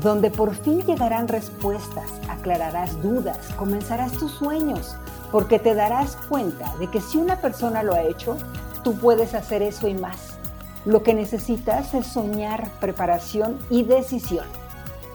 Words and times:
donde 0.00 0.30
por 0.30 0.54
fin 0.54 0.82
llegarán 0.82 1.28
respuestas, 1.28 2.10
aclararás 2.28 3.00
dudas, 3.02 3.38
comenzarás 3.56 4.12
tus 4.12 4.32
sueños, 4.32 4.96
porque 5.30 5.58
te 5.58 5.74
darás 5.74 6.16
cuenta 6.28 6.74
de 6.78 6.88
que 6.88 7.00
si 7.00 7.18
una 7.18 7.36
persona 7.36 7.82
lo 7.82 7.94
ha 7.94 8.02
hecho, 8.02 8.36
tú 8.82 8.96
puedes 8.96 9.34
hacer 9.34 9.62
eso 9.62 9.88
y 9.88 9.94
más. 9.94 10.38
Lo 10.84 11.02
que 11.02 11.14
necesitas 11.14 11.94
es 11.94 12.06
soñar, 12.06 12.68
preparación 12.80 13.58
y 13.70 13.84
decisión. 13.84 14.46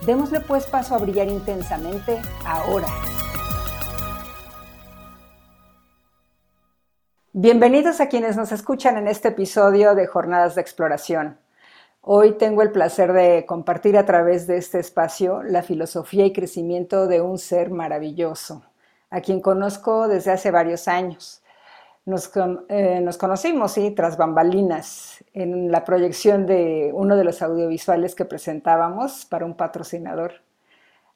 Démosle 0.06 0.40
pues 0.40 0.66
paso 0.66 0.96
a 0.96 1.00
brillar 1.00 1.28
intensamente 1.28 2.22
ahora. 2.46 2.88
Bienvenidos 7.34 8.00
a 8.00 8.08
quienes 8.08 8.38
nos 8.38 8.52
escuchan 8.52 8.98
en 8.98 9.08
este 9.08 9.28
episodio 9.28 9.94
de 9.94 10.08
Jornadas 10.08 10.56
de 10.56 10.62
Exploración. 10.62 11.38
Hoy 12.10 12.38
tengo 12.38 12.62
el 12.62 12.72
placer 12.72 13.12
de 13.12 13.46
compartir 13.46 13.98
a 13.98 14.06
través 14.06 14.48
de 14.48 14.56
este 14.56 14.80
espacio 14.80 15.44
la 15.44 15.62
filosofía 15.62 16.26
y 16.26 16.32
crecimiento 16.32 17.06
de 17.06 17.20
un 17.20 17.38
ser 17.38 17.70
maravilloso, 17.70 18.64
a 19.10 19.20
quien 19.20 19.42
conozco 19.42 20.08
desde 20.08 20.32
hace 20.32 20.50
varios 20.50 20.88
años. 20.88 21.44
Nos, 22.06 22.32
eh, 22.70 23.06
conocimos, 23.20 23.74
sí, 23.74 23.92
tras 23.92 24.16
bambalinas, 24.16 25.22
en 25.34 25.70
la 25.70 25.84
proyección 25.84 26.46
de 26.46 26.92
uno 26.94 27.18
de 27.18 27.26
los 27.26 27.42
audiovisuales 27.42 28.16
que 28.16 28.24
presentábamos 28.24 29.26
para 29.26 29.46
un 29.46 29.56
patrocinador. 29.56 30.36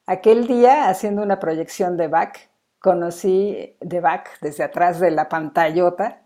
Aquel 0.04 0.46
día, 0.46 0.90
haciendo 0.90 1.22
una 1.22 1.40
proyección 1.40 1.96
de 1.96 2.08
Bach, 2.08 2.36
conocí 2.80 3.76
de 3.80 4.00
Bach 4.00 4.28
desde 4.42 4.64
atrás 4.64 5.00
de 5.00 5.10
la 5.10 5.30
pantallota, 5.30 6.20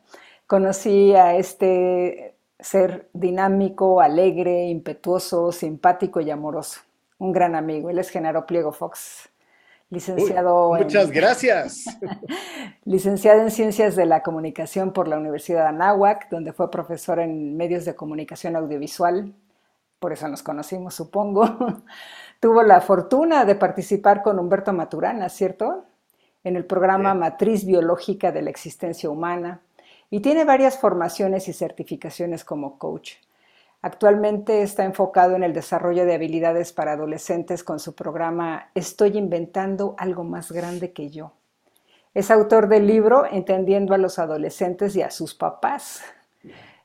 conocí 0.48 1.14
a 1.14 1.36
este 1.36 2.35
ser 2.58 3.08
dinámico, 3.12 4.00
alegre, 4.00 4.66
impetuoso, 4.68 5.52
simpático 5.52 6.20
y 6.20 6.30
amoroso. 6.30 6.80
Un 7.18 7.32
gran 7.32 7.54
amigo. 7.54 7.90
Él 7.90 7.98
es 7.98 8.10
Genaro 8.10 8.46
Pliego 8.46 8.72
Fox, 8.72 9.28
licenciado 9.90 10.74
Muchas 10.74 11.10
gracias. 11.10 11.84
licenciado 12.84 13.40
en 13.40 13.50
Ciencias 13.50 13.96
de 13.96 14.06
la 14.06 14.22
Comunicación 14.22 14.92
por 14.92 15.08
la 15.08 15.18
Universidad 15.18 15.62
de 15.62 15.68
Anáhuac, 15.68 16.28
donde 16.30 16.52
fue 16.52 16.70
profesor 16.70 17.18
en 17.20 17.56
medios 17.56 17.84
de 17.84 17.94
comunicación 17.94 18.56
audiovisual. 18.56 19.34
Por 19.98 20.12
eso 20.12 20.28
nos 20.28 20.42
conocimos, 20.42 20.94
supongo. 20.94 21.44
Tuvo 22.40 22.62
la 22.62 22.80
fortuna 22.80 23.44
de 23.44 23.54
participar 23.54 24.22
con 24.22 24.38
Humberto 24.38 24.72
Maturana, 24.72 25.28
¿cierto? 25.30 25.84
En 26.44 26.56
el 26.56 26.66
programa 26.66 27.14
Matriz 27.14 27.64
Biológica 27.64 28.30
de 28.30 28.42
la 28.42 28.50
Existencia 28.50 29.08
Humana 29.08 29.62
y 30.10 30.20
tiene 30.20 30.44
varias 30.44 30.78
formaciones 30.78 31.48
y 31.48 31.52
certificaciones 31.52 32.44
como 32.44 32.78
coach. 32.78 33.14
Actualmente 33.82 34.62
está 34.62 34.84
enfocado 34.84 35.36
en 35.36 35.44
el 35.44 35.52
desarrollo 35.52 36.06
de 36.06 36.14
habilidades 36.14 36.72
para 36.72 36.92
adolescentes 36.92 37.62
con 37.62 37.78
su 37.78 37.94
programa 37.94 38.70
Estoy 38.74 39.16
inventando 39.16 39.94
algo 39.98 40.24
más 40.24 40.50
grande 40.50 40.92
que 40.92 41.10
yo. 41.10 41.32
Es 42.14 42.30
autor 42.30 42.68
del 42.68 42.86
libro 42.86 43.26
Entendiendo 43.30 43.94
a 43.94 43.98
los 43.98 44.18
adolescentes 44.18 44.96
y 44.96 45.02
a 45.02 45.10
sus 45.10 45.34
papás. 45.34 46.02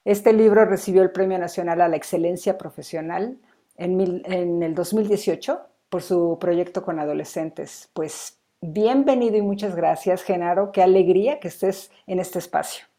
Este 0.04 0.34
libro 0.34 0.66
recibió 0.66 1.02
el 1.04 1.12
Premio 1.12 1.40
Nacional 1.40 1.82
a 1.82 1.88
la 1.88 1.96
Excelencia 1.96 2.58
Profesional 2.58 3.38
en, 3.78 4.62
el 4.62 4.76
2018 4.76 5.60
por 5.90 6.02
su 6.02 6.38
proyecto 6.40 6.84
con 6.84 7.00
adolescentes. 7.00 7.90
Pues 7.94 8.40
bienvenido 8.62 9.38
y 9.38 9.42
muchas 9.42 9.76
gracias, 9.76 10.24
Genaro. 10.24 10.72
Qué 10.72 10.84
alegría 10.84 11.40
que 11.40 11.48
estés 11.48 11.92
en 12.08 12.20
este 12.20 12.40
espacio. 12.40 12.91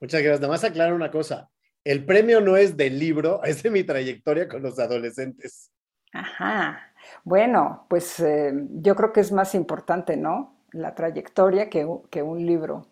Muchas 0.00 0.22
gracias. 0.22 0.40
Nada 0.40 0.52
más 0.52 0.64
aclarar 0.64 0.94
una 0.94 1.10
cosa. 1.10 1.50
El 1.84 2.04
premio 2.04 2.40
no 2.40 2.56
es 2.56 2.76
del 2.76 2.98
libro, 2.98 3.42
es 3.44 3.62
de 3.62 3.70
mi 3.70 3.84
trayectoria 3.84 4.48
con 4.48 4.62
los 4.62 4.78
adolescentes. 4.78 5.70
Ajá. 6.12 6.92
Bueno, 7.24 7.86
pues 7.88 8.20
eh, 8.20 8.52
yo 8.70 8.94
creo 8.96 9.12
que 9.12 9.20
es 9.20 9.32
más 9.32 9.54
importante, 9.54 10.16
¿no? 10.16 10.56
La 10.72 10.94
trayectoria 10.94 11.68
que, 11.68 11.84
un 11.84 12.46
libro. 12.46 12.86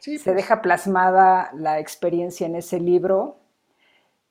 Se 0.00 0.18
pues. 0.18 0.36
deja 0.36 0.60
plasmada 0.60 1.50
la 1.54 1.78
experiencia 1.78 2.46
en 2.46 2.56
ese 2.56 2.78
libro 2.78 3.40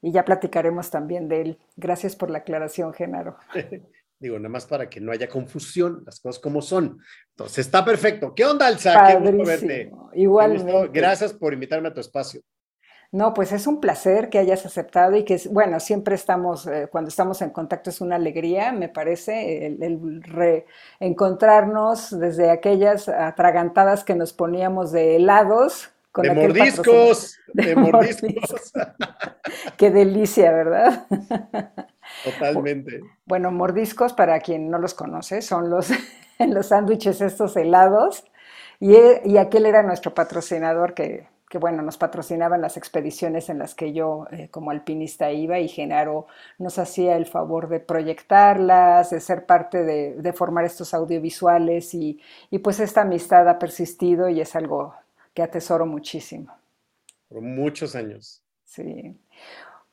y 0.02 0.12
ya 0.12 0.24
platicaremos 0.24 0.92
también 0.92 1.28
de 1.28 1.42
él. 1.42 1.60
Gracias 1.76 2.16
por 2.16 2.30
la 2.30 2.40
aclaración, 2.40 2.94
Genaro. 2.94 3.38
Digo, 4.24 4.40
nada 4.40 4.48
más 4.48 4.66
para 4.66 4.90
que 4.90 5.02
no 5.02 5.12
haya 5.12 5.28
confusión, 5.28 6.02
las 6.06 6.22
cosas 6.22 6.42
como 6.42 6.62
son. 6.62 6.98
Entonces, 7.32 7.66
está 7.66 7.84
perfecto. 7.84 8.34
¿Qué 8.34 8.46
onda, 8.46 8.68
Alza? 8.68 9.06
Qué 9.06 9.16
gusto 9.20 9.44
verte. 9.44 9.92
Igualmente. 10.14 10.90
Gracias 10.94 11.34
por 11.34 11.52
invitarme 11.52 11.90
a 11.90 11.94
tu 11.94 12.00
espacio. 12.00 12.40
No, 13.12 13.34
pues 13.34 13.52
es 13.52 13.68
un 13.68 13.82
placer 13.82 14.30
que 14.30 14.40
hayas 14.40 14.66
aceptado 14.66 15.18
y 15.18 15.26
que, 15.26 15.42
bueno, 15.52 15.82
siempre 15.82 16.16
estamos, 16.16 16.66
eh, 16.68 16.88
cuando 16.90 17.10
estamos 17.10 17.42
en 17.42 17.50
contacto 17.50 17.90
es 17.90 18.00
una 18.00 18.16
alegría, 18.16 18.72
me 18.72 18.88
parece, 18.88 19.66
el, 19.66 20.24
reencontrarnos 20.24 22.18
desde 22.18 22.50
aquellas 22.50 23.10
atragantadas 23.10 24.06
que 24.06 24.16
nos 24.16 24.32
poníamos 24.32 24.94
de 24.94 25.18
helados. 25.18 25.90
Con 26.14 26.24
de 26.24 26.34
mordiscos, 26.34 27.38
de 27.54 27.76
mordiscos. 27.76 28.72
Qué 29.76 29.92
delicia, 29.92 30.54
¿verdad? 30.54 31.08
Totalmente. 32.24 33.02
Bueno, 33.26 33.52
mordiscos, 33.52 34.14
para 34.14 34.40
quien 34.40 34.70
no 34.70 34.78
los 34.80 34.94
conoce, 34.94 35.42
son 35.42 35.70
los, 35.70 35.90
los 36.40 36.68
sándwiches 36.68 37.22
estos 37.22 37.56
helados. 37.58 38.24
Y, 38.80 39.38
aquel 39.38 39.66
era 39.66 39.84
nuestro 39.84 40.14
patrocinador 40.14 40.94
que, 40.94 41.28
bueno, 41.60 41.82
nos 41.84 41.98
patrocinaba 41.98 42.56
en 42.56 42.62
las 42.62 42.76
expediciones 42.76 43.48
en 43.50 43.60
las 43.60 43.76
que 43.76 43.94
yo 43.94 44.26
eh, 44.32 44.50
como 44.50 44.72
alpinista 44.72 45.32
iba 45.32 45.60
y 45.60 45.68
Genaro 45.68 46.28
nos 46.58 46.80
hacía 46.80 47.16
el 47.16 47.26
favor 47.26 47.70
de 47.70 47.80
proyectarlas, 47.80 49.12
de 49.12 49.22
ser 49.22 49.46
parte 49.46 49.84
de, 49.84 50.34
formar 50.34 50.66
estos 50.66 50.94
audiovisuales 50.94 51.94
y, 51.94 52.20
y, 52.50 52.60
pues 52.60 52.80
esta 52.80 53.02
amistad 53.02 53.48
ha 53.48 53.60
persistido 53.60 54.28
y 54.28 54.42
es 54.42 54.56
algo 54.56 54.96
que 55.34 55.44
atesoro 55.44 55.86
muchísimo. 55.86 56.54
Por 57.30 57.42
muchos 57.42 57.96
años. 57.96 58.42
Sí. 58.66 59.16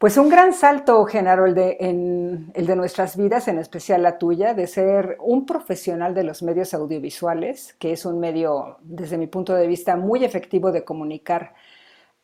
Pues 0.00 0.16
un 0.16 0.30
gran 0.30 0.54
salto, 0.54 1.04
Genaro, 1.04 1.44
el 1.44 1.54
de, 1.54 1.76
en, 1.78 2.50
el 2.54 2.64
de 2.64 2.74
nuestras 2.74 3.18
vidas, 3.18 3.48
en 3.48 3.58
especial 3.58 4.02
la 4.02 4.16
tuya, 4.16 4.54
de 4.54 4.66
ser 4.66 5.18
un 5.20 5.44
profesional 5.44 6.14
de 6.14 6.24
los 6.24 6.42
medios 6.42 6.72
audiovisuales, 6.72 7.74
que 7.78 7.92
es 7.92 8.06
un 8.06 8.18
medio, 8.18 8.78
desde 8.80 9.18
mi 9.18 9.26
punto 9.26 9.54
de 9.54 9.66
vista, 9.66 9.96
muy 9.96 10.24
efectivo 10.24 10.72
de 10.72 10.84
comunicar, 10.84 11.52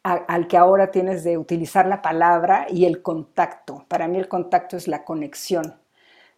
al 0.02 0.48
que 0.48 0.56
ahora 0.56 0.90
tienes 0.90 1.22
de 1.22 1.36
utilizar 1.36 1.86
la 1.86 2.00
palabra 2.00 2.66
y 2.70 2.86
el 2.86 3.02
contacto. 3.02 3.84
Para 3.88 4.08
mí 4.08 4.16
el 4.16 4.26
contacto 4.26 4.78
es 4.78 4.88
la 4.88 5.04
conexión. 5.04 5.78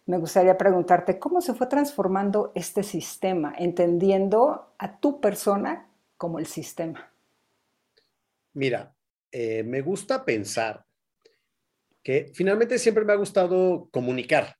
Me 0.07 0.17
gustaría 0.17 0.57
preguntarte 0.57 1.19
cómo 1.19 1.39
se 1.39 1.53
fue 1.53 1.67
transformando 1.67 2.51
este 2.53 2.83
sistema, 2.83 3.53
entendiendo 3.57 4.73
a 4.77 4.97
tu 4.99 5.21
persona 5.21 5.87
como 6.17 6.37
el 6.37 6.47
sistema. 6.47 7.13
Mira, 8.51 8.93
eh, 9.31 9.63
me 9.63 9.79
gusta 9.79 10.25
pensar 10.25 10.88
que 12.03 12.31
finalmente 12.33 12.79
siempre 12.79 13.05
me 13.05 13.13
ha 13.13 13.17
gustado 13.17 13.89
comunicar. 13.91 14.55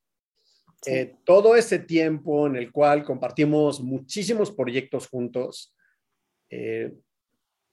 Eh, 0.86 1.16
todo 1.26 1.56
ese 1.56 1.80
tiempo 1.80 2.48
en 2.48 2.56
el 2.56 2.72
cual 2.72 3.04
compartimos 3.04 3.82
muchísimos 3.82 4.52
proyectos 4.52 5.08
juntos, 5.08 5.76
eh, 6.50 6.94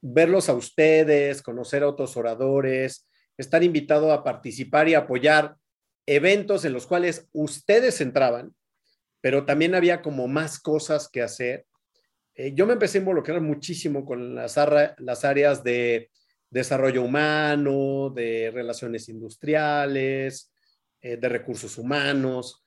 verlos 0.00 0.48
a 0.48 0.54
ustedes, 0.54 1.40
conocer 1.40 1.82
a 1.82 1.88
otros 1.88 2.16
oradores, 2.16 3.08
estar 3.36 3.62
invitado 3.62 4.12
a 4.12 4.24
participar 4.24 4.88
y 4.88 4.94
apoyar 4.94 5.56
eventos 6.06 6.64
en 6.64 6.72
los 6.72 6.86
cuales 6.86 7.28
ustedes 7.32 8.00
entraban, 8.00 8.54
pero 9.20 9.44
también 9.44 9.74
había 9.74 10.02
como 10.02 10.26
más 10.26 10.58
cosas 10.58 11.08
que 11.08 11.22
hacer. 11.22 11.64
Eh, 12.34 12.52
yo 12.54 12.66
me 12.66 12.74
empecé 12.74 12.98
a 12.98 13.00
involucrar 13.00 13.40
muchísimo 13.40 14.04
con 14.04 14.34
las, 14.34 14.56
las 14.98 15.24
áreas 15.24 15.62
de 15.62 16.10
desarrollo 16.56 17.02
humano, 17.02 18.10
de 18.10 18.50
relaciones 18.52 19.08
industriales, 19.08 20.52
eh, 21.00 21.16
de 21.16 21.28
recursos 21.28 21.78
humanos. 21.78 22.64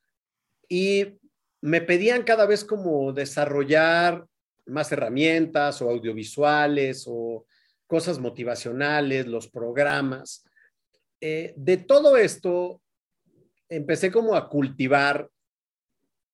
Y 0.70 1.20
me 1.62 1.82
pedían 1.82 2.24
cada 2.24 2.46
vez 2.46 2.64
como 2.64 3.12
desarrollar 3.12 4.26
más 4.66 4.92
herramientas 4.92 5.82
o 5.82 5.90
audiovisuales 5.90 7.06
o 7.08 7.46
cosas 7.88 8.20
motivacionales, 8.20 9.26
los 9.26 9.50
programas. 9.50 10.46
Eh, 11.20 11.54
de 11.58 11.78
todo 11.78 12.16
esto, 12.16 12.82
empecé 13.68 14.12
como 14.12 14.36
a 14.36 14.48
cultivar 14.48 15.30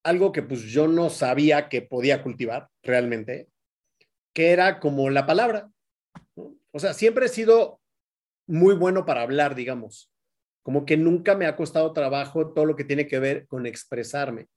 algo 0.04 0.32
que 0.32 0.44
pues 0.44 0.62
yo 0.64 0.88
no 0.88 1.10
sabía 1.10 1.70
que 1.70 1.82
podía 1.82 2.22
cultivar 2.22 2.70
realmente, 2.84 3.48
que 4.34 4.52
era 4.52 4.80
como 4.80 5.10
la 5.10 5.26
palabra. 5.26 5.72
O 6.76 6.80
sea, 6.80 6.94
siempre 6.94 7.28
he 7.28 7.30
sido 7.30 7.80
muy 8.48 8.76
bueno 8.76 9.06
para 9.06 9.22
hablar, 9.22 9.56
digamos. 9.56 10.12
Como 10.62 10.86
que 10.86 10.98
nunca 10.98 11.34
me 11.34 11.46
ha 11.46 11.56
costado 11.56 11.94
trabajo 11.94 12.52
todo 12.52 12.66
lo 12.66 12.76
que 12.76 12.84
tiene 12.84 13.08
que 13.08 13.18
ver 13.18 13.48
con 13.48 13.66
expresarme. 13.66 14.48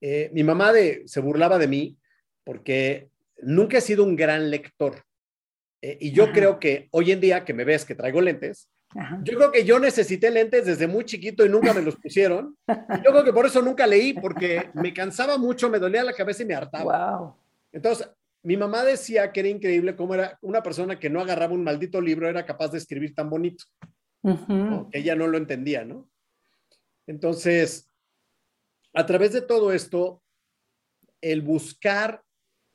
Eh, 0.00 0.30
mi 0.32 0.44
mamá 0.44 0.72
de, 0.72 1.02
se 1.06 1.18
burlaba 1.20 1.58
de 1.58 1.66
mí 1.66 1.98
porque 2.44 3.08
nunca 3.42 3.78
he 3.78 3.80
sido 3.80 4.04
un 4.04 4.14
gran 4.14 4.48
lector. 4.48 5.02
Eh, 5.82 5.98
y 6.00 6.12
yo 6.12 6.30
creo 6.30 6.60
que 6.60 6.86
hoy 6.92 7.10
en 7.10 7.20
día 7.20 7.44
que 7.44 7.52
me 7.52 7.64
ves 7.64 7.84
que 7.84 7.96
traigo 7.96 8.20
lentes, 8.20 8.70
yo 9.24 9.36
creo 9.36 9.50
que 9.50 9.64
yo 9.64 9.80
necesité 9.80 10.30
lentes 10.30 10.66
desde 10.66 10.86
muy 10.86 11.04
chiquito 11.04 11.44
y 11.44 11.48
nunca 11.48 11.74
me 11.74 11.82
los 11.82 11.96
pusieron. 11.96 12.56
Yo 12.68 13.10
creo 13.10 13.24
que 13.24 13.32
por 13.32 13.44
eso 13.44 13.60
nunca 13.60 13.88
leí, 13.88 14.12
porque 14.12 14.70
me 14.74 14.94
cansaba 14.94 15.36
mucho, 15.36 15.68
me 15.68 15.80
dolía 15.80 16.04
la 16.04 16.12
cabeza 16.12 16.44
y 16.44 16.46
me 16.46 16.54
hartaba. 16.54 17.18
Wow. 17.18 17.34
Entonces, 17.72 18.08
mi 18.44 18.58
mamá 18.58 18.84
decía 18.84 19.32
que 19.32 19.40
era 19.40 19.48
increíble 19.48 19.96
cómo 19.96 20.14
era 20.14 20.38
una 20.42 20.62
persona 20.62 20.98
que 20.98 21.08
no 21.08 21.20
agarraba 21.20 21.54
un 21.54 21.64
maldito 21.64 22.00
libro, 22.00 22.28
era 22.28 22.44
capaz 22.44 22.68
de 22.68 22.78
escribir 22.78 23.14
tan 23.14 23.30
bonito. 23.30 23.64
Que 24.90 24.98
ella 24.98 25.14
no 25.16 25.26
lo 25.26 25.38
entendía, 25.38 25.84
¿no? 25.84 26.10
Entonces, 27.06 27.90
a 28.92 29.06
través 29.06 29.32
de 29.32 29.40
todo 29.40 29.72
esto, 29.72 30.22
el 31.22 31.40
buscar, 31.40 32.22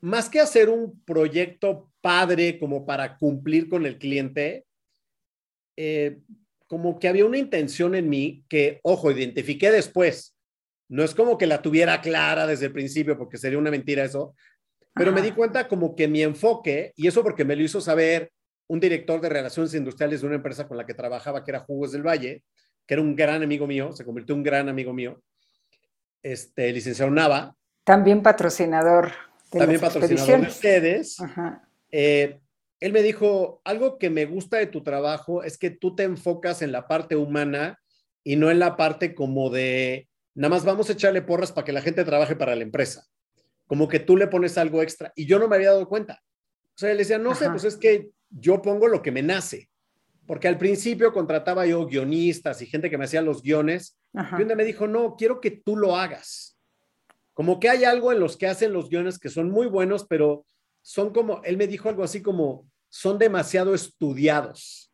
más 0.00 0.28
que 0.28 0.40
hacer 0.40 0.70
un 0.70 1.02
proyecto 1.04 1.92
padre 2.00 2.58
como 2.58 2.84
para 2.84 3.16
cumplir 3.16 3.68
con 3.68 3.86
el 3.86 3.98
cliente, 3.98 4.66
eh, 5.76 6.18
como 6.66 6.98
que 6.98 7.08
había 7.08 7.26
una 7.26 7.38
intención 7.38 7.94
en 7.94 8.08
mí 8.08 8.44
que, 8.48 8.80
ojo, 8.82 9.12
identifiqué 9.12 9.70
después. 9.70 10.36
No 10.88 11.04
es 11.04 11.14
como 11.14 11.38
que 11.38 11.46
la 11.46 11.62
tuviera 11.62 12.00
clara 12.00 12.46
desde 12.46 12.66
el 12.66 12.72
principio, 12.72 13.16
porque 13.16 13.38
sería 13.38 13.58
una 13.58 13.70
mentira 13.70 14.04
eso, 14.04 14.34
pero 15.00 15.12
me 15.12 15.22
di 15.22 15.32
cuenta 15.32 15.66
como 15.66 15.96
que 15.96 16.08
mi 16.08 16.22
enfoque, 16.22 16.92
y 16.94 17.08
eso 17.08 17.22
porque 17.22 17.44
me 17.44 17.56
lo 17.56 17.62
hizo 17.62 17.80
saber 17.80 18.30
un 18.66 18.80
director 18.80 19.18
de 19.18 19.30
relaciones 19.30 19.72
industriales 19.72 20.20
de 20.20 20.26
una 20.26 20.36
empresa 20.36 20.68
con 20.68 20.76
la 20.76 20.84
que 20.84 20.92
trabajaba, 20.92 21.42
que 21.42 21.52
era 21.52 21.60
Jugos 21.60 21.92
del 21.92 22.06
Valle, 22.06 22.42
que 22.86 22.94
era 22.94 23.02
un 23.02 23.16
gran 23.16 23.42
amigo 23.42 23.66
mío, 23.66 23.92
se 23.92 24.04
convirtió 24.04 24.34
en 24.34 24.40
un 24.40 24.44
gran 24.44 24.68
amigo 24.68 24.92
mío, 24.92 25.22
este, 26.22 26.70
licenciado 26.70 27.10
Nava. 27.10 27.56
También 27.82 28.22
patrocinador 28.22 29.12
de 29.50 29.58
También 29.58 29.80
patrocinador 29.80 30.42
de 30.42 30.46
ustedes. 30.48 31.16
Eh, 31.90 32.38
él 32.78 32.92
me 32.92 33.02
dijo, 33.02 33.62
algo 33.64 33.96
que 33.96 34.10
me 34.10 34.26
gusta 34.26 34.58
de 34.58 34.66
tu 34.66 34.82
trabajo 34.82 35.42
es 35.42 35.56
que 35.56 35.70
tú 35.70 35.94
te 35.94 36.02
enfocas 36.02 36.60
en 36.60 36.72
la 36.72 36.86
parte 36.86 37.16
humana 37.16 37.80
y 38.22 38.36
no 38.36 38.50
en 38.50 38.58
la 38.58 38.76
parte 38.76 39.14
como 39.14 39.48
de, 39.48 40.10
nada 40.34 40.50
más 40.50 40.66
vamos 40.66 40.90
a 40.90 40.92
echarle 40.92 41.22
porras 41.22 41.52
para 41.52 41.64
que 41.64 41.72
la 41.72 41.80
gente 41.80 42.04
trabaje 42.04 42.36
para 42.36 42.54
la 42.54 42.62
empresa. 42.62 43.06
Como 43.70 43.86
que 43.86 44.00
tú 44.00 44.16
le 44.16 44.26
pones 44.26 44.58
algo 44.58 44.82
extra. 44.82 45.12
Y 45.14 45.26
yo 45.26 45.38
no 45.38 45.46
me 45.46 45.54
había 45.54 45.70
dado 45.70 45.88
cuenta. 45.88 46.20
O 46.70 46.72
sea, 46.74 46.90
él 46.90 46.98
decía, 46.98 47.18
no 47.18 47.36
sé, 47.36 47.48
pues 47.50 47.62
es 47.62 47.76
que 47.76 48.10
yo 48.28 48.60
pongo 48.60 48.88
lo 48.88 49.00
que 49.00 49.12
me 49.12 49.22
nace. 49.22 49.70
Porque 50.26 50.48
al 50.48 50.58
principio 50.58 51.12
contrataba 51.12 51.64
yo 51.66 51.86
guionistas 51.86 52.62
y 52.62 52.66
gente 52.66 52.90
que 52.90 52.98
me 52.98 53.04
hacía 53.04 53.22
los 53.22 53.42
guiones. 53.42 53.96
Y 54.12 54.40
donde 54.40 54.56
me 54.56 54.64
dijo, 54.64 54.88
no, 54.88 55.14
quiero 55.14 55.40
que 55.40 55.52
tú 55.52 55.76
lo 55.76 55.96
hagas. 55.96 56.58
Como 57.32 57.60
que 57.60 57.68
hay 57.68 57.84
algo 57.84 58.10
en 58.10 58.18
los 58.18 58.36
que 58.36 58.48
hacen 58.48 58.72
los 58.72 58.90
guiones 58.90 59.20
que 59.20 59.28
son 59.28 59.52
muy 59.52 59.68
buenos, 59.68 60.04
pero 60.04 60.44
son 60.82 61.12
como, 61.12 61.40
él 61.44 61.56
me 61.56 61.68
dijo 61.68 61.88
algo 61.88 62.02
así 62.02 62.22
como, 62.22 62.68
son 62.88 63.20
demasiado 63.20 63.72
estudiados, 63.72 64.92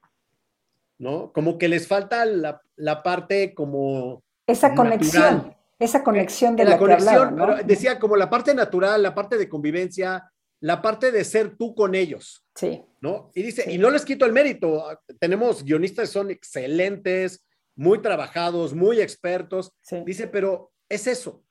¿no? 0.99 1.33
Como 1.33 1.57
que 1.57 1.69
les 1.69 1.89
falta 1.89 2.27
la, 2.27 2.61
la 2.77 3.03
parte 3.03 3.55
como... 3.55 4.23
Esa 4.47 4.75
conexión, 4.75 5.56
esa 5.79 6.03
conexión 6.03 6.57
de 6.57 6.65
la, 6.65 6.79
conexión, 6.79 7.37
decía 7.67 7.99
como 7.99 8.17
la 8.17 8.31
parte 8.31 8.55
natural, 8.55 9.03
la 9.03 9.15
parte 9.15 9.37
de 9.37 9.49
convivencia, 9.49 10.31
la 10.61 10.81
parte 10.81 11.13
de 11.13 11.25
ser 11.25 11.57
tú 11.57 11.75
con 11.75 11.95
ellos. 11.95 12.45
Sí. 12.55 12.83
¿No? 13.01 13.31
Y 13.35 13.43
dice, 13.43 13.71
y 13.71 13.79
no 13.79 13.91
les 13.91 14.05
quito 14.05 14.25
el 14.25 14.33
mérito, 14.33 14.85
tenemos 15.21 15.63
guionistas 15.63 16.09
que 16.09 16.13
son 16.13 16.31
excelentes, 16.31 17.45
muy 17.75 18.01
trabajados, 18.01 18.75
muy 18.75 19.01
expertos. 19.01 19.73
Dice, 20.05 20.27
pero 20.27 20.73
es 20.89 21.07
eso. 21.07 21.45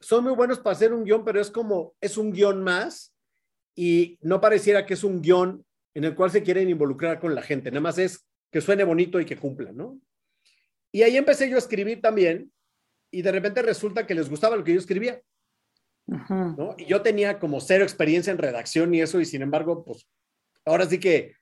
Son 0.00 0.22
muy 0.22 0.34
buenos 0.34 0.58
para 0.58 0.76
hacer 0.76 0.92
un 0.92 1.04
guion, 1.04 1.24
pero 1.24 1.40
es 1.40 1.50
como, 1.50 1.94
es 2.00 2.18
un 2.18 2.32
guion 2.32 2.62
más 2.62 3.14
y 3.74 4.18
no 4.20 4.40
pareciera 4.40 4.84
que 4.84 4.94
es 4.94 5.04
un 5.04 5.22
guion 5.22 5.64
en 5.94 6.04
el 6.04 6.14
cual 6.14 6.30
se 6.30 6.42
quieren 6.42 6.68
involucrar 6.68 7.20
con 7.20 7.34
la 7.34 7.42
gente, 7.42 7.70
nada 7.70 7.80
más 7.80 7.98
es 7.98 8.26
que 8.50 8.60
suene 8.60 8.84
bonito 8.84 9.20
y 9.20 9.24
que 9.24 9.36
cumpla, 9.36 9.72
¿no? 9.72 9.98
Y 10.90 11.02
ahí 11.02 11.16
empecé 11.16 11.48
yo 11.48 11.56
a 11.56 11.58
escribir 11.58 12.02
también 12.02 12.52
y 13.12 13.22
de 13.22 13.30
repente 13.30 13.62
resulta 13.62 14.06
que 14.06 14.14
les 14.14 14.28
gustaba 14.28 14.56
lo 14.56 14.64
que 14.64 14.72
yo 14.72 14.80
escribía, 14.80 15.20
¿no? 16.06 16.74
Y 16.78 16.86
yo 16.86 17.02
tenía 17.02 17.38
como 17.38 17.60
cero 17.60 17.84
experiencia 17.84 18.32
en 18.32 18.38
redacción 18.38 18.92
y 18.94 19.02
eso 19.02 19.20
y 19.20 19.26
sin 19.26 19.42
embargo, 19.42 19.84
pues 19.84 20.08
ahora 20.64 20.86
sí 20.86 20.98
que 20.98 21.34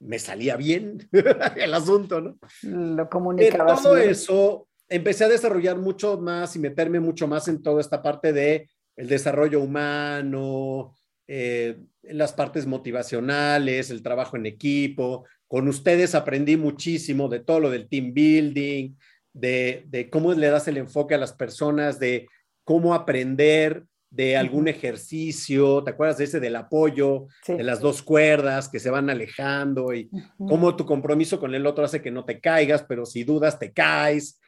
me 0.00 0.18
salía 0.18 0.56
bien 0.56 1.08
el 1.56 1.72
asunto, 1.72 2.20
¿no? 2.20 2.38
Lo 2.62 3.08
comunicaba. 3.08 3.80
todo 3.80 3.96
eso 3.96 4.68
empecé 4.88 5.24
a 5.24 5.28
desarrollar 5.28 5.78
mucho 5.78 6.20
más 6.20 6.54
y 6.56 6.58
meterme 6.58 7.00
mucho 7.00 7.26
más 7.26 7.48
en 7.48 7.62
toda 7.62 7.80
esta 7.80 8.02
parte 8.02 8.32
de 8.32 8.68
el 8.96 9.08
desarrollo 9.08 9.60
humano, 9.60 10.94
eh, 11.26 11.78
las 12.02 12.32
partes 12.32 12.66
motivacionales, 12.66 13.90
el 13.90 14.02
trabajo 14.02 14.36
en 14.36 14.46
equipo. 14.46 15.24
Con 15.46 15.68
ustedes 15.68 16.14
aprendí 16.14 16.56
muchísimo 16.56 17.28
de 17.28 17.40
todo 17.40 17.60
lo 17.60 17.70
del 17.70 17.88
team 17.88 18.12
building, 18.12 18.94
de, 19.32 20.08
cómo 20.10 20.32
le 20.32 20.48
das 20.48 20.68
el 20.68 20.76
enfoque 20.76 21.14
a 21.14 21.18
las 21.18 21.32
personas, 21.32 21.98
de 21.98 22.26
cómo 22.64 22.94
aprender 22.94 23.84
de 24.10 24.36
algún 24.36 24.68
ejercicio, 24.68 25.82
¿te 25.82 25.92
acuerdas 25.92 26.18
de 26.18 26.24
ese 26.24 26.38
del 26.38 26.56
apoyo, 26.56 27.28
de 27.46 27.62
las 27.62 27.80
dos 27.80 28.02
cuerdas 28.02 28.68
que 28.68 28.78
se 28.78 28.90
van 28.90 29.08
alejando 29.08 29.94
y 29.94 30.10
cómo 30.36 30.76
tu 30.76 30.84
compromiso 30.84 31.40
con 31.40 31.54
el 31.54 31.66
otro 31.66 31.84
hace 31.84 32.02
que 32.02 32.10
no 32.10 32.26
te 32.26 32.38
caigas, 32.38 32.82
pero 32.82 33.06
si 33.06 33.24
dudas 33.24 33.58
te 33.58 33.72
caes? 33.72 34.38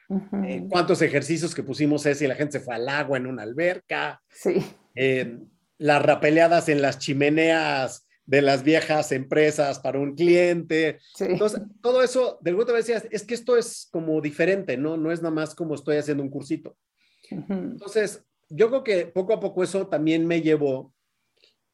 Eh, 0.45 0.67
¿Cuántos 0.69 1.01
ejercicios 1.01 1.55
que 1.55 1.63
pusimos 1.63 2.05
ese 2.05 2.27
y 2.27 2.29
la 2.29 2.35
gente 2.35 2.59
se 2.59 2.65
fue 2.65 2.75
al 2.75 2.91
agua 2.91 3.17
en 3.17 3.27
una 3.27 3.43
alberca? 3.43 4.21
Sí. 4.29 4.63
Eh, 4.95 5.39
las 5.79 6.03
rapeleadas 6.03 6.69
en 6.69 6.83
las 6.83 6.99
chimeneas 6.99 8.04
de 8.27 8.43
las 8.43 8.63
viejas 8.63 9.13
empresas 9.13 9.79
para 9.79 9.99
un 9.99 10.15
cliente. 10.15 10.99
Entonces, 11.19 11.61
todo 11.83 12.03
eso, 12.03 12.39
de 12.41 12.51
alguna 12.51 12.67
manera 12.67 12.87
decías, 12.87 13.07
es 13.11 13.25
que 13.25 13.35
esto 13.35 13.57
es 13.57 13.89
como 13.91 14.21
diferente, 14.21 14.77
¿no? 14.77 14.97
No 14.97 15.13
es 15.13 15.21
nada 15.21 15.35
más 15.35 15.55
como 15.55 15.75
estoy 15.75 15.97
haciendo 15.97 16.23
un 16.23 16.31
cursito. 16.31 16.77
Entonces, 17.31 18.25
yo 18.49 18.69
creo 18.69 18.85
que 18.85 19.07
poco 19.07 19.33
a 19.33 19.41
poco 19.41 19.63
eso 19.63 19.87
también 19.87 20.27
me 20.27 20.41
llevó 20.41 20.93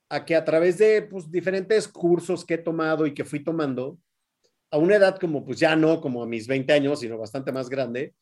a 0.09 0.25
que 0.25 0.35
a 0.35 0.45
través 0.45 0.79
de 0.79 1.03
pues, 1.03 1.31
diferentes 1.31 1.87
cursos 1.87 2.45
que 2.45 2.55
he 2.55 2.59
tomado 2.59 3.07
y 3.07 3.15
que 3.15 3.25
fui 3.25 3.45
tomando, 3.45 3.99
a 4.73 4.79
una 4.79 4.97
edad 4.97 5.19
como 5.19 5.45
pues 5.45 5.59
ya 5.59 5.75
no 5.75 6.01
como 6.01 6.23
a 6.23 6.27
mis 6.27 6.47
20 6.47 6.73
años, 6.73 7.01
sino 7.01 7.19
bastante 7.19 7.53
más 7.53 7.69
grande, 7.69 8.15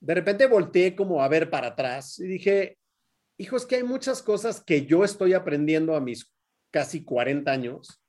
de 0.00 0.14
repente 0.14 0.46
volteé 0.46 0.94
como 0.94 1.22
a 1.22 1.28
ver 1.28 1.50
para 1.50 1.68
atrás 1.68 2.18
y 2.18 2.26
dije, 2.26 2.78
hijo, 3.38 3.56
es 3.56 3.66
que 3.66 3.76
hay 3.76 3.82
muchas 3.82 4.22
cosas 4.22 4.62
que 4.62 4.86
yo 4.86 5.04
estoy 5.04 5.34
aprendiendo 5.34 5.94
a 5.96 6.00
mis 6.00 6.32
casi 6.76 7.04
40 7.04 7.50
años, 7.50 8.02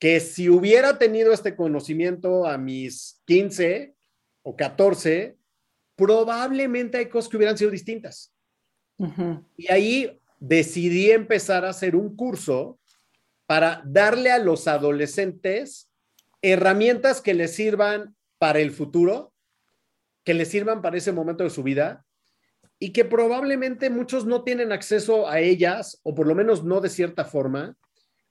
que 0.00 0.18
si 0.18 0.48
hubiera 0.48 0.98
tenido 0.98 1.32
este 1.32 1.54
conocimiento 1.54 2.44
a 2.44 2.58
mis 2.58 3.22
15 3.26 3.94
o 4.42 4.56
14, 4.56 5.36
probablemente 5.94 6.98
hay 6.98 7.08
cosas 7.08 7.30
que 7.30 7.36
hubieran 7.36 7.56
sido 7.56 7.70
distintas. 7.70 8.34
Y 9.56 9.70
ahí 9.70 10.20
decidí 10.40 11.12
empezar 11.12 11.64
a 11.64 11.68
hacer 11.68 11.94
un 11.94 12.16
curso 12.16 12.80
para 13.46 13.84
darle 13.86 14.32
a 14.32 14.38
los 14.38 14.66
adolescentes 14.66 15.92
herramientas 16.42 17.20
que 17.20 17.34
les 17.34 17.54
sirvan 17.54 18.16
para 18.38 18.58
el 18.58 18.72
futuro, 18.72 19.32
que 20.24 20.34
les 20.34 20.48
sirvan 20.48 20.82
para 20.82 20.96
ese 20.96 21.12
momento 21.12 21.44
de 21.44 21.50
su 21.50 21.62
vida 21.62 22.04
y 22.82 22.92
que 22.92 23.04
probablemente 23.04 23.90
muchos 23.90 24.24
no 24.24 24.42
tienen 24.42 24.72
acceso 24.72 25.28
a 25.28 25.38
ellas, 25.38 26.00
o 26.02 26.14
por 26.14 26.26
lo 26.26 26.34
menos 26.34 26.64
no 26.64 26.80
de 26.80 26.88
cierta 26.88 27.26
forma, 27.26 27.76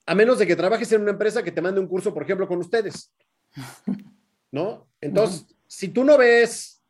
a 0.04 0.14
menos 0.16 0.40
de 0.40 0.46
que 0.46 0.56
trabajes 0.56 0.90
en 0.92 1.02
una 1.02 1.12
empresa 1.12 1.44
que 1.44 1.52
te 1.52 1.62
mande 1.62 1.80
un 1.80 1.86
curso, 1.86 2.12
por 2.12 2.24
ejemplo, 2.24 2.48
con 2.48 2.58
ustedes. 2.58 3.14
¿No? 4.50 4.88
Entonces, 5.00 5.46
si 5.68 5.88
tú 5.88 6.02
no 6.02 6.18
ves 6.18 6.82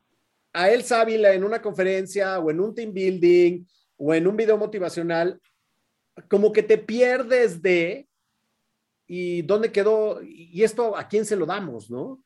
a 0.55 0.71
él 0.71 0.83
Ávila 0.90 1.35
en 1.35 1.45
una 1.45 1.61
conferencia 1.61 2.38
o 2.38 2.50
en 2.50 2.61
un 2.61 2.75
team 2.75 2.95
building 2.95 3.67
o 3.99 4.14
en 4.14 4.26
un 4.26 4.37
video 4.37 4.57
motivacional, 4.57 5.38
como 6.29 6.52
que 6.52 6.62
te 6.62 6.79
pierdes 6.79 7.61
de 7.61 8.09
y 9.07 9.43
dónde 9.43 9.71
quedó 9.71 10.23
y 10.23 10.62
esto 10.62 10.97
a 10.97 11.07
quién 11.09 11.26
se 11.26 11.37
lo 11.37 11.45
damos, 11.45 11.90
¿no? 11.90 12.25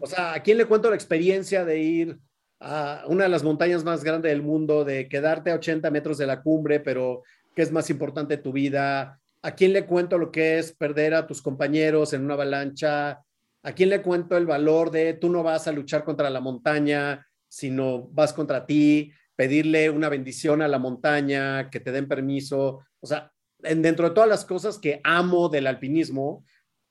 O 0.00 0.06
sea, 0.06 0.32
¿a 0.32 0.42
quién 0.42 0.56
le 0.56 0.64
cuento 0.64 0.88
la 0.88 0.96
experiencia 0.96 1.66
de 1.66 1.78
ir 1.78 2.18
una 2.60 3.24
de 3.24 3.28
las 3.28 3.42
montañas 3.42 3.84
más 3.84 4.04
grandes 4.04 4.30
del 4.30 4.42
mundo, 4.42 4.84
de 4.84 5.08
quedarte 5.08 5.50
a 5.50 5.54
80 5.54 5.90
metros 5.90 6.18
de 6.18 6.26
la 6.26 6.42
cumbre, 6.42 6.80
pero 6.80 7.22
¿qué 7.54 7.62
es 7.62 7.72
más 7.72 7.88
importante 7.90 8.36
tu 8.36 8.52
vida? 8.52 9.18
¿A 9.42 9.54
quién 9.54 9.72
le 9.72 9.86
cuento 9.86 10.18
lo 10.18 10.30
que 10.30 10.58
es 10.58 10.72
perder 10.72 11.14
a 11.14 11.26
tus 11.26 11.40
compañeros 11.40 12.12
en 12.12 12.24
una 12.24 12.34
avalancha? 12.34 13.22
¿A 13.62 13.72
quién 13.72 13.88
le 13.88 14.02
cuento 14.02 14.36
el 14.36 14.46
valor 14.46 14.90
de 14.90 15.14
tú 15.14 15.30
no 15.30 15.42
vas 15.42 15.66
a 15.66 15.72
luchar 15.72 16.04
contra 16.04 16.28
la 16.28 16.40
montaña, 16.40 17.26
sino 17.48 18.08
vas 18.08 18.32
contra 18.32 18.66
ti? 18.66 19.12
pedirle 19.40 19.88
una 19.88 20.10
bendición 20.10 20.60
a 20.60 20.68
la 20.68 20.78
montaña, 20.78 21.70
que 21.70 21.80
te 21.80 21.92
den 21.92 22.06
permiso, 22.06 22.80
o 23.00 23.06
sea, 23.06 23.32
dentro 23.58 24.10
de 24.10 24.14
todas 24.14 24.28
las 24.28 24.44
cosas 24.44 24.76
que 24.78 25.00
amo 25.02 25.48
del 25.48 25.66
alpinismo, 25.66 26.44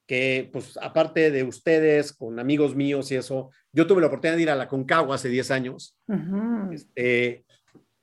que 0.10 0.50
pues 0.52 0.76
aparte 0.82 1.30
de 1.30 1.44
ustedes, 1.44 2.14
con 2.14 2.40
amigos 2.40 2.76
míos 2.76 3.12
y 3.12 3.16
eso, 3.16 3.52
yo 3.72 3.86
tuve 3.86 4.02
la 4.02 4.08
oportunidad 4.08 4.38
de 4.38 4.42
ir 4.42 4.50
a 4.50 4.56
la 4.56 4.68
Concagua 4.68 5.14
hace 5.14 5.30
10 5.30 5.52
años. 5.52 6.00
este, 6.72 7.46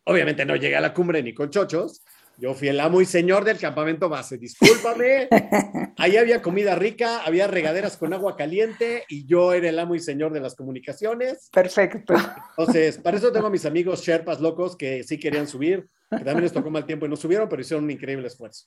obviamente 0.05 0.47
no 0.47 0.55
llegué 0.55 0.77
a 0.77 0.81
la 0.81 0.95
cumbre 0.95 1.21
ni 1.21 1.35
con 1.35 1.51
chochos, 1.51 2.05
yo 2.39 2.55
fui 2.55 2.69
el 2.69 2.79
amo 2.79 3.01
y 3.01 3.07
señor 3.07 3.45
del 3.45 3.59
campamento 3.59 4.09
base, 4.09 4.39
discúlpame. 4.39 5.27
Ahí 5.99 6.17
había 6.17 6.43
comida 6.43 6.77
rica, 6.77 7.25
había 7.25 7.49
regaderas 7.49 7.97
con 7.97 8.13
agua 8.13 8.37
caliente 8.37 9.03
y 9.09 9.27
yo 9.27 9.53
era 9.53 9.69
el 9.69 9.79
amo 9.81 9.97
y 9.97 9.99
señor 9.99 10.33
de 10.33 10.39
las 10.39 10.55
comunicaciones. 10.55 11.51
Perfecto. 11.53 12.15
Entonces, 12.57 12.99
para 12.99 13.17
eso 13.17 13.33
tengo 13.33 13.49
a 13.49 13.51
mis 13.51 13.67
amigos 13.67 14.05
Sherpas 14.05 14.41
locos 14.41 14.77
que 14.77 15.03
sí 15.03 15.19
querían 15.19 15.49
subir, 15.49 15.89
que 16.09 16.19
también 16.19 16.43
les 16.43 16.53
tocó 16.53 16.71
mal 16.71 16.87
tiempo 16.87 17.07
y 17.07 17.09
no 17.09 17.17
subieron, 17.17 17.49
pero 17.49 17.63
hicieron 17.63 17.83
un 17.83 17.91
increíble 17.91 18.29
esfuerzo. 18.29 18.67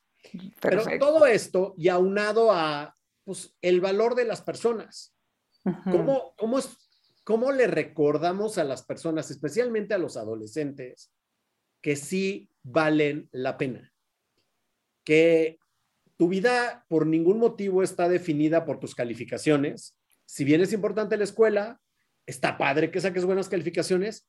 Pero 0.59 0.83
todo 0.99 1.25
esto 1.25 1.73
y 1.77 1.87
aunado 1.87 2.51
a 2.51 2.97
pues, 3.29 3.55
el 3.61 3.79
valor 3.79 4.15
de 4.15 4.25
las 4.25 4.41
personas. 4.41 5.15
¿Cómo, 5.83 6.33
cómo, 6.35 6.57
es, 6.57 6.75
¿Cómo 7.23 7.51
le 7.51 7.67
recordamos 7.67 8.57
a 8.57 8.63
las 8.63 8.81
personas, 8.81 9.29
especialmente 9.29 9.93
a 9.93 9.99
los 9.99 10.17
adolescentes, 10.17 11.13
que 11.79 11.95
sí 11.95 12.49
valen 12.63 13.29
la 13.31 13.55
pena. 13.59 13.93
Que 15.03 15.59
tu 16.17 16.27
vida 16.27 16.87
por 16.89 17.05
ningún 17.05 17.37
motivo 17.37 17.83
está 17.83 18.09
definida 18.09 18.65
por 18.65 18.79
tus 18.79 18.95
calificaciones. 18.95 19.95
Si 20.25 20.43
bien 20.43 20.61
es 20.61 20.73
importante 20.73 21.15
la 21.15 21.25
escuela, 21.25 21.79
está 22.25 22.57
padre 22.57 22.89
que 22.89 22.99
saques 22.99 23.25
buenas 23.25 23.47
calificaciones, 23.47 24.27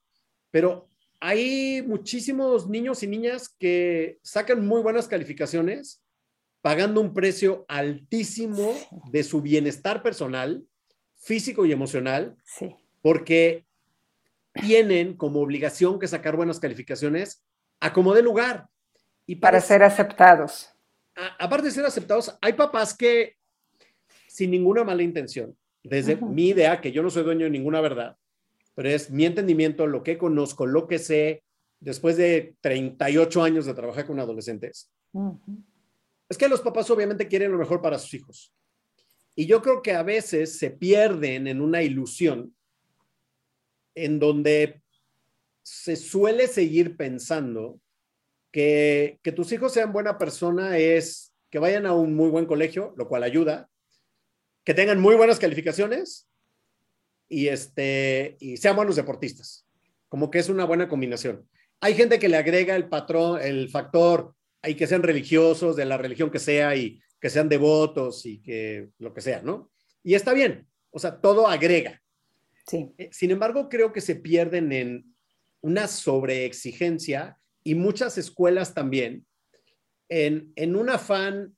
pero 0.51 0.91
hay 1.21 1.81
muchísimos 1.87 2.69
niños 2.69 3.03
y 3.03 3.07
niñas 3.07 3.49
que 3.49 4.19
sacan 4.23 4.67
muy 4.67 4.83
buenas 4.83 5.09
calificaciones 5.09 6.03
pagando 6.63 7.01
un 7.01 7.15
precio 7.15 7.65
altísimo 7.69 8.75
de 9.11 9.23
su 9.25 9.41
bienestar 9.41 10.03
personal, 10.03 10.65
físico 11.17 11.65
y 11.67 11.73
emocional, 11.73 12.37
porque 13.03 13.65
tienen 14.53 15.17
como 15.17 15.41
obligación 15.41 15.99
que 15.99 16.09
sacar 16.09 16.37
buenas 16.37 16.61
calificaciones 16.61 17.45
a 17.81 17.93
como 17.93 18.15
de 18.15 18.23
lugar. 18.23 18.69
Y 19.27 19.37
para, 19.37 19.61
ser 19.61 19.83
aceptados. 19.83 20.71
aparte 21.39 21.67
de 21.67 21.73
ser 21.73 21.85
aceptados, 21.85 22.37
hay 22.41 22.55
papás 22.55 22.97
que, 22.97 23.37
sin 24.29 24.51
ninguna 24.51 24.85
mala 24.85 25.03
intención, 25.03 25.57
desde 25.83 26.17
mi 26.17 26.49
idea, 26.49 26.81
que 26.81 26.93
yo 26.93 27.03
no 27.03 27.11
soy 27.11 27.23
dueño 27.23 27.45
de 27.45 27.51
ninguna 27.51 27.81
verdad, 27.81 28.17
pero 28.75 28.89
es 28.89 29.11
mi 29.11 29.25
entendimiento, 29.25 29.87
lo 29.87 30.03
que 30.03 30.19
conozco, 30.19 30.67
lo 30.67 30.89
que 30.89 30.99
sé, 30.99 31.43
después 31.79 32.17
de 32.17 32.55
38 32.61 33.43
años 33.43 33.67
de 33.67 33.75
trabajar 33.75 34.07
con 34.07 34.21
adolescentes, 34.21 34.91
es 36.31 36.39
que 36.39 36.49
los 36.49 36.61
papás 36.61 36.89
obviamente 36.91 37.27
quieren 37.27 37.51
lo 37.51 37.59
mejor 37.59 37.83
para 37.83 37.99
sus 37.99 38.15
hijos. 38.15 38.55
Y 39.35 39.47
yo 39.47 39.61
creo 39.61 39.83
que 39.83 39.93
a 39.93 40.05
veces 40.05 40.59
se 40.59 40.71
pierden 40.71 41.49
en 41.49 41.61
una 41.61 41.83
ilusión 41.83 42.55
en 43.97 44.21
donde 44.21 44.81
se 45.63 45.97
suele 45.97 46.47
seguir 46.47 46.97
pensando 46.97 47.81
que, 48.53 49.19
que 49.23 49.33
tus 49.33 49.51
hijos 49.51 49.73
sean 49.73 49.93
buena 49.93 50.19
persona 50.19 50.79
es 50.79 51.35
que 51.51 51.59
vayan 51.59 51.85
a 51.85 51.95
un 51.95 52.15
muy 52.15 52.31
buen 52.31 52.47
colegio, 52.47 52.95
lo 52.97 53.09
cual 53.09 53.25
ayuda, 53.25 53.69
que 54.65 54.73
tengan 54.73 55.01
muy 55.01 55.17
buenas 55.17 55.41
calificaciones 55.41 56.29
y, 57.29 57.49
este, 57.49 58.37
y 58.39 58.57
sean 58.57 58.77
buenos 58.77 58.95
deportistas. 58.95 59.67
Como 60.09 60.31
que 60.31 60.39
es 60.39 60.49
una 60.49 60.65
buena 60.65 60.89
combinación. 60.89 61.49
Hay 61.81 61.95
gente 61.95 62.21
que 62.21 62.29
le 62.29 62.37
agrega 62.37 62.77
el 62.77 62.89
patrón, 62.89 63.41
el 63.41 63.69
factor, 63.69 64.35
hay 64.63 64.75
que 64.75 64.87
sean 64.87 65.03
religiosos, 65.03 65.77
de 65.77 65.85
la 65.85 65.97
religión 65.97 66.31
que 66.31 66.39
sea, 66.39 66.77
y 66.77 67.01
que 67.21 67.31
sean 67.31 67.49
devotos 67.49 68.27
y 68.27 68.41
que 68.41 68.91
lo 68.99 69.13
que 69.13 69.21
sea, 69.21 69.43
¿no? 69.43 69.71
Y 70.03 70.15
está 70.15 70.33
bien, 70.33 70.67
o 70.91 70.99
sea, 70.99 71.21
todo 71.21 71.49
agrega. 71.49 72.03
Sí. 72.67 72.91
Eh, 72.99 73.11
sin 73.13 73.31
embargo, 73.31 73.69
creo 73.69 73.93
que 73.93 74.01
se 74.01 74.17
pierden 74.17 74.73
en 74.73 75.15
una 75.61 75.87
sobreexigencia 75.87 77.39
y 77.63 77.75
muchas 77.75 78.17
escuelas 78.17 78.75
también 78.75 79.27
en, 80.09 80.53
en 80.57 80.77
un 80.77 80.89
afán 80.89 81.57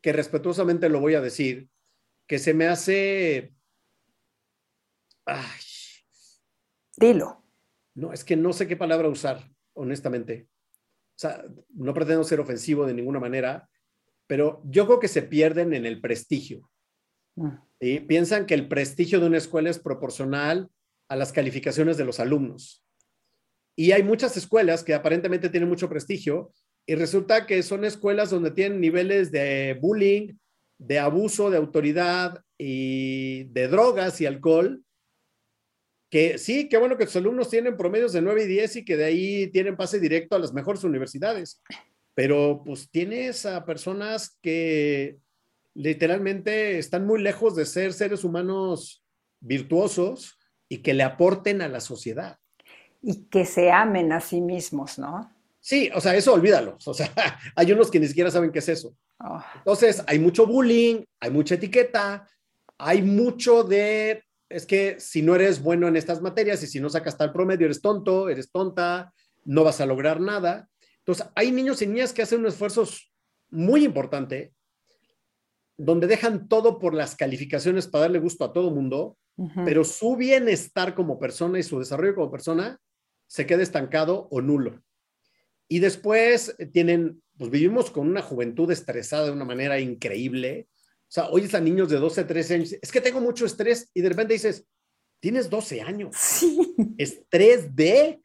que 0.00 0.12
respetuosamente 0.12 0.88
lo 0.88 1.00
voy 1.00 1.14
a 1.14 1.20
decir, 1.20 1.68
que 2.26 2.38
se 2.38 2.54
me 2.54 2.66
hace... 2.66 3.54
Ay. 5.24 5.60
Dilo. 6.96 7.44
No, 7.94 8.12
es 8.12 8.24
que 8.24 8.36
no 8.36 8.52
sé 8.52 8.66
qué 8.66 8.76
palabra 8.76 9.08
usar, 9.08 9.48
honestamente. 9.74 10.48
Sea, 11.22 11.44
no 11.74 11.94
pretendo 11.94 12.24
ser 12.24 12.40
ofensivo 12.40 12.84
de 12.84 12.94
ninguna 12.94 13.20
manera, 13.20 13.68
pero 14.26 14.60
yo 14.64 14.86
creo 14.86 14.98
que 14.98 15.06
se 15.06 15.22
pierden 15.22 15.72
en 15.72 15.86
el 15.86 16.00
prestigio. 16.00 16.68
y 17.78 18.00
mm. 18.00 18.06
Piensan 18.08 18.46
que 18.46 18.54
el 18.54 18.66
prestigio 18.66 19.20
de 19.20 19.26
una 19.26 19.38
escuela 19.38 19.70
es 19.70 19.78
proporcional 19.78 20.68
a 21.08 21.14
las 21.14 21.32
calificaciones 21.32 21.96
de 21.96 22.04
los 22.04 22.18
alumnos. 22.18 22.84
Y 23.76 23.92
hay 23.92 24.02
muchas 24.02 24.36
escuelas 24.36 24.82
que 24.82 24.94
aparentemente 24.94 25.48
tienen 25.48 25.68
mucho 25.68 25.88
prestigio 25.88 26.52
y 26.86 26.96
resulta 26.96 27.46
que 27.46 27.62
son 27.62 27.84
escuelas 27.84 28.30
donde 28.30 28.50
tienen 28.50 28.80
niveles 28.80 29.30
de 29.30 29.78
bullying, 29.80 30.34
de 30.78 30.98
abuso 30.98 31.50
de 31.50 31.58
autoridad 31.58 32.42
y 32.58 33.44
de 33.44 33.68
drogas 33.68 34.20
y 34.20 34.26
alcohol, 34.26 34.82
que 36.12 36.36
sí, 36.36 36.68
qué 36.68 36.76
bueno 36.76 36.98
que 36.98 37.06
tus 37.06 37.16
alumnos 37.16 37.48
tienen 37.48 37.74
promedios 37.74 38.12
de 38.12 38.20
9 38.20 38.44
y 38.44 38.46
10 38.46 38.76
y 38.76 38.84
que 38.84 38.98
de 38.98 39.06
ahí 39.06 39.46
tienen 39.46 39.78
pase 39.78 39.98
directo 39.98 40.36
a 40.36 40.38
las 40.38 40.52
mejores 40.52 40.84
universidades, 40.84 41.62
pero 42.12 42.60
pues 42.66 42.90
tienes 42.90 43.46
a 43.46 43.64
personas 43.64 44.38
que 44.42 45.16
literalmente 45.72 46.78
están 46.78 47.06
muy 47.06 47.22
lejos 47.22 47.56
de 47.56 47.64
ser 47.64 47.94
seres 47.94 48.24
humanos 48.24 49.02
virtuosos 49.40 50.38
y 50.68 50.82
que 50.82 50.92
le 50.92 51.02
aporten 51.02 51.62
a 51.62 51.68
la 51.68 51.80
sociedad 51.80 52.38
y 53.00 53.24
que 53.30 53.46
se 53.46 53.70
amen 53.70 54.12
a 54.12 54.20
sí 54.20 54.42
mismos, 54.42 54.98
¿no? 54.98 55.34
Sí, 55.60 55.88
o 55.94 56.00
sea, 56.02 56.14
eso 56.14 56.34
olvídalo. 56.34 56.76
O 56.84 56.92
sea, 56.92 57.10
hay 57.56 57.72
unos 57.72 57.90
que 57.90 57.98
ni 57.98 58.06
siquiera 58.06 58.30
saben 58.30 58.52
qué 58.52 58.58
es 58.58 58.68
eso. 58.68 58.94
Oh. 59.18 59.42
Entonces, 59.56 60.04
hay 60.06 60.18
mucho 60.18 60.46
bullying, 60.46 61.04
hay 61.20 61.30
mucha 61.30 61.54
etiqueta, 61.54 62.28
hay 62.76 63.00
mucho 63.00 63.64
de, 63.64 64.24
es 64.52 64.66
que 64.66 65.00
si 65.00 65.22
no 65.22 65.34
eres 65.34 65.62
bueno 65.62 65.88
en 65.88 65.96
estas 65.96 66.20
materias 66.20 66.62
y 66.62 66.66
si 66.66 66.80
no 66.80 66.88
sacas 66.90 67.16
tal 67.16 67.32
promedio, 67.32 67.66
eres 67.66 67.80
tonto, 67.80 68.28
eres 68.28 68.50
tonta, 68.50 69.12
no 69.44 69.64
vas 69.64 69.80
a 69.80 69.86
lograr 69.86 70.20
nada. 70.20 70.68
Entonces, 70.98 71.26
hay 71.34 71.50
niños 71.50 71.82
y 71.82 71.86
niñas 71.86 72.12
que 72.12 72.22
hacen 72.22 72.40
un 72.40 72.46
esfuerzo 72.46 72.88
muy 73.50 73.84
importante, 73.84 74.52
donde 75.76 76.06
dejan 76.06 76.48
todo 76.48 76.78
por 76.78 76.94
las 76.94 77.16
calificaciones 77.16 77.88
para 77.88 78.02
darle 78.02 78.18
gusto 78.18 78.44
a 78.44 78.52
todo 78.52 78.70
mundo, 78.70 79.16
pero 79.64 79.82
su 79.82 80.16
bienestar 80.16 80.94
como 80.94 81.18
persona 81.18 81.58
y 81.58 81.62
su 81.62 81.78
desarrollo 81.78 82.14
como 82.14 82.30
persona 82.30 82.78
se 83.26 83.46
queda 83.46 83.62
estancado 83.62 84.28
o 84.30 84.40
nulo. 84.40 84.82
Y 85.68 85.78
después 85.78 86.54
eh, 86.58 86.66
tienen, 86.66 87.22
pues 87.38 87.50
vivimos 87.50 87.90
con 87.90 88.06
una 88.06 88.20
juventud 88.20 88.70
estresada 88.70 89.24
de 89.24 89.32
una 89.32 89.46
manera 89.46 89.80
increíble. 89.80 90.68
O 91.12 91.14
sea, 91.14 91.28
oyes 91.28 91.54
a 91.54 91.60
niños 91.60 91.90
de 91.90 91.98
12, 91.98 92.24
13 92.24 92.54
años, 92.54 92.72
es 92.80 92.90
que 92.90 93.02
tengo 93.02 93.20
mucho 93.20 93.44
estrés 93.44 93.90
y 93.92 94.00
de 94.00 94.08
repente 94.08 94.32
dices, 94.32 94.64
tienes 95.20 95.50
12 95.50 95.82
años. 95.82 96.16
Sí. 96.18 96.74
Estrés 96.96 97.76
de... 97.76 98.22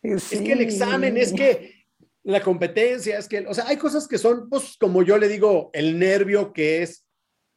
Es 0.00 0.28
que 0.28 0.52
el 0.52 0.60
examen, 0.60 1.16
es 1.16 1.32
que 1.32 1.84
la 2.22 2.40
competencia, 2.40 3.18
es 3.18 3.26
que, 3.26 3.40
o 3.40 3.52
sea, 3.52 3.66
hay 3.66 3.76
cosas 3.76 4.06
que 4.06 4.18
son, 4.18 4.48
pues, 4.48 4.76
como 4.78 5.02
yo 5.02 5.18
le 5.18 5.26
digo, 5.26 5.70
el 5.72 5.98
nervio 5.98 6.52
que 6.52 6.82
es 6.82 7.04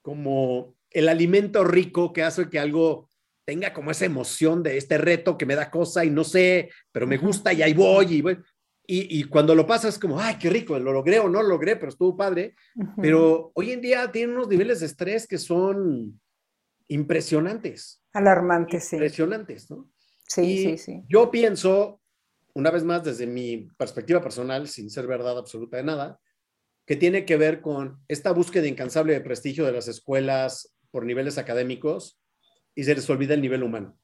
como 0.01 0.75
el 0.89 1.09
alimento 1.09 1.63
rico 1.63 2.11
que 2.11 2.23
hace 2.23 2.49
que 2.49 2.57
algo 2.57 3.07
tenga 3.45 3.73
como 3.73 3.91
esa 3.91 4.05
emoción 4.05 4.63
de 4.63 4.77
este 4.77 4.97
reto 4.97 5.37
que 5.37 5.45
me 5.45 5.53
da 5.53 5.69
cosa 5.69 6.03
y 6.03 6.09
no 6.09 6.23
sé, 6.23 6.71
pero 6.91 7.05
me 7.05 7.17
gusta 7.17 7.53
y 7.53 7.61
ahí 7.61 7.73
voy. 7.75 8.15
Y, 8.15 8.23
y, 8.93 9.23
cuando 9.23 9.55
lo 9.55 9.65
pasas, 9.65 9.97
como, 9.97 10.19
ay, 10.19 10.35
qué 10.37 10.49
rico, 10.49 10.77
lo 10.77 10.91
logré 10.91 11.17
o 11.19 11.29
no 11.29 11.41
lo 11.41 11.47
logré, 11.47 11.77
pero 11.77 11.87
estuvo 11.87 12.17
padre. 12.17 12.55
Pero 13.01 13.53
hoy 13.55 13.71
en 13.71 13.79
día 13.79 14.11
tienen 14.11 14.35
unos 14.35 14.49
niveles 14.49 14.81
de 14.81 14.87
estrés 14.87 15.27
que 15.27 15.37
son 15.37 16.19
impresionantes. 16.89 18.03
Alarmantes, 18.11 18.89
sí. 18.89 18.97
Impresionantes, 18.97 19.71
¿no? 19.71 19.89
Sí, 20.27 20.63
sí, 20.63 20.77
sí. 20.77 21.03
Yo 21.07 21.31
pienso, 21.31 22.01
una 22.53 22.69
vez 22.69 22.83
más, 22.83 23.01
desde 23.01 23.27
mi 23.27 23.69
perspectiva 23.77 24.21
personal, 24.21 24.67
sin 24.67 24.89
ser 24.89 25.07
verdad 25.07 25.37
absoluta 25.37 25.77
de 25.77 25.83
nada, 25.83 26.19
que 26.85 26.97
tiene 26.97 27.23
que 27.23 27.37
ver 27.37 27.61
con 27.61 28.03
esta 28.09 28.31
búsqueda 28.31 28.67
incansable 28.67 29.13
de 29.13 29.21
prestigio 29.21 29.65
de 29.65 29.71
las 29.71 29.87
escuelas 29.87 30.75
por 30.89 31.05
niveles 31.05 31.37
académicos 31.37 32.19
y 32.75 32.83
se 32.83 32.93
les 32.93 33.09
olvida 33.09 33.35
el 33.35 33.41
nivel 33.41 33.63
humano. 33.63 33.97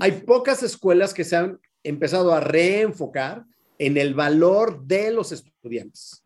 Hay 0.00 0.22
pocas 0.22 0.64
escuelas 0.64 1.14
que 1.14 1.22
se 1.22 1.36
han 1.36 1.60
empezado 1.84 2.34
a 2.34 2.40
reenfocar 2.40 3.44
en 3.78 3.96
el 3.96 4.14
valor 4.14 4.84
de 4.84 5.10
los 5.10 5.32
estudiantes 5.32 6.24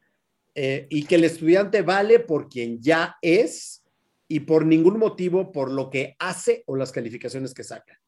eh, 0.54 0.87
y 0.90 1.04
que 1.04 1.16
el 1.16 1.25
estudiante 1.25 1.83
vale 1.83 2.21
por 2.21 2.49
quien 2.49 2.80
ya 2.80 3.16
es 3.23 3.83
y 4.28 4.40
por 4.40 4.64
ningún 4.64 4.99
motivo 4.99 5.52
por 5.52 5.71
lo 5.71 5.90
que 5.90 6.16
hace 6.19 6.62
o 6.66 6.76
las 6.76 6.92
calificaciones 6.92 7.54
que 7.54 7.64
saca. 7.64 8.00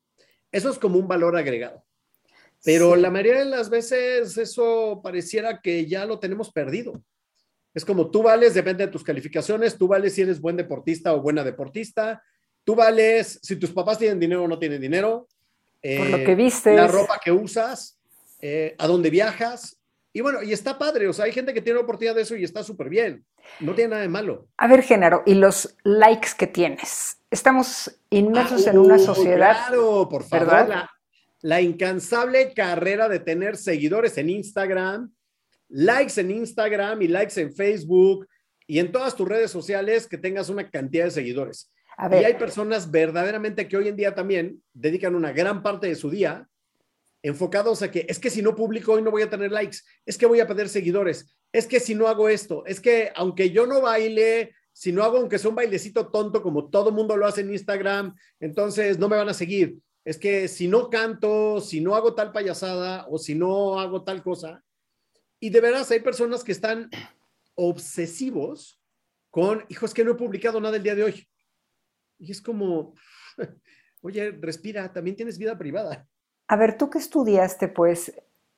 Eso 0.51 0.71
es 0.71 0.79
como 0.79 0.99
un 0.99 1.09
valor 1.09 1.37
agregado. 1.37 1.85
pero 2.65 2.95
la 2.95 3.11
mayoría 3.11 3.41
de 3.41 3.47
las 3.47 3.71
veces 3.71 4.39
eso 4.39 5.01
pareciera 5.03 5.61
que 5.61 5.87
ya 5.87 6.07
lo 6.07 6.21
tenemos 6.21 6.53
perdido. 6.53 7.03
Es 7.75 7.85
como 7.85 8.11
tú 8.11 8.23
vales, 8.23 8.55
depende 8.55 8.87
de 8.87 8.93
tus 8.93 9.03
calificaciones, 9.03 9.79
tú 9.79 9.89
vales 9.89 10.15
si 10.15 10.23
eres 10.23 10.41
buen 10.41 10.57
deportista 10.57 11.15
o 11.15 11.23
buena 11.23 11.43
deportista, 11.43 12.23
tú 12.65 12.75
vales 12.75 13.41
si 13.43 13.57
tus 13.57 13.73
papás 13.73 13.99
tienen 13.99 14.21
dinero 14.21 14.45
o 14.45 14.49
no 14.49 14.59
tienen 14.59 14.81
dinero, 14.81 15.27
por 15.83 16.11
lo 16.11 16.19
que 16.25 16.35
viste. 16.35 16.75
La 16.75 16.87
ropa 16.87 17.19
que 17.23 17.33
usas, 17.33 17.99
eh, 18.43 18.75
a 18.79 18.87
dónde 18.87 19.09
viajas. 19.09 19.79
Y 20.13 20.21
bueno, 20.21 20.43
y 20.43 20.53
está 20.53 20.79
padre, 20.79 21.09
o 21.09 21.13
sea, 21.15 21.25
hay 21.25 21.33
gente 21.33 21.55
que 21.55 21.63
tiene 21.63 21.79
oportunidad 21.79 22.15
de 22.15 22.23
eso 22.23 22.37
y 22.37 22.45
está 22.45 22.63
súper 22.63 22.91
bien. 22.91 23.25
No 23.61 23.75
tiene 23.75 23.91
nada 23.91 24.03
de 24.03 24.09
malo. 24.09 24.49
A 24.59 24.67
ver, 24.67 24.83
Género, 24.83 25.23
¿y 25.25 25.35
los 25.35 25.75
likes 25.85 26.31
que 26.37 26.47
tienes? 26.47 27.17
Estamos 27.31 27.99
inmersos 28.11 28.67
en 28.67 28.79
una 28.79 28.99
sociedad. 28.99 29.67
Claro, 29.69 30.09
por 30.11 30.25
favor. 30.25 30.69
La, 30.69 30.91
la 31.41 31.61
incansable 31.63 32.53
carrera 32.53 33.09
de 33.09 33.21
tener 33.21 33.57
seguidores 33.57 34.19
en 34.19 34.29
Instagram, 34.29 35.11
likes 35.69 36.21
en 36.21 36.31
Instagram 36.31 37.01
y 37.01 37.09
likes 37.09 37.41
en 37.41 37.55
Facebook 37.55 38.29
y 38.67 38.79
en 38.81 38.93
todas 38.93 39.17
tus 39.17 39.29
redes 39.29 39.51
sociales 39.51 40.07
que 40.07 40.19
tengas 40.19 40.51
una 40.51 40.69
cantidad 40.69 41.05
de 41.05 41.11
seguidores. 41.11 41.73
Y 42.11 42.25
hay 42.25 42.35
personas 42.35 42.91
verdaderamente 42.91 43.69
que 43.69 43.77
hoy 43.77 43.89
en 43.89 43.97
día 43.97 44.15
también 44.15 44.63
dedican 44.73 45.15
una 45.15 45.33
gran 45.33 45.63
parte 45.63 45.87
de 45.87 45.95
su 45.95 46.11
día 46.11 46.49
enfocados 47.23 47.83
a 47.83 47.91
que 47.91 48.05
es 48.09 48.19
que 48.19 48.31
si 48.31 48.43
no 48.43 48.55
publico 48.55 48.93
hoy 48.93 49.03
no 49.03 49.11
voy 49.11 49.23
a 49.23 49.31
tener 49.31 49.53
likes, 49.53 49.79
es 50.05 50.19
que 50.19 50.27
voy 50.27 50.41
a 50.41 50.47
perder 50.47 50.69
seguidores, 50.69 51.37
es 51.53 51.67
que 51.67 51.81
si 51.81 51.95
no 51.95 52.09
hago 52.09 52.29
esto, 52.29 52.65
es 52.67 52.81
que 52.81 53.13
aunque 53.15 53.51
yo 53.51 53.67
no 53.67 53.81
baile, 53.81 54.55
si 54.73 54.93
no 54.93 55.05
hago 55.05 55.19
aunque 55.19 55.39
sea 55.39 55.51
un 55.51 55.57
bailecito 55.57 56.11
tonto 56.11 56.43
como 56.43 56.69
todo 56.71 56.91
mundo 56.91 57.17
lo 57.17 57.27
hace 57.27 57.43
en 57.43 57.53
Instagram, 57.53 58.15
entonces 58.41 58.99
no 58.99 59.09
me 59.09 59.17
van 59.17 59.29
a 59.29 59.35
seguir. 59.35 59.79
Es 60.05 60.19
que 60.19 60.49
si 60.49 60.67
no 60.67 60.91
canto, 60.91 61.61
si 61.61 61.81
no 61.81 61.95
hago 61.95 62.15
tal 62.15 62.33
payasada 62.33 63.07
o 63.09 63.19
si 63.19 63.35
no 63.35 63.79
hago 63.79 64.03
tal 64.03 64.23
cosa, 64.23 64.65
y 65.39 65.51
de 65.51 65.61
veras 65.61 65.91
hay 65.91 66.01
personas 66.01 66.43
que 66.43 66.53
están 66.53 66.89
obsesivos 67.55 68.81
con, 69.31 69.65
hijos 69.69 69.95
que 69.95 70.05
no 70.05 70.13
he 70.13 70.15
publicado 70.15 70.61
nada 70.61 70.77
el 70.77 70.83
día 70.83 70.95
de 70.95 71.05
hoy. 71.05 71.29
Y 72.19 72.31
es 72.31 72.41
como, 72.41 72.95
oye, 74.03 74.31
respira, 74.33 74.93
también 74.93 75.17
tienes 75.17 75.39
vida 75.39 75.59
privada. 75.59 76.07
A 76.53 76.57
ver, 76.57 76.77
tú 76.77 76.91
que 76.91 76.99
estudiaste, 76.99 77.69
pues, 77.69 78.13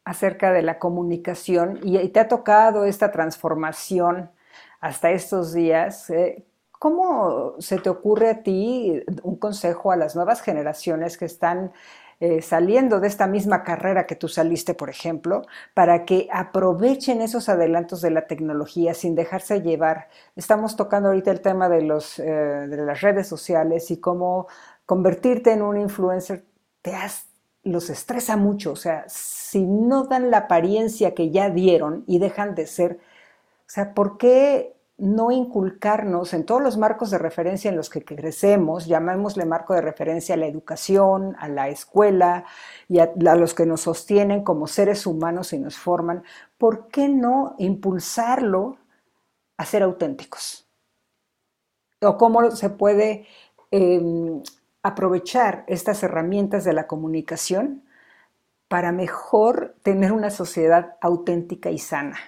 acerca 0.05 0.53
de 0.53 0.63
la 0.63 0.81
comunicación 0.81 1.79
y, 1.85 2.09
te 2.09 2.19
ha 2.19 2.27
tocado 2.27 2.87
esta 2.87 3.13
transformación 3.13 4.33
hasta 4.81 5.13
estos 5.13 5.53
días, 5.53 6.11
eh, 6.11 6.45
¿cómo 6.73 7.55
se 7.61 7.79
te 7.79 7.89
ocurre 7.91 8.31
a 8.31 8.43
ti 8.43 9.01
un 9.23 9.37
consejo 9.37 9.93
a 9.93 9.97
las 9.97 10.17
nuevas 10.17 10.43
generaciones 10.43 11.17
que 11.17 11.27
están 11.27 11.73
eh, 12.19 12.43
saliendo 12.43 12.99
de 12.99 13.07
esta 13.07 13.29
misma 13.29 13.63
carrera 13.63 14.07
que 14.09 14.17
tú 14.17 14.27
saliste, 14.27 14.75
por 14.75 14.91
ejemplo, 14.91 15.43
para 15.73 16.05
que 16.05 16.29
aprovechen 16.33 17.23
esos 17.23 17.49
adelantos 17.49 18.01
de 18.01 18.11
la 18.11 18.27
tecnología 18.27 18.95
sin 18.95 19.15
dejarse 19.15 19.63
llevar. 19.63 20.09
Estamos 20.35 20.75
tocando 20.75 21.11
ahorita 21.11 21.31
el 21.31 21.41
tema 21.43 21.69
de, 21.69 21.83
los, 21.83 22.19
eh, 22.19 22.25
de 22.25 22.77
las 22.85 23.03
redes 23.03 23.29
sociales 23.29 23.93
y 23.93 24.01
cómo 24.01 24.49
convertirte 24.85 25.53
en 25.53 25.63
un 25.63 25.79
influencer 25.79 26.45
te 26.83 26.93
los 27.65 27.91
estresa 27.91 28.37
mucho. 28.37 28.73
O 28.73 28.77
sea, 28.77 29.05
si 29.09 29.67
no 29.67 30.05
dan 30.05 30.31
la 30.31 30.39
apariencia 30.39 31.15
que 31.15 31.31
ya 31.31 31.51
dieron 31.51 32.05
y 32.07 32.19
dejan 32.19 32.55
de 32.55 32.67
ser, 32.67 33.01
o 33.61 33.71
sea, 33.71 33.95
¿por 33.95 34.19
qué 34.19 34.75
no 34.97 35.33
inculcarnos 35.33 36.35
en 36.35 36.45
todos 36.47 36.63
los 36.63 36.77
marcos 36.77 37.11
de 37.11 37.19
referencia 37.19 37.69
en 37.69 37.77
los 37.77 37.91
que 37.91 38.05
crecemos, 38.05 38.87
llamémosle 38.87 39.45
marco 39.45 39.75
de 39.75 39.81
referencia 39.81 40.37
a 40.37 40.39
la 40.39 40.47
educación, 40.47 41.35
a 41.41 41.49
la 41.49 41.69
escuela 41.69 42.45
y 42.89 43.01
a, 43.01 43.11
los 43.17 43.55
que 43.55 43.67
nos 43.67 43.83
sostienen 43.83 44.45
como 44.45 44.69
seres 44.69 45.07
humanos 45.07 45.53
y 45.53 45.59
nos 45.59 45.77
forman, 45.77 46.23
¿por 46.59 46.89
qué 46.89 47.09
no 47.09 47.57
impulsarlo 47.59 48.77
a 49.57 49.65
ser 49.65 49.83
auténticos? 49.83 50.69
¿O 52.01 52.17
cómo 52.17 52.53
se 52.53 52.71
puede 52.71 53.27
em, 53.73 54.43
aprovechar 54.85 55.65
estas 55.67 56.03
herramientas 56.03 56.63
de 56.65 56.75
la 56.75 56.87
comunicación 56.87 57.85
para 58.69 58.93
mejor 58.93 59.77
tener 59.83 60.13
una 60.13 60.31
sociedad 60.31 60.97
auténtica 61.01 61.71
y 61.71 61.79
sana? 61.79 62.19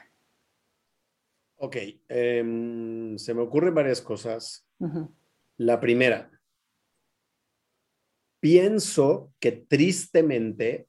Ok, 1.57 1.77
em, 2.09 3.17
se 3.19 3.35
me 3.35 3.43
ocurren 3.43 3.75
varias 3.75 4.01
cosas. 4.01 4.67
La 5.59 5.79
primera, 5.81 6.31
pienso 8.41 9.33
que 9.39 9.53
tristemente 9.53 10.89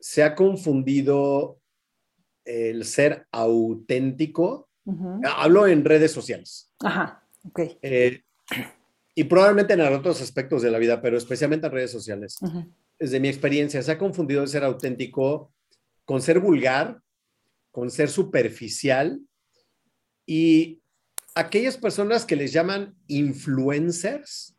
se 0.00 0.24
ha 0.24 0.34
confundido 0.34 1.60
el 2.44 2.84
ser 2.84 3.28
auténtico. 3.30 4.68
Hablo 5.24 5.68
en 5.68 5.84
redes 5.84 6.10
sociales. 6.10 6.72
Ajá, 6.80 7.24
ok. 7.44 7.60
Eh, 7.82 8.24
y 9.14 9.24
probablemente 9.24 9.74
en 9.74 9.80
otros 9.80 10.20
aspectos 10.22 10.62
de 10.62 10.70
la 10.70 10.78
vida, 10.78 11.00
pero 11.00 11.16
especialmente 11.16 11.66
en 11.66 11.72
redes 11.72 11.90
sociales. 11.90 12.38
Desde 12.98 13.20
mi 13.20 13.28
experiencia, 13.28 13.82
se 13.82 13.92
ha 13.92 13.98
confundido 13.98 14.42
el 14.42 14.48
ser 14.48 14.64
auténtico 14.64 15.52
con 16.04 16.22
ser 16.22 16.40
vulgar, 16.40 17.00
con 17.70 17.90
ser 17.90 18.08
superficial 18.08 19.20
y 20.26 20.80
aquellas 21.34 21.76
personas 21.76 22.24
que 22.24 22.36
les 22.36 22.52
llaman 22.52 22.94
influencers, 23.06 24.56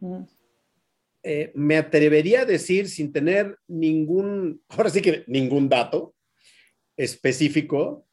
eh, 1.23 1.51
me 1.53 1.77
atrevería 1.77 2.41
a 2.41 2.45
decir 2.45 2.89
sin 2.89 3.11
tener 3.11 3.57
ningún, 3.67 4.61
ahora 4.69 4.89
sí 4.89 5.01
que 5.01 5.23
ningún 5.27 5.69
dato 5.69 6.15
específico, 6.97 8.07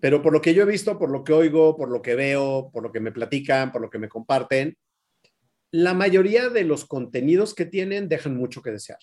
pero 0.00 0.22
por 0.22 0.32
lo 0.32 0.40
que 0.40 0.54
yo 0.54 0.62
he 0.62 0.66
visto, 0.66 0.98
por 0.98 1.10
lo 1.10 1.24
que 1.24 1.32
oigo, 1.32 1.76
por 1.76 1.90
lo 1.90 2.02
que 2.02 2.14
veo, 2.14 2.70
por 2.72 2.82
lo 2.82 2.92
que 2.92 3.00
me 3.00 3.12
platican, 3.12 3.72
por 3.72 3.82
lo 3.82 3.90
que 3.90 3.98
me 3.98 4.08
comparten, 4.08 4.76
la 5.72 5.94
mayoría 5.94 6.48
de 6.48 6.64
los 6.64 6.84
contenidos 6.84 7.54
que 7.54 7.66
tienen 7.66 8.08
dejan 8.08 8.36
mucho 8.36 8.62
que 8.62 8.70
desear. 8.70 8.98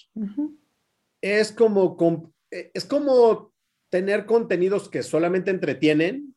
Es 1.22 1.52
como 1.52 2.34
eh, 2.52 2.72
es 2.74 2.86
como 2.86 3.54
tener 3.90 4.26
contenidos 4.26 4.90
que 4.90 5.04
solamente 5.04 5.52
entretienen, 5.52 6.36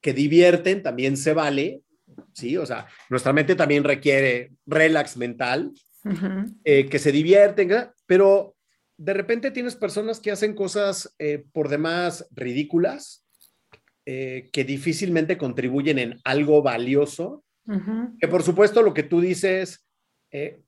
que 0.00 0.12
divierten, 0.12 0.82
también 0.82 1.16
se 1.16 1.32
vale, 1.32 1.82
¿sí? 2.32 2.56
O 2.56 2.66
sea, 2.66 2.86
nuestra 3.08 3.32
mente 3.32 3.54
también 3.54 3.84
requiere 3.84 4.52
relax 4.66 5.16
mental, 5.16 5.72
eh, 6.64 6.88
que 6.88 6.98
se 6.98 7.12
divierten, 7.12 7.70
pero 8.06 8.56
de 8.96 9.14
repente 9.14 9.50
tienes 9.50 9.76
personas 9.76 10.20
que 10.20 10.30
hacen 10.30 10.54
cosas 10.54 11.14
eh, 11.18 11.44
por 11.52 11.68
demás 11.68 12.26
ridículas, 12.30 13.24
eh, 14.04 14.50
que 14.52 14.64
difícilmente 14.64 15.38
contribuyen 15.38 15.98
en 15.98 16.20
algo 16.24 16.62
valioso, 16.62 17.44
que 18.20 18.28
por 18.28 18.42
supuesto 18.42 18.82
lo 18.82 18.92
que 18.92 19.02
tú 19.02 19.20
dices, 19.20 19.86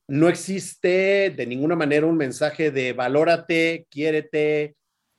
no 0.07 0.29
existe 0.29 1.33
de 1.37 1.47
ninguna 1.47 1.75
manera 1.75 2.07
un 2.07 2.17
mensaje 2.17 2.71
de 2.71 2.93
valórate, 2.93 3.87
quiérete, 3.91 4.77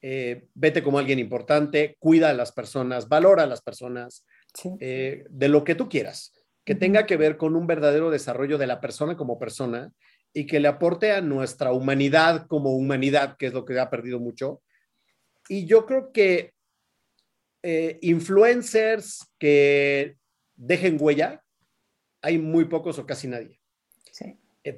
eh, 0.07 0.45
vete 0.53 0.83
como 0.83 0.99
alguien 0.99 1.17
importante, 1.17 1.95
cuida 1.97 2.29
a 2.29 2.33
las 2.33 2.51
personas, 2.51 3.09
valora 3.09 3.41
a 3.41 3.47
las 3.47 3.63
personas, 3.63 4.23
eh, 4.79 5.25
de 5.31 5.49
lo 5.49 5.63
que 5.63 5.73
tú 5.73 5.89
quieras, 5.89 6.31
que 6.63 6.75
tenga 6.75 7.07
que 7.07 7.17
ver 7.17 7.37
con 7.37 7.55
un 7.55 7.65
verdadero 7.65 8.11
desarrollo 8.11 8.59
de 8.59 8.67
la 8.67 8.79
persona 8.79 9.17
como 9.17 9.39
persona 9.39 9.91
y 10.31 10.45
que 10.45 10.59
le 10.59 10.67
aporte 10.67 11.11
a 11.11 11.21
nuestra 11.21 11.71
humanidad 11.71 12.45
como 12.45 12.75
humanidad, 12.75 13.35
que 13.35 13.47
es 13.47 13.53
lo 13.53 13.65
que 13.65 13.79
ha 13.79 13.89
perdido 13.89 14.19
mucho. 14.19 14.61
Y 15.49 15.65
yo 15.65 15.87
creo 15.87 16.11
que 16.11 16.53
eh, 17.63 17.97
influencers 18.01 19.25
que 19.39 20.17
dejen 20.55 20.97
huella, 20.99 21.43
hay 22.25 22.39
muy 22.39 22.65
pocos 22.65 22.97
o 22.97 23.05
casi 23.05 23.27
nadie. 23.27 23.59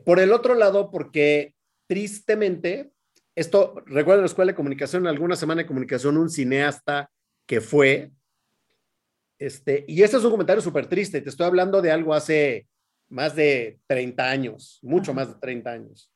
por 0.04 0.20
el 0.20 0.34
otro 0.34 0.54
lado, 0.54 0.92
porque 0.92 1.56
tristemente 1.88 2.92
esto, 3.38 3.84
recuerdo 3.86 4.20
en 4.20 4.24
la 4.24 4.28
escuela 4.28 4.52
de 4.52 4.56
comunicación, 4.56 5.04
en 5.04 5.08
alguna 5.08 5.36
semana 5.36 5.62
de 5.62 5.68
comunicación, 5.68 6.18
un 6.18 6.30
cineasta 6.30 7.10
que 7.46 7.62
fue, 7.62 8.12
este, 9.40 9.86
y 9.88 10.02
este 10.02 10.18
es 10.18 10.24
un 10.24 10.32
comentario 10.32 10.62
súper 10.62 10.88
triste, 10.88 11.22
te 11.22 11.30
estoy 11.30 11.46
hablando 11.46 11.82
de 11.82 11.92
algo 11.92 12.14
hace 12.14 12.68
más 13.10 13.36
de 13.36 13.80
30 13.88 14.30
años, 14.30 14.80
mucho 14.82 15.14
más 15.14 15.30
de 15.30 15.40
30 15.40 15.72
años. 15.72 16.12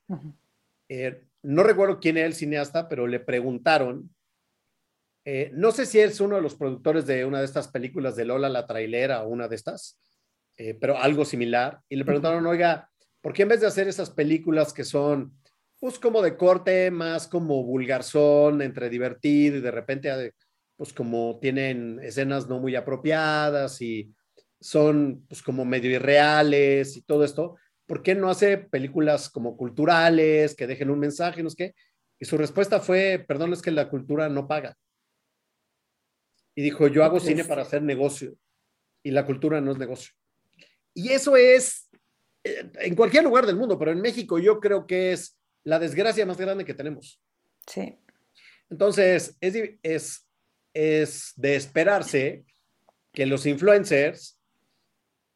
Eh, 0.89 1.23
no 1.43 1.63
recuerdo 1.63 1.99
quién 1.99 2.17
era 2.17 2.27
el 2.27 2.33
cineasta, 2.33 2.89
pero 2.89 3.07
le 3.07 3.19
preguntaron, 3.19 4.13
eh, 5.23 5.51
no 5.53 5.71
sé 5.71 5.85
si 5.85 5.99
es 5.99 6.19
uno 6.19 6.35
de 6.35 6.41
los 6.41 6.55
productores 6.55 7.05
de 7.05 7.23
una 7.23 7.39
de 7.39 7.45
estas 7.45 7.67
películas 7.69 8.15
de 8.15 8.25
Lola 8.25 8.49
la 8.49 8.65
trailera 8.65 9.23
o 9.23 9.29
una 9.29 9.47
de 9.47 9.55
estas, 9.55 9.99
eh, 10.57 10.73
pero 10.73 10.97
algo 10.97 11.25
similar, 11.25 11.79
y 11.89 11.95
le 11.95 12.05
preguntaron, 12.05 12.45
oiga, 12.45 12.89
¿por 13.21 13.33
qué 13.33 13.43
en 13.43 13.49
vez 13.49 13.61
de 13.61 13.67
hacer 13.67 13.87
esas 13.87 14.09
películas 14.09 14.73
que 14.73 14.83
son 14.83 15.33
pues 15.81 15.97
como 15.97 16.21
de 16.21 16.37
corte, 16.37 16.91
más 16.91 17.27
como 17.27 17.63
vulgarzón, 17.63 18.61
entre 18.61 18.87
divertido 18.87 19.57
y 19.57 19.61
de 19.61 19.71
repente, 19.71 20.33
pues 20.77 20.93
como 20.93 21.39
tienen 21.41 21.99
escenas 22.03 22.47
no 22.47 22.59
muy 22.59 22.75
apropiadas 22.75 23.81
y 23.81 24.13
son 24.59 25.25
pues 25.27 25.41
como 25.41 25.65
medio 25.65 25.89
irreales 25.89 26.95
y 26.95 27.01
todo 27.01 27.23
esto, 27.25 27.57
¿por 27.87 28.03
qué 28.03 28.13
no 28.13 28.29
hace 28.29 28.59
películas 28.59 29.27
como 29.27 29.57
culturales 29.57 30.55
que 30.55 30.67
dejen 30.67 30.91
un 30.91 30.99
mensaje, 30.99 31.41
no 31.41 31.49
sé 31.49 31.55
qué? 31.57 31.75
Y 32.19 32.25
su 32.25 32.37
respuesta 32.37 32.79
fue, 32.79 33.25
perdón, 33.27 33.51
es 33.51 33.63
que 33.63 33.71
la 33.71 33.89
cultura 33.89 34.29
no 34.29 34.47
paga. 34.47 34.77
Y 36.53 36.61
dijo, 36.61 36.87
yo 36.89 37.03
hago 37.03 37.19
cine 37.19 37.43
para 37.43 37.63
hacer 37.63 37.81
negocio 37.81 38.35
y 39.01 39.09
la 39.09 39.25
cultura 39.25 39.61
no 39.61 39.71
es 39.71 39.79
negocio. 39.79 40.13
Y 40.93 41.09
eso 41.09 41.35
es 41.35 41.89
eh, 42.43 42.69
en 42.79 42.95
cualquier 42.95 43.23
lugar 43.23 43.45
del 43.45 43.57
mundo, 43.57 43.77
pero 43.77 43.91
en 43.91 44.01
México 44.01 44.39
yo 44.39 44.59
creo 44.59 44.87
que 44.87 45.13
es 45.13 45.37
la 45.63 45.79
desgracia 45.79 46.25
más 46.25 46.37
grande 46.37 46.65
que 46.65 46.73
tenemos. 46.73 47.21
Sí. 47.67 47.97
Entonces, 48.69 49.37
es, 49.41 49.55
es, 49.83 50.27
es 50.73 51.33
de 51.35 51.55
esperarse 51.55 52.45
que 53.13 53.25
los 53.25 53.45
influencers 53.45 54.39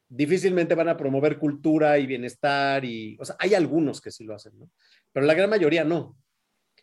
difícilmente 0.08 0.74
van 0.74 0.88
a 0.88 0.96
promover 0.96 1.38
cultura 1.38 1.98
y 1.98 2.06
bienestar 2.06 2.84
y, 2.84 3.16
o 3.20 3.24
sea, 3.24 3.36
hay 3.38 3.54
algunos 3.54 4.00
que 4.00 4.10
sí 4.10 4.24
lo 4.24 4.34
hacen, 4.34 4.58
¿no? 4.58 4.70
Pero 5.12 5.26
la 5.26 5.34
gran 5.34 5.50
mayoría 5.50 5.84
no, 5.84 6.16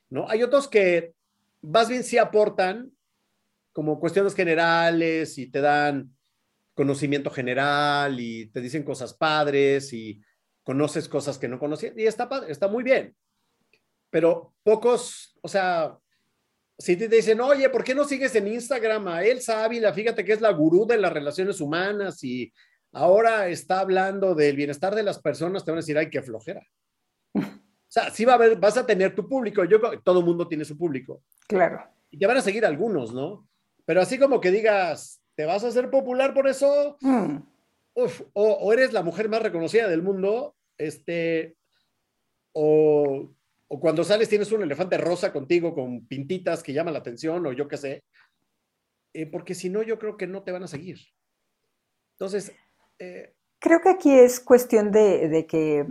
¿no? 0.10 0.30
Hay 0.30 0.44
otros 0.44 0.68
que 0.68 1.14
más 1.62 1.90
bien 1.90 2.04
sí 2.04 2.18
aportan 2.18 2.92
como 3.72 4.00
cuestiones 4.00 4.36
generales 4.36 5.38
y 5.38 5.48
te 5.50 5.62
dan 5.62 6.16
conocimiento 6.74 7.30
general 7.30 8.20
y 8.20 8.48
te 8.48 8.62
dicen 8.62 8.84
cosas 8.84 9.14
padres 9.14 9.94
y 9.94 10.22
conoces 10.64 11.08
cosas 11.08 11.38
que 11.38 11.48
no 11.48 11.60
conocías 11.60 11.94
y 11.98 12.06
está 12.06 12.28
está 12.48 12.68
muy 12.68 12.84
bien. 12.84 13.16
Pero 14.10 14.54
pocos, 14.64 15.38
o 15.42 15.48
sea, 15.48 15.98
si 16.78 16.96
te 16.96 17.08
dicen, 17.08 17.42
oye, 17.42 17.70
¿por 17.70 17.84
qué 17.84 17.96
no 17.96 18.06
sigues 18.06 18.36
en 18.36 18.48
Instagram 18.48 19.08
a 19.08 19.24
Elsa 19.24 19.64
Ávila? 19.64 19.94
Fíjate 19.94 20.24
que 20.24 20.34
es 20.34 20.42
la 20.42 20.52
gurú 20.52 20.86
de 20.86 20.98
las 20.98 21.14
relaciones 21.14 21.62
humanas 21.62 22.24
y 22.24 22.52
ahora 22.92 23.48
está 23.48 23.80
hablando 23.80 24.36
del 24.36 24.56
bienestar 24.56 24.96
de 24.96 25.04
las 25.04 25.20
personas, 25.20 25.64
te 25.64 25.72
van 25.72 25.80
a 25.80 25.82
decir, 25.82 25.98
ay, 25.98 26.10
qué 26.10 26.22
flojera. 26.22 26.66
O 27.86 27.94
sea, 27.94 28.10
sí 28.10 28.26
va 28.26 28.32
a 28.32 28.36
haber, 28.38 28.58
vas 28.58 28.76
a 28.76 28.88
tener 28.88 29.14
tu 29.14 29.30
público. 29.30 29.64
Yo 29.66 29.80
todo 30.02 30.24
mundo 30.24 30.48
tiene 30.48 30.66
su 30.66 30.76
público. 30.76 31.22
Claro. 31.48 31.80
Y 32.10 32.18
te 32.18 32.26
van 32.26 32.38
a 32.38 32.42
seguir 32.42 32.66
algunos, 32.66 33.14
¿no? 33.14 33.48
Pero 33.86 34.02
así 34.02 34.18
como 34.18 34.42
que 34.42 34.50
digas, 34.50 35.23
¿te 35.36 35.46
vas 35.46 35.64
a 35.64 35.68
hacer 35.68 35.90
popular 35.90 36.34
por 36.34 36.48
eso? 36.48 36.98
Mm. 37.02 37.38
Uf, 37.96 38.22
o, 38.34 38.74
eres 38.74 38.94
la 38.94 39.04
mujer 39.04 39.30
más 39.30 39.42
reconocida 39.42 39.88
del 39.88 40.02
mundo, 40.02 40.56
este, 40.78 41.56
o, 42.54 43.30
o, 43.68 43.80
cuando 43.80 44.04
sales 44.04 44.30
tienes 44.30 44.52
un 44.52 44.64
elefante 44.64 44.98
rosa 44.98 45.32
contigo 45.32 45.76
con 45.76 46.08
pintitas 46.08 46.64
que 46.64 46.74
llama 46.74 46.92
la 46.92 47.00
atención, 47.00 47.46
o 47.46 47.54
yo 47.54 47.68
qué 47.68 47.78
sé. 47.78 48.04
Eh, 49.14 49.28
porque 49.28 49.54
si 49.54 49.70
no, 49.70 49.84
yo 49.84 50.00
creo 50.00 50.18
que 50.18 50.26
no 50.26 50.44
te 50.44 50.52
van 50.52 50.64
a 50.64 50.68
seguir. 50.68 51.00
Entonces, 52.14 52.52
eh, 52.98 53.36
Creo 53.64 53.80
que 53.80 53.90
aquí 53.92 54.12
es 54.12 54.42
cuestión 54.42 54.92
de, 54.92 55.46
que 55.48 55.86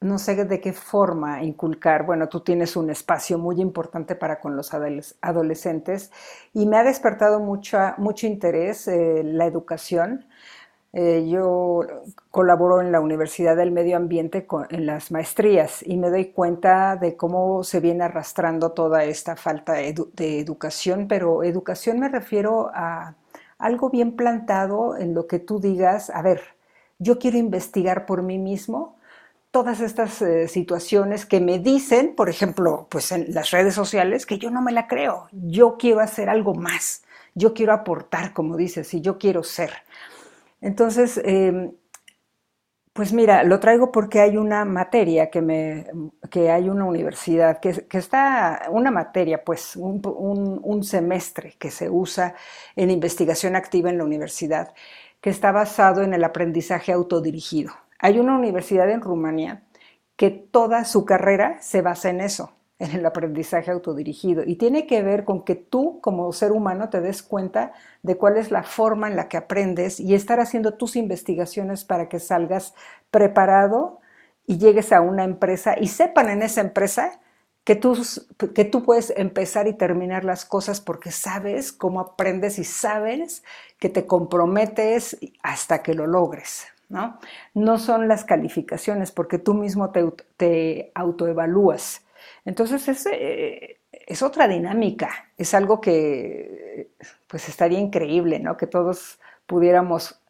no 0.00 0.18
sé 0.18 0.44
de 0.44 0.60
qué 0.60 0.72
forma 0.72 1.42
inculcar. 1.42 2.06
Bueno, 2.06 2.28
tú 2.28 2.40
tienes 2.40 2.76
un 2.76 2.90
espacio 2.90 3.38
muy 3.38 3.60
importante 3.60 4.14
para 4.14 4.40
con 4.40 4.56
los 4.56 4.72
adolescentes 5.20 6.12
y 6.54 6.66
me 6.66 6.76
ha 6.76 6.84
despertado 6.84 7.40
mucha, 7.40 7.94
mucho 7.98 8.26
interés 8.26 8.86
eh, 8.88 9.22
la 9.24 9.46
educación. 9.46 10.26
Eh, 10.92 11.26
yo 11.28 11.80
colaboro 12.30 12.80
en 12.80 12.92
la 12.92 13.00
Universidad 13.00 13.56
del 13.56 13.72
Medio 13.72 13.96
Ambiente 13.96 14.46
en 14.70 14.86
las 14.86 15.10
maestrías 15.10 15.82
y 15.86 15.98
me 15.98 16.10
doy 16.10 16.32
cuenta 16.32 16.96
de 16.96 17.16
cómo 17.16 17.62
se 17.62 17.80
viene 17.80 18.04
arrastrando 18.04 18.72
toda 18.72 19.04
esta 19.04 19.36
falta 19.36 19.74
de 19.74 20.38
educación, 20.40 21.06
pero 21.06 21.42
educación 21.42 22.00
me 22.00 22.08
refiero 22.08 22.70
a 22.72 23.16
algo 23.58 23.90
bien 23.90 24.16
plantado 24.16 24.96
en 24.96 25.14
lo 25.14 25.26
que 25.26 25.40
tú 25.40 25.60
digas, 25.60 26.10
a 26.10 26.22
ver, 26.22 26.40
yo 26.98 27.18
quiero 27.18 27.36
investigar 27.38 28.06
por 28.06 28.22
mí 28.22 28.38
mismo 28.38 28.97
todas 29.50 29.80
estas 29.80 30.20
eh, 30.22 30.48
situaciones 30.48 31.26
que 31.26 31.40
me 31.40 31.58
dicen, 31.58 32.14
por 32.14 32.28
ejemplo, 32.28 32.86
pues 32.90 33.12
en 33.12 33.32
las 33.34 33.50
redes 33.50 33.74
sociales, 33.74 34.26
que 34.26 34.38
yo 34.38 34.50
no 34.50 34.62
me 34.62 34.72
la 34.72 34.86
creo, 34.86 35.28
yo 35.32 35.76
quiero 35.78 36.00
hacer 36.00 36.28
algo 36.28 36.54
más, 36.54 37.02
yo 37.34 37.54
quiero 37.54 37.72
aportar, 37.72 38.32
como 38.32 38.56
dices, 38.56 38.92
y 38.94 39.00
yo 39.00 39.18
quiero 39.18 39.42
ser. 39.42 39.72
Entonces, 40.60 41.20
em, 41.24 41.72
pues 42.98 43.12
mira, 43.12 43.44
lo 43.44 43.60
traigo 43.60 43.92
porque 43.92 44.20
hay 44.20 44.36
una 44.36 44.64
materia 44.64 45.30
que 45.30 45.40
me, 45.40 45.86
que 46.30 46.50
hay 46.50 46.68
una 46.68 46.84
universidad, 46.84 47.60
que, 47.60 47.86
está, 47.92 48.66
una 48.70 48.90
materia, 48.90 49.44
pues 49.44 49.76
un, 49.76 50.82
semestre 50.82 51.54
que 51.60 51.70
se 51.70 51.90
usa 51.90 52.34
en 52.74 52.90
investigación 52.90 53.54
activa 53.54 53.90
en 53.90 53.98
la 53.98 54.04
universidad, 54.04 54.74
que 55.20 55.30
está 55.30 55.52
basado 55.52 56.02
en 56.02 56.12
el 56.12 56.24
aprendizaje 56.24 56.92
autodirigido. 56.92 57.72
Hay 57.98 58.18
una 58.18 58.36
universidad 58.36 58.88
en 58.90 59.00
Rumanía 59.00 59.62
que 60.16 60.30
toda 60.30 60.84
su 60.84 61.04
carrera 61.04 61.58
se 61.60 61.82
basa 61.82 62.10
en 62.10 62.20
eso 62.20 62.52
en 62.78 62.92
el 62.92 63.04
aprendizaje 63.06 63.70
autodirigido 63.70 64.44
y 64.46 64.56
tiene 64.56 64.86
que 64.86 65.02
ver 65.02 65.24
con 65.24 65.44
que 65.44 65.56
tú 65.56 66.00
como 66.00 66.32
ser 66.32 66.52
humano 66.52 66.90
te 66.90 67.00
des 67.00 67.22
cuenta 67.22 67.72
de 68.02 68.16
cuál 68.16 68.36
es 68.36 68.50
la 68.50 68.62
forma 68.62 69.08
en 69.08 69.16
la 69.16 69.28
que 69.28 69.36
aprendes 69.36 69.98
y 69.98 70.14
estar 70.14 70.38
haciendo 70.38 70.74
tus 70.74 70.94
investigaciones 70.94 71.84
para 71.84 72.08
que 72.08 72.20
salgas 72.20 72.74
preparado 73.10 74.00
y 74.46 74.58
llegues 74.58 74.92
a 74.92 75.00
una 75.00 75.24
empresa 75.24 75.74
y 75.78 75.88
sepan 75.88 76.28
en 76.28 76.42
esa 76.42 76.60
empresa 76.60 77.20
que 77.64 77.74
tú, 77.74 77.98
que 78.54 78.64
tú 78.64 78.84
puedes 78.84 79.12
empezar 79.16 79.66
y 79.66 79.74
terminar 79.74 80.24
las 80.24 80.44
cosas 80.44 80.80
porque 80.80 81.10
sabes 81.10 81.72
cómo 81.72 82.00
aprendes 82.00 82.58
y 82.58 82.64
sabes 82.64 83.42
que 83.78 83.88
te 83.88 84.06
comprometes 84.06 85.18
hasta 85.42 85.82
que 85.82 85.94
lo 85.94 86.06
logres. 86.06 86.66
¿No? 86.88 87.18
no 87.54 87.78
son 87.78 88.08
las 88.08 88.24
calificaciones 88.24 89.12
porque 89.12 89.38
tú 89.38 89.54
mismo 89.54 89.90
te, 89.90 90.04
te 90.36 90.92
autoevalúas 90.94 92.04
entonces 92.44 92.88
es, 92.88 93.06
eh, 93.06 93.80
es 93.90 94.22
otra 94.22 94.48
dinámica, 94.48 95.30
es 95.36 95.54
algo 95.54 95.80
que 95.80 96.92
pues 97.26 97.48
estaría 97.48 97.78
increíble, 97.78 98.38
¿no? 98.38 98.56
Que 98.56 98.66
todos 98.66 99.18
pudiéramos 99.46 100.20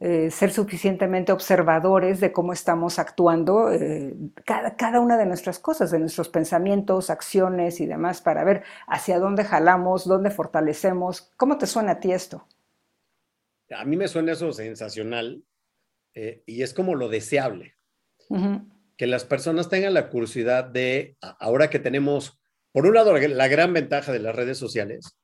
eh, 0.00 0.30
ser 0.30 0.50
suficientemente 0.50 1.30
observadores 1.30 2.18
de 2.20 2.32
cómo 2.32 2.52
estamos 2.52 2.98
actuando 2.98 3.70
eh, 3.70 4.14
cada, 4.44 4.76
cada, 4.76 4.98
una 4.98 5.16
de 5.16 5.26
nuestras 5.26 5.60
cosas, 5.60 5.92
de 5.92 6.00
nuestros 6.00 6.28
pensamientos, 6.28 7.10
acciones 7.10 7.80
y 7.80 7.86
demás, 7.86 8.20
para 8.20 8.42
ver 8.42 8.64
hacia 8.88 9.20
dónde 9.20 9.44
jalamos, 9.44 10.04
dónde 10.04 10.30
fortalecemos. 10.30 11.32
¿Cómo 11.36 11.58
te 11.58 11.66
suena 11.66 11.92
a 11.92 12.00
ti 12.00 12.12
esto? 12.12 12.46
A 13.70 13.84
mí 13.84 13.96
me 13.96 14.08
suena 14.08 14.32
eso 14.32 14.52
sensacional 14.52 15.44
y 16.14 16.62
es 16.62 16.74
como 16.74 16.94
lo 16.94 17.08
deseable 17.08 17.74
que 18.96 19.06
las 19.06 19.24
personas 19.24 19.68
tengan 19.68 19.94
la 19.94 20.10
curiosidad 20.10 20.64
de, 20.64 21.16
ahora 21.40 21.70
que 21.70 21.78
tenemos, 21.78 22.40
por 22.72 22.86
un 22.86 22.94
lado, 22.94 23.16
la 23.16 23.48
gran 23.48 23.72
ventaja 23.72 24.12
de 24.12 24.20
las 24.20 24.34
redes 24.34 24.58
sociales, 24.58 25.18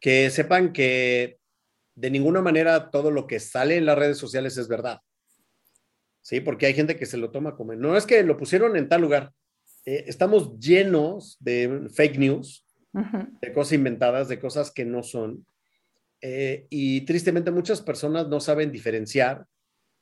que 0.00 0.30
sepan 0.30 0.72
que 0.72 1.38
de 1.94 2.10
ninguna 2.10 2.40
manera 2.40 2.90
todo 2.90 3.10
lo 3.10 3.26
que 3.26 3.40
sale 3.40 3.76
en 3.76 3.86
las 3.86 3.98
redes 3.98 4.18
sociales 4.18 4.56
es 4.56 4.68
verdad. 4.68 5.00
Sí, 6.22 6.40
porque 6.40 6.66
hay 6.66 6.74
gente 6.74 6.96
que 6.96 7.06
se 7.06 7.16
lo 7.16 7.30
toma 7.30 7.56
como, 7.56 7.74
no 7.74 7.96
es 7.96 8.06
que 8.06 8.22
lo 8.22 8.36
pusieron 8.36 8.76
en 8.76 8.88
tal 8.88 9.00
lugar. 9.00 9.32
Eh, 9.84 10.04
estamos 10.06 10.58
llenos 10.58 11.36
de 11.40 11.88
fake 11.92 12.18
news, 12.18 12.64
de 12.92 13.52
cosas 13.52 13.72
inventadas, 13.72 14.28
de 14.28 14.38
cosas 14.38 14.70
que 14.70 14.84
no 14.84 15.02
son. 15.02 15.46
Eh, 16.20 16.66
y 16.70 17.00
tristemente 17.02 17.50
muchas 17.50 17.80
personas 17.80 18.28
no 18.28 18.40
saben 18.40 18.70
diferenciar 18.70 19.46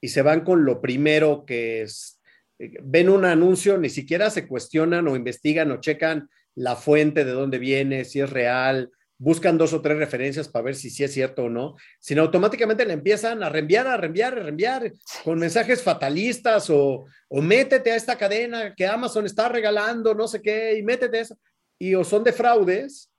y 0.01 0.09
se 0.09 0.23
van 0.23 0.43
con 0.43 0.65
lo 0.65 0.81
primero 0.81 1.45
que 1.45 1.83
es, 1.83 2.21
ven 2.59 3.09
un 3.09 3.25
anuncio, 3.25 3.79
ni 3.79 3.89
siquiera 3.89 4.31
se 4.31 4.47
cuestionan 4.47 5.09
o 5.09 5.17
investigan 5.17 5.71
o 5.71 5.81
checan 5.81 6.29
la 6.55 6.77
fuente 6.77 7.25
de 7.25 7.33
dónde 7.33 7.59
viene, 7.59 8.05
si 8.05 8.21
es 8.21 8.31
real, 8.31 8.91
buscan 9.19 9.59
dos 9.59 9.73
o 9.73 9.83
tres 9.83 9.99
referencias 9.99 10.49
para 10.49 10.65
ver 10.65 10.77
si 10.77 10.91
sí 10.91 11.03
es 11.03 11.13
cierto 11.13 11.45
o 11.45 11.49
no, 11.49 11.77
sino 11.99 12.23
automáticamente 12.23 12.87
le 12.87 12.95
empiezan 12.95 13.43
a 13.43 13.49
reenviar, 13.49 13.87
a 13.89 13.97
reenviar, 13.97 14.39
a 14.39 14.43
reenviar 14.43 14.93
con 15.25 15.39
mensajes 15.39 15.83
fatalistas 15.83 16.71
o, 16.71 17.05
o 17.29 17.43
métete 17.43 17.91
a 17.91 17.97
esta 17.97 18.17
cadena 18.17 18.75
que 18.75 18.87
Amazon 18.87 19.27
está 19.27 19.49
regalando, 19.49 20.15
no 20.15 20.29
sé 20.29 20.41
qué, 20.41 20.79
y 20.79 20.83
métete 20.83 21.21
eso. 21.21 21.37
Y 21.81 21.95
o 21.95 22.05
son 22.05 22.25
de 22.25 22.33
fraudes, 22.33 23.11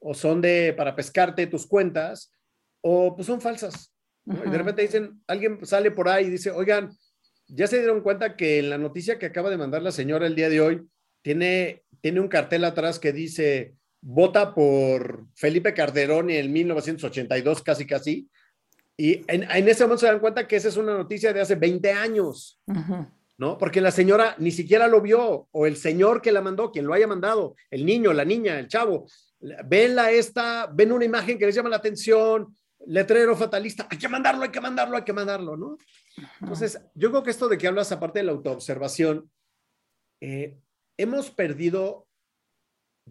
o 0.00 0.14
son 0.14 0.40
de 0.40 0.74
para 0.76 0.94
pescarte 0.94 1.46
tus 1.46 1.66
cuentas, 1.66 2.30
o 2.82 3.14
pues 3.16 3.26
son 3.26 3.40
falsas. 3.40 3.92
Y 4.28 4.50
de 4.50 4.58
repente 4.58 4.82
dicen, 4.82 5.22
alguien 5.26 5.64
sale 5.64 5.90
por 5.90 6.08
ahí 6.08 6.26
y 6.26 6.30
dice, 6.30 6.50
oigan, 6.50 6.90
ya 7.46 7.66
se 7.66 7.78
dieron 7.78 8.02
cuenta 8.02 8.36
que 8.36 8.58
en 8.58 8.70
la 8.70 8.78
noticia 8.78 9.18
que 9.18 9.26
acaba 9.26 9.48
de 9.48 9.56
mandar 9.56 9.82
la 9.82 9.90
señora 9.90 10.26
el 10.26 10.34
día 10.34 10.50
de 10.50 10.60
hoy, 10.60 10.86
tiene, 11.22 11.82
tiene 12.00 12.20
un 12.20 12.28
cartel 12.28 12.64
atrás 12.64 12.98
que 12.98 13.12
dice, 13.12 13.74
vota 14.00 14.54
por 14.54 15.26
Felipe 15.34 15.72
Calderón 15.72 16.30
en 16.30 16.52
1982, 16.52 17.62
casi 17.62 17.86
casi. 17.86 18.28
Y 18.96 19.24
en, 19.28 19.44
ese 19.68 19.84
momento 19.84 20.00
se 20.00 20.06
dan 20.06 20.20
cuenta 20.20 20.46
que 20.46 20.56
esa 20.56 20.68
es 20.68 20.76
una 20.76 20.96
noticia 20.96 21.32
de 21.32 21.40
hace 21.40 21.54
20 21.54 21.92
años, 21.92 22.60
¿no? 23.38 23.56
Porque 23.56 23.80
la 23.80 23.92
señora 23.92 24.34
ni 24.38 24.50
siquiera 24.50 24.88
lo 24.88 25.00
vio, 25.00 25.48
o 25.50 25.66
el 25.66 25.76
señor 25.76 26.20
que 26.20 26.32
la 26.32 26.42
mandó, 26.42 26.72
quien 26.72 26.86
lo 26.86 26.94
haya 26.94 27.06
mandado, 27.06 27.54
el 27.70 27.86
niño, 27.86 28.12
la 28.12 28.24
niña, 28.24 28.58
el 28.58 28.66
chavo, 28.66 29.06
ven 29.66 29.94
la 29.94 30.10
esta, 30.10 30.66
ven 30.66 30.92
una 30.92 31.04
imagen 31.04 31.38
que 31.38 31.46
les 31.46 31.54
llama 31.54 31.68
la 31.68 31.76
atención, 31.76 32.56
letrero 32.88 33.36
fatalista, 33.36 33.86
hay 33.90 33.98
que 33.98 34.08
mandarlo, 34.08 34.42
hay 34.42 34.50
que 34.50 34.60
mandarlo, 34.60 34.96
hay 34.96 35.04
que 35.04 35.12
mandarlo, 35.12 35.56
¿no? 35.56 35.78
Entonces, 36.40 36.80
yo 36.94 37.10
creo 37.10 37.22
que 37.22 37.30
esto 37.30 37.48
de 37.48 37.58
que 37.58 37.68
hablas, 37.68 37.92
aparte 37.92 38.18
de 38.18 38.24
la 38.24 38.32
autoobservación, 38.32 39.30
eh, 40.20 40.58
hemos 40.96 41.30
perdido 41.30 42.08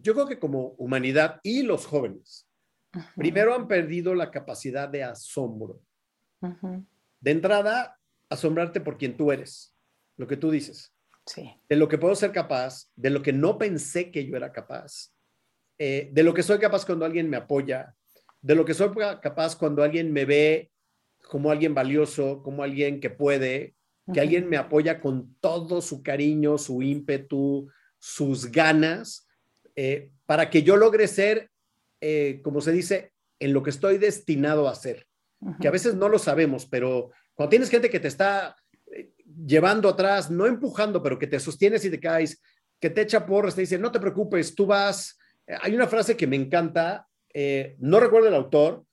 yo 0.02 0.14
creo 0.14 0.28
que 0.28 0.40
como 0.40 0.76
humanidad 0.78 1.40
y 1.44 1.64
los 1.64 1.86
jóvenes, 1.86 2.48
primero 3.16 3.54
han 3.54 3.68
perdido 3.68 4.14
la 4.16 4.32
capacidad 4.32 4.90
de 4.90 5.04
asombro. 5.04 5.82
De 7.20 7.32
entrada, 7.32 7.98
asombrarte 8.30 8.82
por 8.82 8.98
quien 8.98 9.18
tú 9.18 9.32
eres, 9.32 9.76
lo 10.18 10.28
que 10.28 10.38
tú 10.38 10.52
dices. 10.52 10.94
Sí. 11.26 11.54
De 11.68 11.76
lo 11.76 11.88
que 11.88 11.98
puedo 11.98 12.16
ser 12.16 12.32
capaz, 12.32 12.90
de 12.96 13.10
lo 13.10 13.22
que 13.22 13.34
no 13.34 13.58
pensé 13.58 14.12
que 14.12 14.26
yo 14.26 14.38
era 14.38 14.52
capaz, 14.52 15.14
eh, 15.78 16.10
de 16.12 16.24
lo 16.24 16.34
que 16.34 16.44
soy 16.44 16.60
capaz 16.60 16.86
cuando 16.86 17.06
alguien 17.06 17.30
me 17.30 17.38
apoya, 17.38 17.94
de 18.42 18.56
lo 18.56 18.66
que 18.66 18.74
soy 18.74 18.90
capaz 19.22 19.56
cuando 19.56 19.84
alguien 19.84 20.12
me 20.12 20.26
ve 20.26 20.72
como 21.28 21.52
alguien 21.52 21.74
valioso, 21.74 22.42
como 22.44 22.64
alguien 22.64 23.00
que 23.00 23.10
puede, 23.10 23.76
que 24.14 24.22
alguien 24.22 24.48
me 24.48 24.58
apoya 24.58 25.02
con 25.02 25.36
todo 25.42 25.82
su 25.82 26.02
cariño, 26.02 26.58
su 26.58 26.82
ímpetu, 26.82 27.70
sus 28.00 28.50
ganas, 28.52 29.28
eh, 29.76 30.12
para 30.26 30.50
que 30.50 30.64
yo 30.64 30.78
logre 30.78 31.08
ser, 31.08 31.50
eh, 32.00 32.40
como 32.44 32.62
se 32.62 32.72
dice, 32.72 33.12
en 33.40 33.54
lo 33.54 33.64
que 33.64 33.70
estoy 33.70 33.98
destinado 33.98 34.68
a 34.68 34.76
ser. 34.76 35.06
Que 35.62 35.68
a 35.68 35.72
veces 35.72 35.94
no 35.94 36.10
lo 36.10 36.18
sabemos, 36.18 36.66
pero 36.66 37.12
cuando 37.36 37.52
tienes 37.52 37.70
gente 37.70 37.92
que 37.92 38.00
te 38.00 38.08
está 38.08 38.56
eh, 38.92 39.12
llevando 39.46 39.90
atrás, 39.90 40.32
no 40.32 40.48
empujando, 40.48 41.04
pero 41.04 41.20
que 41.20 41.28
te 41.28 41.40
sostienes 41.40 41.86
y 41.86 41.92
te 41.92 42.00
caes, 42.00 42.42
que 42.80 42.90
te 42.90 43.02
echa 43.02 43.26
porras, 43.26 43.54
te 43.54 43.62
dice, 43.62 43.78
no 43.78 43.92
te 43.92 44.00
preocupes, 44.00 44.56
tú 44.56 44.66
vas. 44.66 45.20
Hay 45.62 45.76
una 45.76 45.88
frase 45.88 46.18
que 46.18 46.28
me 46.28 46.36
encanta, 46.36 47.07
no 47.80 48.00
recuerdo 48.00 48.28
el 48.28 48.36
autor, 48.36 48.84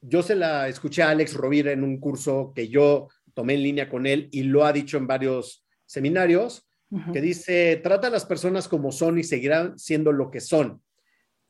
yo 0.00 0.22
se 0.22 0.34
la 0.34 0.68
escuché 0.68 1.02
a 1.02 1.10
Alex 1.10 1.34
Rovira 1.34 1.72
en 1.72 1.82
un 1.82 1.98
curso 1.98 2.52
que 2.54 2.68
yo 2.68 3.08
tomé 3.34 3.54
en 3.54 3.62
línea 3.62 3.88
con 3.88 4.06
él 4.06 4.28
y 4.32 4.42
lo 4.42 4.64
ha 4.64 4.72
dicho 4.72 4.96
en 4.96 5.06
varios 5.06 5.64
seminarios, 5.84 6.66
que 7.12 7.20
dice, 7.20 7.80
trata 7.82 8.06
a 8.06 8.10
las 8.10 8.24
personas 8.24 8.68
como 8.68 8.92
son 8.92 9.18
y 9.18 9.24
seguirán 9.24 9.78
siendo 9.78 10.12
lo 10.12 10.30
que 10.30 10.40
son. 10.40 10.82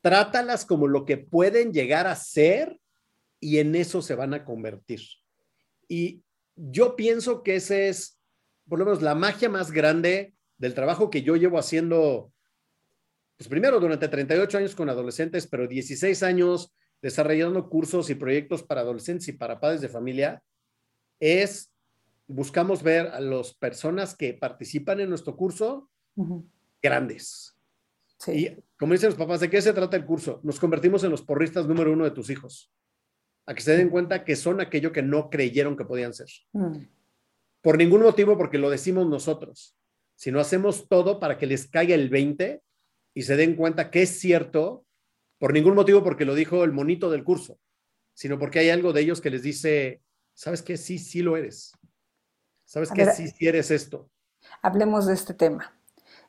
Trátalas 0.01 0.65
como 0.65 0.89
lo 0.89 1.05
que 1.05 1.19
pueden 1.19 1.73
llegar 1.73 2.07
a 2.07 2.17
ser 2.17 2.81
y 3.39 3.59
en 3.59 3.75
eso 3.75 4.01
se 4.01 4.15
van 4.15 4.33
a 4.33 4.45
convertir. 4.45 5.01
Y 5.89 6.23
yo 6.57 6.97
pienso 6.97 7.43
que 7.43 7.57
esa 7.57 7.77
es, 7.77 8.19
por 8.69 8.79
lo 8.79 8.87
menos, 8.87 9.03
la 9.03 9.15
magia 9.15 9.49
más 9.49 9.71
grande 9.71 10.35
del 10.57 10.75
trabajo 10.75 11.11
que 11.11 11.23
yo 11.23 11.37
llevo 11.37 11.59
haciendo, 11.59 12.33
pues 13.37 13.49
primero 13.49 13.79
durante 13.81 14.09
38 14.09 14.59
años 14.59 14.75
con 14.75 14.89
adolescentes, 14.89 15.47
pero 15.47 15.67
16 15.67 16.23
años 16.23 16.75
desarrollando 17.03 17.69
cursos 17.69 18.09
y 18.11 18.15
proyectos 18.15 18.63
para 18.63 18.81
adolescentes 18.81 19.29
y 19.29 19.33
para 19.33 19.61
padres 19.61 19.81
de 19.81 19.89
familia, 19.89 20.43
es 21.21 21.73
buscamos 22.27 22.83
ver 22.83 23.09
a 23.09 23.21
las 23.21 23.55
personas 23.55 24.17
que 24.17 24.35
participan 24.35 25.01
en 25.01 25.11
nuestro 25.11 25.37
curso 25.37 25.89
grandes. 26.83 27.57
Y 28.27 28.49
como 28.79 28.95
dicen 28.95 29.11
los 29.11 29.19
papás, 29.19 29.41
¿de 29.41 29.51
qué 29.51 29.61
se 29.61 29.73
trata 29.73 29.97
el 29.97 30.07
curso? 30.07 30.41
Nos 30.43 30.59
convertimos 30.59 31.05
en 31.05 31.11
los 31.11 31.23
porristas 31.23 31.67
número 31.67 31.93
uno 31.93 32.05
de 32.05 32.11
tus 32.11 32.31
hijos. 32.31 32.73
A 33.45 33.55
que 33.55 33.61
se 33.61 33.77
den 33.77 33.91
cuenta 33.91 34.25
que 34.25 34.35
son 34.35 34.61
aquello 34.61 34.91
que 34.91 35.03
no 35.03 35.31
creyeron 35.31 35.77
que 35.77 35.85
podían 35.85 36.15
ser. 36.15 36.29
Mm. 36.53 36.79
Por 37.61 37.79
ningún 37.79 38.03
motivo, 38.03 38.37
porque 38.37 38.59
lo 38.59 38.71
decimos 38.71 39.07
nosotros, 39.07 39.77
sino 40.17 40.41
hacemos 40.41 40.89
todo 40.89 41.21
para 41.21 41.39
que 41.39 41.47
les 41.47 41.69
caiga 41.69 41.95
el 41.95 42.09
20 42.09 42.63
y 43.17 43.23
se 43.23 43.35
den 43.35 43.57
cuenta 43.57 43.91
que 43.91 44.03
es 44.03 44.21
cierto, 44.21 44.85
por 45.39 45.55
ningún 45.55 45.75
motivo 45.75 46.05
porque 46.05 46.27
lo 46.27 46.35
dijo 46.35 46.65
el 46.65 46.73
monito 46.73 47.11
del 47.11 47.25
curso, 47.25 47.59
sino 48.13 48.39
porque 48.39 48.59
hay 48.59 48.69
algo 48.69 48.93
de 48.93 49.01
ellos 49.01 49.23
que 49.23 49.31
les 49.31 49.43
dice, 49.43 50.03
¿sabes 50.35 50.61
qué? 50.61 50.77
Sí, 50.77 50.99
sí 50.99 51.23
lo 51.23 51.39
eres. 51.39 51.73
¿Sabes 52.67 52.91
qué? 52.91 53.07
sí, 53.07 53.29
sí 53.29 53.47
eres 53.49 53.71
esto. 53.71 54.11
Hablemos 54.61 55.07
de 55.07 55.15
este 55.15 55.33
tema. 55.33 55.75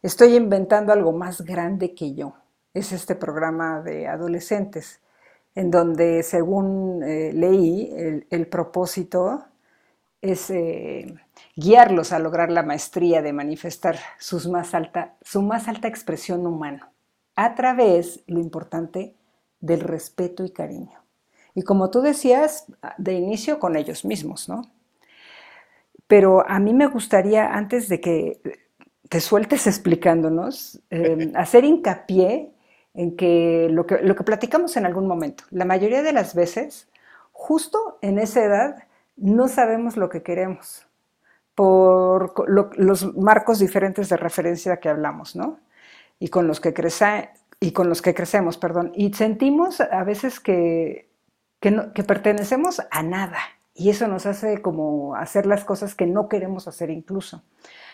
Estoy 0.02 0.38
inventando 0.38 0.94
algo 0.94 1.12
más 1.12 1.42
grande 1.42 1.94
que 1.94 2.16
yo. 2.16 2.38
Es 2.74 2.94
este 2.94 3.16
programa 3.16 3.82
de 3.82 4.08
adolescentes, 4.08 5.02
en 5.56 5.70
donde, 5.70 6.24
según 6.24 7.04
eh, 7.04 7.34
leí, 7.34 7.92
el, 8.30 8.48
propósito 8.48 9.44
es 10.22 10.50
eh, 10.50 11.16
guiarlos 11.56 12.12
a 12.12 12.20
lograr 12.20 12.52
la 12.52 12.64
maestría 12.64 13.22
de 13.22 13.34
manifestar 13.34 13.98
sus 14.20 14.48
más 14.48 14.74
alta, 14.74 15.16
su 15.22 15.42
más 15.42 15.68
alta 15.68 15.88
expresión 15.88 16.46
humana 16.46 16.92
a 17.36 17.54
través, 17.56 18.24
lo 18.28 18.40
importante, 18.40 19.16
del 19.60 19.82
respeto 19.82 20.44
y 20.44 20.52
cariño. 20.52 21.00
Y 21.54 21.62
como 21.62 21.90
tú 21.90 22.02
decías, 22.02 22.66
de 22.98 23.14
inicio 23.14 23.60
con 23.60 23.76
ellos 23.76 24.06
mismos, 24.06 24.50
¿no? 24.50 24.64
Pero 26.08 26.48
a 26.50 26.60
mí 26.60 26.74
me 26.74 26.88
gustaría, 26.88 27.54
antes 27.54 27.90
de 27.90 28.02
que 28.02 28.42
te 29.10 29.22
sueltes 29.22 29.68
explicándonos, 29.68 30.82
em, 30.90 31.32
hacer 31.36 31.64
hincapié 31.64 32.52
en 32.94 33.16
que 33.16 33.68
lo, 33.70 33.86
que 33.86 34.00
lo 34.00 34.16
que 34.16 34.24
platicamos 34.24 34.76
en 34.78 34.86
algún 34.86 35.08
momento, 35.08 35.44
la 35.52 35.66
mayoría 35.66 36.02
de 36.02 36.14
las 36.14 36.34
veces, 36.34 36.90
justo 37.32 38.00
en 38.02 38.18
esa 38.18 38.44
edad, 38.44 38.87
no 39.18 39.48
sabemos 39.48 39.98
lo 39.98 40.10
que 40.10 40.24
queremos 40.24 40.88
por 41.56 42.48
los 42.48 43.16
marcos 43.16 43.58
diferentes 43.58 44.10
de 44.10 44.18
referencia 44.18 44.78
que 44.78 44.90
hablamos, 44.90 45.36
¿no? 45.36 45.60
Y 46.20 46.30
con 46.30 46.48
los 46.48 46.60
que, 46.60 46.74
crece, 46.74 47.32
y 47.60 47.72
con 47.72 47.90
los 47.90 48.04
que 48.04 48.14
crecemos, 48.14 48.58
perdón. 48.58 48.92
Y 48.96 49.12
sentimos 49.14 49.82
a 49.82 50.04
veces 50.04 50.40
que, 50.40 51.10
que 51.60 52.04
pertenecemos 52.04 52.82
a 52.92 53.02
nada, 53.02 53.40
y 53.74 53.90
eso 53.90 54.08
nos 54.08 54.28
hace 54.28 54.62
como 54.62 55.16
hacer 55.16 55.48
las 55.48 55.66
cosas 55.66 55.96
que 55.96 56.06
no 56.06 56.30
queremos 56.30 56.68
hacer 56.68 56.92
incluso. 56.92 57.44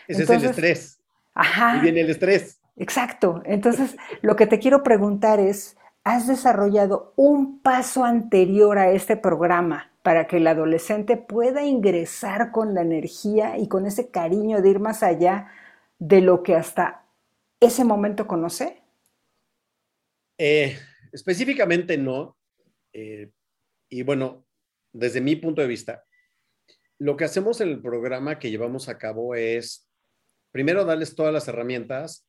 Ese 0.08 0.24
es 0.24 0.30
el 0.30 0.44
estrés. 0.44 0.98
Ajá. 1.34 1.78
Y 1.78 1.80
viene 1.80 2.02
el 2.02 2.10
estrés. 2.10 2.60
Exacto. 2.76 3.42
Entonces, 3.46 3.96
lo 4.20 4.36
que 4.36 4.46
te 4.46 4.58
quiero 4.58 4.82
preguntar 4.82 5.40
es, 5.40 5.76
¿has 6.02 6.26
desarrollado 6.26 7.14
un 7.16 7.60
paso 7.60 8.04
anterior 8.04 8.78
a 8.78 8.90
este 8.90 9.16
programa 9.16 9.90
para 10.04 10.26
que 10.26 10.36
el 10.36 10.46
adolescente 10.46 11.16
pueda 11.16 11.64
ingresar 11.64 12.52
con 12.52 12.74
la 12.74 12.82
energía 12.82 13.56
y 13.56 13.68
con 13.68 13.86
ese 13.86 14.10
cariño 14.10 14.60
de 14.60 14.68
ir 14.68 14.78
más 14.78 15.02
allá 15.02 15.50
de 15.98 16.20
lo 16.20 16.42
que 16.42 16.54
hasta 16.54 17.06
ese 17.58 17.84
momento 17.84 18.26
conoce? 18.26 18.82
Eh, 20.36 20.76
específicamente 21.10 21.96
no. 21.96 22.36
Eh, 22.92 23.30
y 23.88 24.02
bueno, 24.02 24.44
desde 24.92 25.22
mi 25.22 25.36
punto 25.36 25.62
de 25.62 25.68
vista, 25.68 26.04
lo 26.98 27.16
que 27.16 27.24
hacemos 27.24 27.62
en 27.62 27.70
el 27.70 27.80
programa 27.80 28.38
que 28.38 28.50
llevamos 28.50 28.90
a 28.90 28.98
cabo 28.98 29.34
es, 29.34 29.88
primero, 30.50 30.84
darles 30.84 31.14
todas 31.14 31.32
las 31.32 31.48
herramientas 31.48 32.28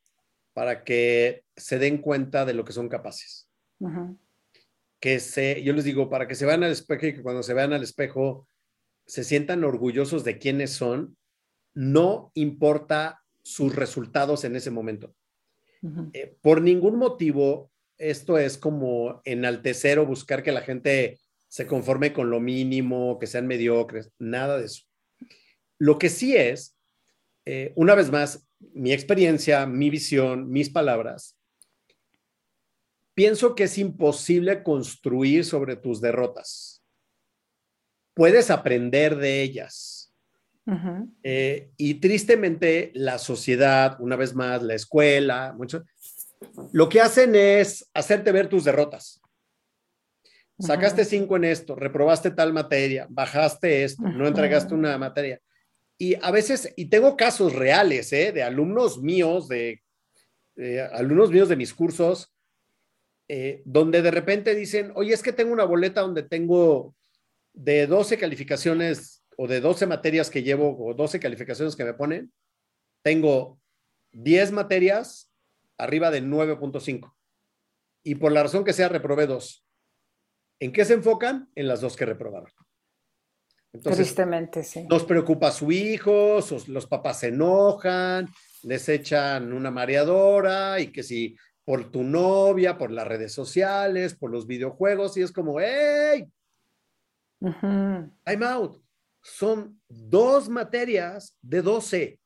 para 0.54 0.86
que 0.86 1.44
se 1.58 1.78
den 1.78 1.98
cuenta 1.98 2.46
de 2.46 2.54
lo 2.54 2.64
que 2.64 2.72
son 2.72 2.88
capaces. 2.88 3.50
Que 5.06 5.20
se, 5.20 5.62
yo 5.62 5.72
les 5.74 5.84
digo, 5.84 6.10
para 6.10 6.28
que 6.28 6.34
se 6.34 6.48
vean 6.48 6.64
al 6.64 6.72
espejo 6.72 7.06
y 7.06 7.14
que 7.14 7.22
cuando 7.22 7.44
se 7.44 7.54
vean 7.54 7.74
al 7.74 7.84
espejo 7.84 8.48
se 9.06 9.24
sientan 9.24 9.64
orgullosos 9.64 10.24
de 10.24 10.40
quiénes 10.40 10.72
son, 10.72 11.16
no 11.76 12.32
importa 12.34 13.22
sus 13.44 13.76
resultados 13.76 14.46
en 14.46 14.56
ese 14.56 14.72
momento. 14.72 15.14
Eh, 16.14 16.36
por 16.42 16.60
ningún 16.60 16.96
motivo, 16.96 17.70
esto 18.00 18.40
es 18.40 18.58
como 18.58 19.22
enaltecer 19.26 20.00
o 20.00 20.08
buscar 20.08 20.42
que 20.42 20.52
la 20.52 20.62
gente 20.62 21.20
se 21.50 21.68
conforme 21.68 22.12
con 22.12 22.32
lo 22.32 22.40
mínimo, 22.40 23.20
que 23.20 23.28
sean 23.28 23.46
mediocres, 23.46 24.12
nada 24.18 24.58
de 24.58 24.66
eso. 24.66 24.86
Lo 25.78 26.00
que 26.00 26.10
sí 26.10 26.36
es, 26.36 26.76
eh, 27.46 27.74
una 27.76 27.94
vez 27.94 28.10
más, 28.10 28.48
mi 28.74 28.92
experiencia, 28.92 29.68
mi 29.68 29.92
visión, 29.92 30.50
mis 30.50 30.72
palabras, 30.72 31.38
pienso 33.16 33.56
que 33.56 33.64
es 33.64 33.78
imposible 33.78 34.62
construir 34.62 35.46
sobre 35.46 35.76
tus 35.76 36.02
derrotas. 36.02 36.84
Puedes 38.14 38.52
aprender 38.52 39.16
de 39.18 39.42
ellas. 39.42 40.14
Eh, 41.24 41.70
y 41.78 41.96
tristemente 41.96 42.92
la 42.96 43.18
sociedad, 43.20 43.98
una 44.00 44.16
vez 44.16 44.34
más, 44.34 44.64
la 44.64 44.74
escuela, 44.74 45.54
mucho, 45.56 45.84
lo 46.72 46.90
que 46.90 47.02
hacen 47.02 47.36
es 47.36 47.90
hacerte 47.94 48.32
ver 48.32 48.50
tus 48.50 48.64
derrotas. 48.64 49.22
Sacaste 50.58 51.04
cinco 51.04 51.36
en 51.36 51.44
esto, 51.44 51.76
reprobaste 51.76 52.32
tal 52.32 52.54
materia, 52.54 53.08
bajaste 53.10 53.84
esto, 53.84 54.04
no 54.04 54.26
entregaste 54.26 54.74
una 54.74 54.98
materia. 54.98 55.40
Y 55.98 56.16
a 56.16 56.32
veces, 56.32 56.74
y 56.78 56.86
tengo 56.86 57.18
casos 57.18 57.54
reales, 57.54 58.12
¿eh? 58.14 58.32
De 58.32 58.42
alumnos 58.42 59.02
míos, 59.02 59.50
de, 59.50 59.82
alumnos 60.94 61.30
míos 61.30 61.50
de 61.50 61.58
mis 61.58 61.74
cursos, 61.74 62.34
eh, 63.28 63.62
donde 63.66 64.02
de 64.02 64.12
repente 64.12 64.54
dicen, 64.54 64.92
oye, 64.96 65.14
es 65.14 65.24
que 65.24 65.34
tengo 65.34 65.52
una 65.52 65.66
boleta 65.66 66.02
donde 66.02 66.24
tengo 66.24 66.96
de 67.54 67.88
12 67.88 68.18
calificaciones 68.18 69.24
o 69.38 69.48
de 69.48 69.62
12 69.62 69.88
materias 69.88 70.30
que 70.30 70.44
llevo 70.44 70.78
o 70.78 70.94
12 70.94 71.20
calificaciones 71.20 71.76
que 71.76 71.86
me 71.86 71.94
ponen, 71.94 72.32
tengo 73.04 73.60
10 74.12 74.52
materias 74.52 75.32
arriba 75.78 76.12
de 76.12 76.24
9.5. 76.24 77.14
Y 78.04 78.16
por 78.16 78.32
la 78.32 78.44
razón 78.44 78.64
que 78.64 78.74
sea, 78.74 78.88
reprobé 78.88 79.26
dos. 79.26 79.66
¿En 80.60 80.72
qué 80.72 80.86
se 80.86 80.94
enfocan? 80.94 81.50
En 81.56 81.68
las 81.68 81.82
dos 81.82 81.96
que 81.96 82.06
reprobaron. 82.06 82.52
Entonces, 83.74 84.06
Tristemente, 84.06 84.64
sí. 84.64 84.86
Nos 84.90 85.04
preocupa 85.04 85.52
su 85.52 85.72
hijo, 85.72 86.40
los 86.68 86.88
papás 86.88 87.20
se 87.20 87.28
enojan, 87.28 88.30
les 88.64 88.88
echan 88.88 89.52
una 89.52 89.70
mareadora 89.70 90.80
y 90.80 90.92
que 90.92 91.04
si 91.04 91.36
por 91.66 91.92
tu 91.92 92.04
novia, 92.04 92.78
por 92.78 92.92
las 92.92 93.08
redes 93.08 93.34
sociales, 93.34 94.16
por 94.16 94.32
los 94.32 94.46
videojuegos, 94.46 95.18
y 95.18 95.24
es 95.24 95.32
como, 95.32 95.60
¡hey! 95.60 96.28
Time 97.40 98.46
out. 98.46 98.82
Son 99.22 99.82
dos 99.88 100.48
materias 100.48 101.36
de 101.42 101.64
12. 101.64 102.20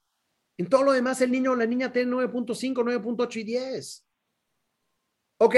En 0.58 0.67
todo 0.67 0.84
lo 0.84 0.91
demás, 0.91 1.21
el 1.21 1.32
niño 1.32 1.52
o 1.52 1.56
la 1.56 1.65
niña 1.65 1.91
tiene 1.91 2.12
9.5, 2.12 2.84
9.8 2.84 3.36
y 3.38 3.43
10. 3.45 4.06
Ok, 5.38 5.56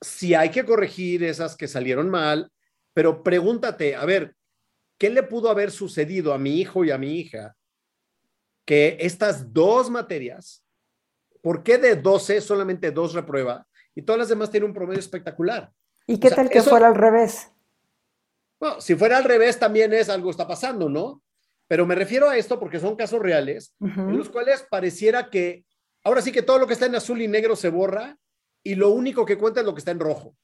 si 0.00 0.34
hay 0.34 0.50
que 0.50 0.64
corregir 0.64 1.22
esas 1.22 1.54
que 1.56 1.68
salieron 1.68 2.08
mal, 2.08 2.50
pero 2.94 3.22
pregúntate, 3.22 3.94
a 3.94 4.06
ver, 4.06 4.34
¿qué 4.98 5.10
le 5.10 5.22
pudo 5.22 5.50
haber 5.50 5.70
sucedido 5.70 6.32
a 6.32 6.38
mi 6.38 6.58
hijo 6.58 6.86
y 6.86 6.90
a 6.90 6.96
mi 6.96 7.18
hija 7.18 7.54
que 8.64 8.96
estas 9.00 9.52
dos 9.52 9.90
materias, 9.90 10.64
¿por 11.42 11.62
qué 11.62 11.78
de 11.78 11.96
12 11.96 12.40
solamente 12.40 12.90
dos 12.90 13.14
reprueba 13.14 13.66
y 13.94 14.02
todas 14.02 14.18
las 14.18 14.28
demás 14.28 14.50
tienen 14.50 14.68
un 14.68 14.74
promedio 14.74 15.00
espectacular? 15.00 15.70
¿Y 16.06 16.18
qué 16.18 16.30
tal 16.30 16.50
que 16.50 16.62
fuera 16.62 16.88
al 16.88 16.94
revés? 16.94 17.50
Bueno, 18.58 18.80
si 18.80 18.94
fuera 18.94 19.16
al 19.16 19.24
revés 19.24 19.58
también 19.58 19.92
es 19.94 20.08
algo 20.08 20.30
está 20.30 20.46
pasando, 20.46 20.88
¿no? 20.88 21.22
Pero 21.66 21.86
me 21.86 21.94
refiero 21.94 22.28
a 22.28 22.36
esto 22.36 22.58
porque 22.58 22.80
son 22.80 22.96
casos 22.96 23.20
reales 23.20 23.74
en 23.80 24.16
los 24.18 24.28
cuales 24.28 24.66
pareciera 24.68 25.30
que 25.30 25.64
ahora 26.02 26.20
sí 26.20 26.32
que 26.32 26.42
todo 26.42 26.58
lo 26.58 26.66
que 26.66 26.72
está 26.72 26.86
en 26.86 26.96
azul 26.96 27.22
y 27.22 27.28
negro 27.28 27.54
se 27.54 27.68
borra 27.68 28.18
y 28.62 28.74
lo 28.74 28.90
único 28.90 29.24
que 29.24 29.38
cuenta 29.38 29.60
es 29.60 29.66
lo 29.66 29.74
que 29.74 29.78
está 29.78 29.92
en 29.92 30.00
rojo. 30.00 30.36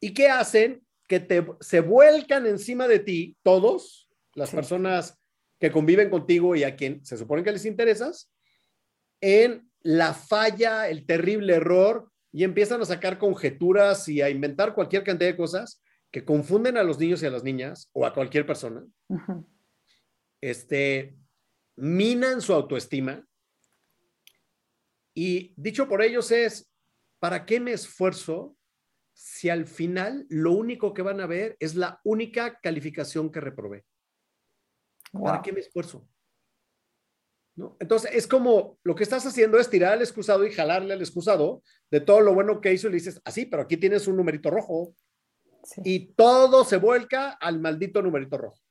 ¿Y 0.00 0.14
qué 0.14 0.28
hacen? 0.28 0.86
Que 1.08 1.20
te, 1.20 1.44
se 1.60 1.80
vuelcan 1.80 2.46
encima 2.46 2.88
de 2.88 3.00
ti 3.00 3.36
todos, 3.42 4.08
las 4.34 4.50
personas 4.50 5.18
que 5.58 5.70
conviven 5.70 6.08
contigo 6.08 6.54
y 6.56 6.64
a 6.64 6.76
quien 6.76 7.04
se 7.04 7.16
supone 7.16 7.42
que 7.42 7.52
les 7.52 7.66
interesas, 7.66 8.30
en 9.20 9.68
la 9.84 10.12
falla, 10.14 10.88
el 10.88 11.06
terrible 11.06 11.54
error, 11.54 12.10
y 12.32 12.42
empiezan 12.42 12.80
a 12.80 12.84
sacar 12.84 13.18
conjeturas 13.18 14.08
y 14.08 14.20
a 14.20 14.28
inventar 14.28 14.74
cualquier 14.74 15.04
cantidad 15.04 15.30
de 15.30 15.36
cosas 15.36 15.80
que 16.10 16.24
confunden 16.24 16.76
a 16.76 16.82
los 16.82 16.98
niños 16.98 17.22
y 17.22 17.26
a 17.26 17.30
las 17.30 17.44
niñas 17.44 17.90
o 17.92 18.04
a 18.04 18.12
cualquier 18.12 18.44
persona 18.44 18.84
este, 20.44 21.16
minan 21.76 22.42
su 22.42 22.52
autoestima. 22.52 23.26
Y 25.14 25.54
dicho 25.56 25.88
por 25.88 26.02
ellos 26.02 26.30
es, 26.32 26.70
¿para 27.18 27.46
qué 27.46 27.60
me 27.60 27.72
esfuerzo 27.72 28.54
si 29.14 29.48
al 29.48 29.66
final 29.66 30.26
lo 30.28 30.52
único 30.52 30.92
que 30.92 31.00
van 31.00 31.20
a 31.22 31.26
ver 31.26 31.56
es 31.60 31.76
la 31.76 31.98
única 32.04 32.60
calificación 32.60 33.32
que 33.32 33.40
reprobé? 33.40 33.86
¿Para 35.12 35.40
qué 35.40 35.52
me 35.52 35.60
esfuerzo? 35.60 36.06
¿No? 37.56 37.76
Entonces, 37.78 38.10
es 38.12 38.26
como 38.26 38.78
lo 38.82 38.96
que 38.96 39.04
estás 39.04 39.24
haciendo 39.26 39.58
es 39.58 39.70
tirar 39.70 39.92
al 39.92 40.02
excusado 40.02 40.44
y 40.44 40.52
jalarle 40.52 40.92
al 40.92 41.00
excusado 41.00 41.62
de 41.90 42.00
todo 42.00 42.20
lo 42.20 42.34
bueno 42.34 42.60
que 42.60 42.72
hizo 42.72 42.88
y 42.88 42.90
le 42.90 42.96
dices, 42.96 43.20
así, 43.24 43.42
ah, 43.42 43.48
pero 43.50 43.62
aquí 43.62 43.76
tienes 43.76 44.08
un 44.08 44.16
numerito 44.16 44.50
rojo. 44.50 44.94
Y 45.84 46.12
todo 46.14 46.64
se 46.64 46.78
vuelca 46.78 47.30
al 47.30 47.60
maldito 47.60 48.02
numerito 48.02 48.36
rojo 48.38 48.64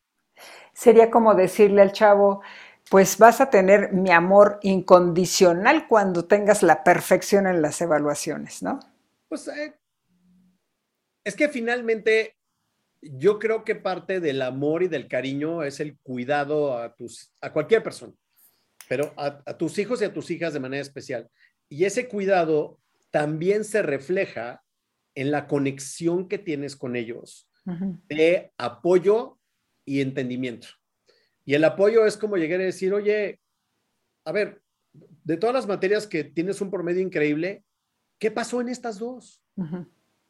sería 0.73 1.09
como 1.09 1.35
decirle 1.35 1.81
al 1.81 1.91
chavo, 1.91 2.41
pues 2.89 3.17
vas 3.17 3.41
a 3.41 3.49
tener 3.49 3.93
mi 3.93 4.11
amor 4.11 4.59
incondicional 4.61 5.87
cuando 5.87 6.25
tengas 6.25 6.63
la 6.63 6.83
perfección 6.83 7.47
en 7.47 7.61
las 7.61 7.79
evaluaciones, 7.81 8.61
¿no? 8.61 8.79
Pues 9.29 9.47
eh, 9.47 9.73
es 11.23 11.35
que 11.35 11.49
finalmente 11.49 12.35
yo 13.01 13.39
creo 13.39 13.63
que 13.63 13.75
parte 13.75 14.19
del 14.19 14.41
amor 14.41 14.83
y 14.83 14.87
del 14.87 15.07
cariño 15.07 15.63
es 15.63 15.79
el 15.79 15.97
cuidado 15.99 16.77
a, 16.77 16.93
tus, 16.93 17.33
a 17.41 17.51
cualquier 17.51 17.83
persona, 17.83 18.13
pero 18.87 19.13
a, 19.17 19.57
tus 19.57 19.77
hijos 19.79 20.01
y 20.01 20.05
a 20.05 20.13
tus 20.13 20.29
hijas 20.31 20.53
de 20.53 20.59
manera 20.59 20.81
especial. 20.81 21.29
Y 21.69 21.85
ese 21.85 22.07
cuidado 22.07 22.79
también 23.11 23.63
se 23.63 23.81
refleja 23.81 24.63
en 25.15 25.31
la 25.31 25.47
conexión 25.47 26.27
que 26.27 26.37
tienes 26.37 26.75
con 26.75 26.95
ellos, 26.95 27.49
de 28.09 28.51
apoyo 28.57 29.37
y 29.85 30.01
entendimiento. 30.01 30.67
Y 31.45 31.53
el 31.53 31.63
apoyo 31.63 32.05
es 32.05 32.17
como 32.17 32.37
llegar 32.37 32.59
a 32.61 32.65
decir, 32.65 32.93
oye, 32.93 33.39
a 34.25 34.31
ver, 34.31 34.61
de 35.23 35.37
todas 35.37 35.53
las 35.53 35.67
materias 35.67 36.07
que 36.07 36.23
tienes 36.23 36.61
un 36.61 36.71
promedio 36.71 37.01
increíble, 37.01 37.63
¿qué 38.19 38.31
pasó 38.31 38.61
en 38.61 38.69
estas 38.69 38.99
dos? 38.99 39.43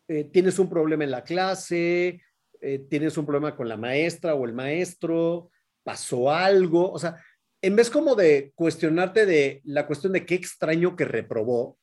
Eh, 0.08 0.26
¿Tienes 0.26 0.60
un 0.60 0.70
problema 0.70 1.04
en 1.04 1.12
la 1.12 1.24
clase? 1.24 2.22
Eh, 2.60 2.80
¿Tienes 2.90 3.18
un 3.18 3.26
problema 3.26 3.56
con 3.56 3.70
la 3.70 3.78
maestra 3.78 4.36
o 4.36 4.46
el 4.46 4.54
maestro? 4.54 5.50
¿Pasó 5.84 6.32
algo? 6.32 6.92
O 6.92 7.00
sea, 7.00 7.18
en 7.64 7.78
vez 7.78 7.90
como 7.90 8.14
de 8.14 8.52
cuestionarte 8.56 9.26
de 9.26 9.62
la 9.64 9.88
cuestión 9.88 10.12
de 10.12 10.26
qué 10.26 10.36
extraño 10.36 10.98
que 10.98 11.06
reprobó, 11.06 11.78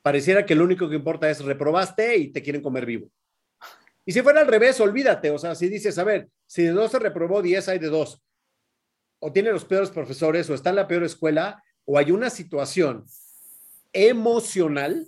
pareciera 0.00 0.46
que 0.46 0.54
lo 0.54 0.62
único 0.62 0.88
que 0.88 0.94
importa 0.94 1.28
es 1.28 1.44
reprobaste 1.44 2.16
y 2.16 2.28
te 2.28 2.40
quieren 2.40 2.62
comer 2.62 2.86
vivo. 2.86 3.08
Y 4.06 4.12
si 4.12 4.22
fuera 4.22 4.40
al 4.40 4.46
revés, 4.46 4.78
olvídate. 4.80 5.32
O 5.32 5.38
sea, 5.38 5.56
si 5.56 5.68
dices, 5.68 5.98
a 5.98 6.04
ver, 6.04 6.28
si 6.46 6.62
de 6.62 6.70
dos 6.70 6.92
se 6.92 7.00
reprobó, 7.00 7.42
diez 7.42 7.68
hay 7.68 7.80
de 7.80 7.88
dos. 7.88 8.22
O 9.18 9.32
tiene 9.32 9.50
los 9.50 9.64
peores 9.64 9.90
profesores, 9.90 10.48
o 10.48 10.54
está 10.54 10.70
en 10.70 10.76
la 10.76 10.86
peor 10.86 11.02
escuela, 11.02 11.60
o 11.84 11.98
hay 11.98 12.12
una 12.12 12.30
situación 12.30 13.04
emocional 13.92 15.04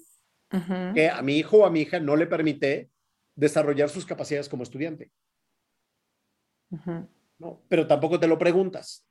que 0.92 1.08
a 1.08 1.22
mi 1.22 1.38
hijo 1.38 1.58
o 1.58 1.66
a 1.66 1.70
mi 1.70 1.82
hija 1.82 2.00
no 2.00 2.16
le 2.16 2.26
permite 2.26 2.90
desarrollar 3.36 3.88
sus 3.90 4.04
capacidades 4.04 4.48
como 4.48 4.64
estudiante. 4.64 5.12
¿No? 7.38 7.62
Pero 7.68 7.86
tampoco 7.86 8.18
te 8.18 8.26
lo 8.26 8.36
preguntas. 8.36 9.06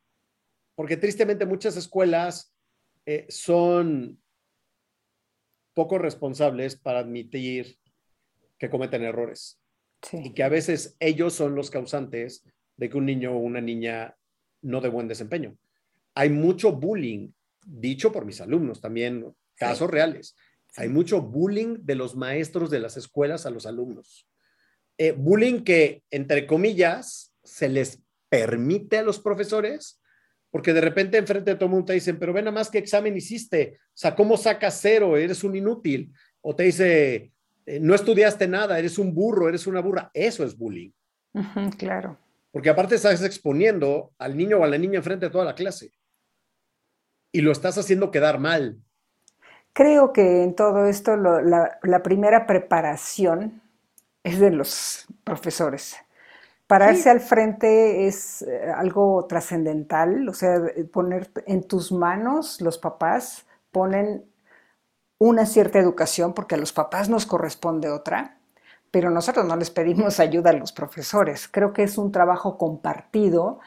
Porque 0.75 0.97
tristemente 0.97 1.45
muchas 1.45 1.77
escuelas 1.77 2.53
eh, 3.05 3.25
son 3.29 4.19
poco 5.73 5.97
responsables 5.97 6.75
para 6.75 6.99
admitir 6.99 7.77
que 8.57 8.69
cometen 8.69 9.03
errores 9.03 9.59
y 10.11 10.33
que 10.33 10.43
a 10.43 10.49
veces 10.49 10.95
ellos 10.99 11.33
son 11.33 11.55
los 11.55 11.69
causantes 11.69 12.43
de 12.77 12.89
que 12.89 12.97
un 12.97 13.05
niño 13.05 13.33
o 13.33 13.37
una 13.37 13.61
niña 13.61 14.15
no 14.61 14.81
de 14.81 14.89
buen 14.89 15.07
desempeño. 15.07 15.57
Hay 16.15 16.29
mucho 16.29 16.71
bullying, 16.71 17.31
dicho 17.65 18.11
por 18.11 18.25
mis 18.25 18.41
alumnos 18.41 18.81
también, 18.81 19.33
casos 19.55 19.89
reales. 19.89 20.35
Hay 20.75 20.89
mucho 20.89 21.21
bullying 21.21 21.77
de 21.81 21.95
los 21.95 22.15
maestros 22.15 22.69
de 22.69 22.79
las 22.79 22.97
escuelas 22.97 23.45
a 23.45 23.51
los 23.51 23.65
alumnos. 23.65 24.27
Eh, 24.97 25.11
bullying 25.11 25.63
que, 25.63 26.03
entre 26.11 26.47
comillas, 26.47 27.33
se 27.43 27.69
les 27.69 28.01
permite 28.29 28.97
a 28.97 29.03
los 29.03 29.19
profesores, 29.19 30.01
porque 30.53 30.71
de 30.71 30.81
repente 30.81 31.17
enfrente 31.17 31.49
de 31.49 31.55
todo 31.55 31.65
el 31.65 31.71
mundo 31.71 31.87
te 31.87 31.93
dicen, 31.93 32.19
pero 32.19 32.31
ven 32.31 32.45
nada 32.45 32.53
más 32.53 32.69
qué 32.69 32.77
examen 32.77 33.17
hiciste, 33.17 33.79
o 33.87 33.91
sea, 33.95 34.15
¿cómo 34.15 34.37
sacas 34.37 34.77
cero? 34.79 35.17
Eres 35.17 35.43
un 35.43 35.55
inútil. 35.55 36.13
O 36.41 36.55
te 36.55 36.61
dice, 36.61 37.31
eh, 37.65 37.79
no 37.81 37.95
estudiaste 37.95 38.47
nada, 38.47 38.77
eres 38.77 38.99
un 38.99 39.15
burro, 39.15 39.49
eres 39.49 39.65
una 39.65 39.81
burra. 39.81 40.11
Eso 40.13 40.43
es 40.43 40.55
bullying. 40.55 40.91
claro. 41.79 42.19
Porque 42.51 42.69
aparte 42.69 42.93
estás 42.93 43.23
exponiendo 43.23 44.13
al 44.19 44.37
niño 44.37 44.59
o 44.59 44.63
a 44.63 44.67
la 44.67 44.77
niña 44.77 44.97
enfrente 44.97 45.25
de 45.25 45.31
toda 45.31 45.43
la 45.43 45.55
clase. 45.55 45.91
Y 47.31 47.41
lo 47.41 47.51
estás 47.51 47.79
haciendo 47.79 48.11
quedar 48.11 48.37
mal. 48.37 48.77
Creo 49.73 50.13
que 50.13 50.43
en 50.43 50.53
todo 50.53 50.85
esto 50.85 51.17
la, 51.17 52.03
primera 52.03 52.45
preparación 52.45 53.59
es 54.21 54.39
de 54.39 54.51
los 54.51 55.07
profesores. 55.23 55.95
Pararse 56.67 57.09
al 57.09 57.19
frente 57.19 58.07
es 58.07 58.41
eh, 58.41 58.71
algo 58.73 59.25
trascendental, 59.27 60.27
o 60.29 60.33
sea, 60.33 60.61
poner 60.91 61.29
en 61.45 61.67
tus 61.67 61.91
manos, 61.91 62.61
los 62.61 62.77
papás 62.77 63.45
ponen 63.71 64.25
una 65.17 65.45
cierta 65.45 65.79
educación, 65.79 66.33
porque 66.33 66.55
a 66.55 66.57
los 66.57 66.73
papás 66.73 67.09
nos 67.09 67.25
corresponde 67.25 67.89
otra, 67.89 68.37
pero 68.91 69.09
nosotros 69.09 69.45
no 69.45 69.55
les 69.55 69.71
pedimos 69.71 70.19
ayuda 70.21 70.51
a 70.51 70.53
los 70.53 70.71
profesores. 70.71 71.47
Creo 71.47 71.73
que 71.73 71.83
es 71.83 71.97
un 71.97 72.11
trabajo 72.11 72.57
compartido. 72.57 73.59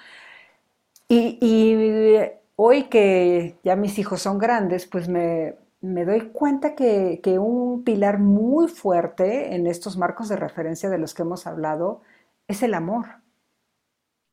Y, 1.09 2.16
hoy 2.57 2.84
que 2.84 3.59
ya 3.62 3.76
mis 3.76 3.99
hijos 3.99 4.22
son 4.22 4.38
grandes, 4.38 4.86
pues 4.86 5.09
me, 5.09 5.57
doy 5.80 6.30
cuenta 6.32 6.74
que, 6.74 7.20
que, 7.22 7.38
un 7.38 7.84
pilar 7.84 8.18
muy 8.18 8.68
fuerte 8.68 9.55
en 9.55 9.66
estos 9.66 9.97
marcos 9.97 10.28
de 10.28 10.36
referencia 10.36 10.88
de 10.90 10.99
los 10.99 11.14
que 11.14 11.22
hemos 11.22 11.47
hablado 11.47 12.01
es 12.49 12.62
el 12.62 12.74
amor. 12.74 13.07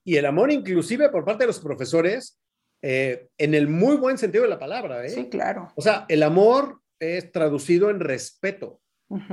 Y 0.03 0.18
el 0.18 0.26
amor 0.26 0.51
inclusive 0.51 1.09
por 1.09 1.26
parte 1.26 1.43
de 1.43 1.47
los 1.47 1.59
profesores, 1.59 2.39
eh, 2.82 3.30
en 3.38 3.53
el 3.53 3.68
muy 3.68 3.95
buen 3.95 4.18
sentido 4.18 4.43
de 4.43 4.49
la 4.49 4.59
palabra. 4.59 5.05
¿eh? 5.05 5.09
Sí, 5.09 5.30
claro. 5.30 5.72
O 5.76 5.82
sea, 5.82 6.05
el 6.09 6.22
amor 6.24 6.82
es 6.99 7.32
traducido 7.32 7.89
en 7.89 7.99
respeto, 7.99 8.82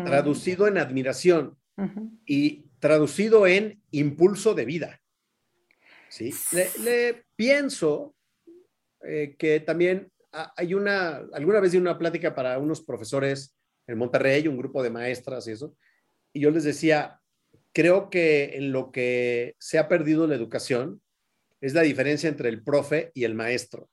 traducido 0.04 0.68
en 0.68 0.78
admiración 0.78 1.56
y 2.26 2.66
traducido 2.78 3.46
en 3.46 3.82
impulso 3.90 4.54
de 4.54 4.64
vida. 4.64 5.00
¿sí? 6.08 6.32
Le, 6.82 7.24
pienso 7.36 8.14
eh, 9.02 9.34
que 9.38 9.60
también 9.60 10.12
hay 10.32 10.74
una, 10.74 11.22
alguna 11.32 11.60
vez 11.60 11.72
di 11.72 11.78
una 11.78 11.98
plática 11.98 12.34
para 12.34 12.58
unos 12.58 12.82
profesores 12.82 13.56
en 13.86 13.98
Monterrey, 13.98 14.46
un 14.46 14.58
grupo 14.58 14.82
de 14.82 14.90
maestras 14.90 15.48
y 15.48 15.52
eso, 15.52 15.74
y 16.32 16.40
yo 16.40 16.50
les 16.50 16.64
decía, 16.64 17.19
creo 17.72 18.10
que 18.10 18.56
en 18.56 18.72
lo 18.72 18.90
que 18.90 19.54
se 19.58 19.78
ha 19.78 19.88
perdido 19.88 20.26
la 20.26 20.34
educación 20.34 21.00
es 21.60 21.74
la 21.74 21.82
diferencia 21.82 22.28
entre 22.28 22.48
el 22.48 22.62
profe 22.62 23.12
y 23.14 23.24
el 23.24 23.34
maestro. 23.34 23.88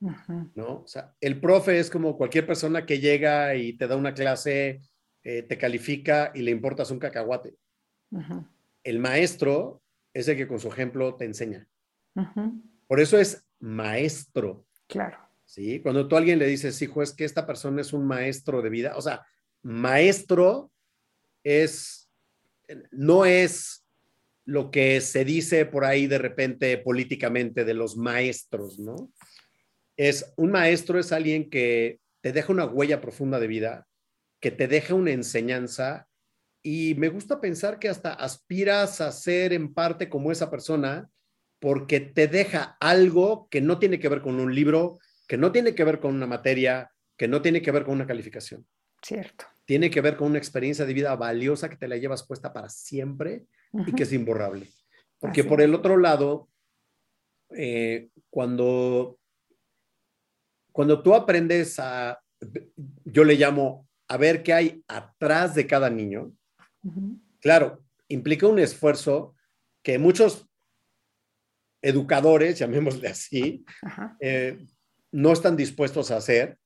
¿no? 0.00 0.82
O 0.82 0.86
sea, 0.86 1.14
el 1.20 1.40
profe 1.40 1.78
es 1.78 1.90
como 1.90 2.16
cualquier 2.16 2.46
persona 2.46 2.86
que 2.86 3.00
llega 3.00 3.54
y 3.54 3.74
te 3.74 3.86
da 3.86 3.96
una 3.96 4.14
clase, 4.14 4.80
eh, 5.22 5.42
te 5.42 5.58
califica 5.58 6.32
y 6.34 6.42
le 6.42 6.50
importas 6.50 6.90
un 6.90 6.98
cacahuate. 6.98 7.54
El 8.82 8.98
maestro 8.98 9.82
es 10.12 10.26
el 10.28 10.36
que 10.36 10.48
con 10.48 10.58
su 10.58 10.68
ejemplo 10.68 11.14
te 11.16 11.26
enseña. 11.26 11.68
Por 12.86 13.00
eso 13.00 13.18
es 13.18 13.46
maestro. 13.60 14.66
Claro. 14.88 15.18
¿Sí? 15.44 15.80
Cuando 15.80 16.06
tú 16.06 16.14
a 16.14 16.18
alguien 16.18 16.38
le 16.38 16.46
dices, 16.46 16.80
hijo, 16.80 17.02
es 17.02 17.12
que 17.12 17.24
esta 17.24 17.46
persona 17.46 17.80
es 17.80 17.92
un 17.92 18.06
maestro 18.06 18.62
de 18.62 18.70
vida, 18.70 18.96
o 18.96 19.02
sea, 19.02 19.26
maestro 19.62 20.70
es, 21.42 21.99
no 22.90 23.24
es 23.24 23.84
lo 24.44 24.70
que 24.70 25.00
se 25.00 25.24
dice 25.24 25.66
por 25.66 25.84
ahí 25.84 26.06
de 26.06 26.18
repente 26.18 26.76
políticamente 26.78 27.64
de 27.64 27.74
los 27.74 27.96
maestros, 27.96 28.78
¿no? 28.78 29.12
Es 29.96 30.32
un 30.36 30.50
maestro 30.50 30.98
es 30.98 31.12
alguien 31.12 31.50
que 31.50 32.00
te 32.20 32.32
deja 32.32 32.52
una 32.52 32.66
huella 32.66 33.00
profunda 33.00 33.38
de 33.38 33.46
vida, 33.46 33.86
que 34.40 34.50
te 34.50 34.66
deja 34.66 34.94
una 34.94 35.12
enseñanza 35.12 36.08
y 36.62 36.94
me 36.96 37.08
gusta 37.08 37.40
pensar 37.40 37.78
que 37.78 37.88
hasta 37.88 38.12
aspiras 38.12 39.00
a 39.00 39.12
ser 39.12 39.52
en 39.52 39.72
parte 39.72 40.08
como 40.08 40.32
esa 40.32 40.50
persona 40.50 41.08
porque 41.58 42.00
te 42.00 42.26
deja 42.26 42.76
algo 42.80 43.48
que 43.50 43.60
no 43.60 43.78
tiene 43.78 44.00
que 44.00 44.08
ver 44.08 44.22
con 44.22 44.40
un 44.40 44.54
libro, 44.54 44.98
que 45.28 45.36
no 45.36 45.52
tiene 45.52 45.74
que 45.74 45.84
ver 45.84 46.00
con 46.00 46.14
una 46.14 46.26
materia, 46.26 46.90
que 47.16 47.28
no 47.28 47.42
tiene 47.42 47.60
que 47.62 47.70
ver 47.70 47.84
con 47.84 47.94
una 47.94 48.06
calificación. 48.06 48.66
Cierto. 49.02 49.46
Tiene 49.70 49.88
que 49.88 50.00
ver 50.00 50.16
con 50.16 50.26
una 50.26 50.38
experiencia 50.38 50.84
de 50.84 50.92
vida 50.92 51.14
valiosa 51.14 51.70
que 51.70 51.76
te 51.76 51.86
la 51.86 51.96
llevas 51.96 52.26
puesta 52.26 52.52
para 52.52 52.68
siempre 52.68 53.44
y 53.86 53.92
que 53.92 54.02
es 54.02 54.12
imborrable. 54.12 54.66
Porque 55.20 55.44
por 55.44 55.60
el 55.60 55.72
otro 55.76 55.96
lado, 55.96 56.48
eh, 57.50 58.08
cuando, 58.30 59.20
cuando 60.72 61.00
tú 61.04 61.14
aprendes 61.14 61.78
a, 61.78 62.20
yo 63.04 63.22
le 63.22 63.36
llamo, 63.36 63.86
a 64.08 64.16
ver 64.16 64.42
qué 64.42 64.54
hay 64.54 64.84
atrás 64.88 65.54
de 65.54 65.68
cada 65.68 65.88
niño, 65.88 66.32
claro, 67.38 67.84
implica 68.08 68.48
un 68.48 68.58
esfuerzo 68.58 69.36
que 69.84 70.00
muchos 70.00 70.50
educadores, 71.80 72.58
llamémosle 72.58 73.06
así, 73.06 73.64
eh, 74.18 74.66
no 75.12 75.32
están 75.32 75.56
dispuestos 75.56 76.10
a 76.10 76.16
hacer. 76.16 76.58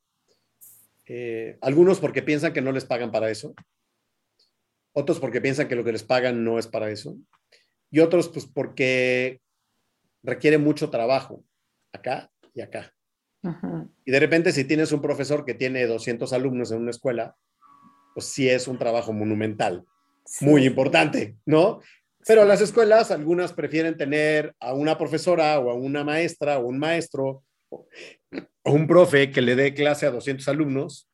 Eh, 1.06 1.58
algunos 1.60 2.00
porque 2.00 2.22
piensan 2.22 2.52
que 2.52 2.62
no 2.62 2.72
les 2.72 2.84
pagan 2.84 3.10
para 3.10 3.30
eso, 3.30 3.54
otros 4.92 5.20
porque 5.20 5.40
piensan 5.40 5.68
que 5.68 5.76
lo 5.76 5.84
que 5.84 5.92
les 5.92 6.02
pagan 6.02 6.44
no 6.44 6.58
es 6.58 6.66
para 6.66 6.90
eso, 6.90 7.16
y 7.90 8.00
otros 8.00 8.28
pues 8.28 8.46
porque 8.46 9.40
requiere 10.22 10.58
mucho 10.58 10.90
trabajo 10.90 11.44
acá 11.92 12.30
y 12.54 12.62
acá. 12.62 12.92
Y 14.06 14.10
de 14.10 14.20
repente 14.20 14.52
si 14.52 14.64
tienes 14.64 14.90
un 14.92 15.02
profesor 15.02 15.44
que 15.44 15.52
tiene 15.52 15.86
200 15.86 16.32
alumnos 16.32 16.72
en 16.72 16.78
una 16.78 16.90
escuela, 16.90 17.36
pues 18.14 18.26
sí 18.26 18.48
es 18.48 18.66
un 18.68 18.78
trabajo 18.78 19.12
monumental, 19.12 19.84
muy 20.40 20.64
importante, 20.64 21.36
¿no? 21.44 21.80
Pero 22.26 22.46
las 22.46 22.62
escuelas, 22.62 23.10
algunas 23.10 23.52
prefieren 23.52 23.98
tener 23.98 24.54
a 24.58 24.72
una 24.72 24.96
profesora 24.96 25.58
o 25.58 25.70
a 25.70 25.74
una 25.74 26.04
maestra 26.04 26.58
o 26.58 26.68
un 26.68 26.78
maestro 26.78 27.44
un 28.64 28.86
profe 28.86 29.30
que 29.30 29.42
le 29.42 29.56
dé 29.56 29.74
clase 29.74 30.06
a 30.06 30.10
200 30.10 30.46
alumnos 30.48 31.08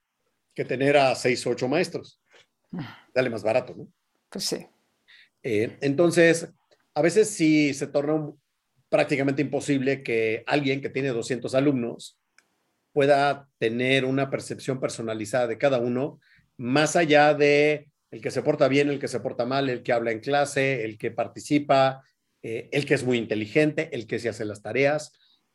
que 0.54 0.64
tener 0.64 0.96
a 0.96 1.14
6 1.14 1.46
o 1.46 1.50
8 1.50 1.68
maestros. 1.68 2.20
Dale 3.14 3.30
más 3.30 3.42
barato, 3.42 3.74
¿no? 3.76 3.88
Pues 4.28 4.44
sí. 4.44 4.66
Eh, 5.42 5.76
entonces, 5.80 6.52
a 6.94 7.02
veces 7.02 7.30
sí 7.30 7.74
se 7.74 7.86
torna 7.86 8.32
prácticamente 8.88 9.42
imposible 9.42 10.02
que 10.02 10.44
alguien 10.46 10.80
que 10.80 10.90
tiene 10.90 11.08
200 11.08 11.54
alumnos 11.54 12.18
pueda 12.92 13.48
tener 13.58 14.04
una 14.04 14.30
percepción 14.30 14.80
personalizada 14.80 15.46
de 15.46 15.58
cada 15.58 15.78
uno, 15.78 16.20
más 16.56 16.96
allá 16.96 17.34
de 17.34 17.88
el 18.10 18.20
que 18.20 18.32
se 18.32 18.42
porta 18.42 18.66
bien, 18.66 18.88
el 18.88 18.98
que 18.98 19.08
se 19.08 19.20
porta 19.20 19.46
mal, 19.46 19.70
el 19.70 19.82
que 19.82 19.92
habla 19.92 20.10
en 20.10 20.20
clase, 20.20 20.84
el 20.84 20.98
que 20.98 21.12
participa, 21.12 22.02
eh, 22.42 22.68
el 22.72 22.84
que 22.84 22.94
es 22.94 23.04
muy 23.04 23.18
inteligente, 23.18 23.88
el 23.92 24.06
que 24.06 24.18
se 24.18 24.28
hace 24.28 24.44
las 24.44 24.62
tareas, 24.62 25.12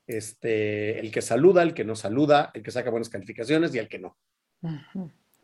este, 0.08 1.00
el 1.00 1.12
que 1.12 1.22
saluda, 1.22 1.64
el 1.64 1.74
que 1.74 1.84
no 1.84 1.96
saluda, 1.96 2.52
el 2.54 2.64
que 2.64 2.72
saca 2.72 2.90
buenas 2.90 3.10
calificaciones 3.10 3.74
y 3.74 3.80
el 3.80 3.88
que 3.88 4.00
no. 4.00 4.18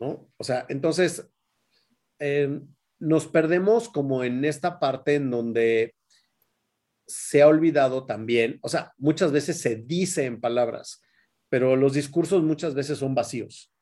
¿no? 0.00 0.28
O 0.36 0.44
sea, 0.44 0.66
entonces 0.68 1.28
eh, 2.18 2.60
nos 2.98 3.26
perdemos 3.26 3.88
como 3.88 4.24
en 4.24 4.44
esta 4.44 4.78
parte 4.78 5.14
en 5.14 5.30
donde 5.30 5.94
se 7.06 7.42
ha 7.42 7.48
olvidado 7.48 8.06
también, 8.06 8.58
o 8.62 8.68
sea, 8.68 8.92
muchas 8.96 9.32
veces 9.32 9.60
se 9.60 9.76
dice 9.76 10.24
en 10.24 10.40
palabras, 10.40 11.02
pero 11.48 11.76
los 11.76 11.94
discursos 11.94 12.42
muchas 12.42 12.74
veces 12.74 12.98
son 12.98 13.14
vacíos. 13.14 13.72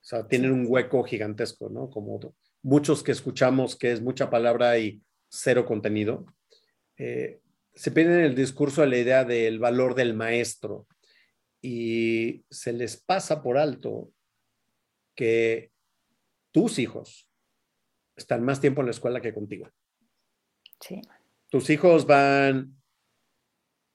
O 0.00 0.08
sea, 0.08 0.26
tienen 0.26 0.52
un 0.52 0.66
hueco 0.68 1.04
gigantesco, 1.04 1.68
¿no? 1.68 1.90
Como 1.90 2.34
muchos 2.62 3.02
que 3.02 3.12
escuchamos 3.12 3.76
que 3.76 3.92
es 3.92 4.00
mucha 4.00 4.30
palabra 4.30 4.78
y 4.78 5.02
cero 5.28 5.66
contenido, 5.66 6.26
eh, 6.96 7.40
se 7.76 7.90
piden 7.90 8.20
el 8.20 8.34
discurso 8.34 8.82
a 8.82 8.86
la 8.86 8.96
idea 8.96 9.24
del 9.24 9.58
valor 9.58 9.94
del 9.94 10.14
maestro 10.14 10.88
y 11.60 12.44
se 12.50 12.72
les 12.72 12.96
pasa 12.96 13.42
por 13.42 13.58
alto 13.58 14.10
que 15.14 15.72
tus 16.52 16.78
hijos 16.78 17.30
están 18.16 18.42
más 18.42 18.62
tiempo 18.62 18.80
en 18.80 18.86
la 18.86 18.92
escuela 18.92 19.20
que 19.20 19.34
contigo. 19.34 19.68
Sí. 20.80 21.02
Tus 21.50 21.68
hijos 21.68 22.06
van 22.06 22.74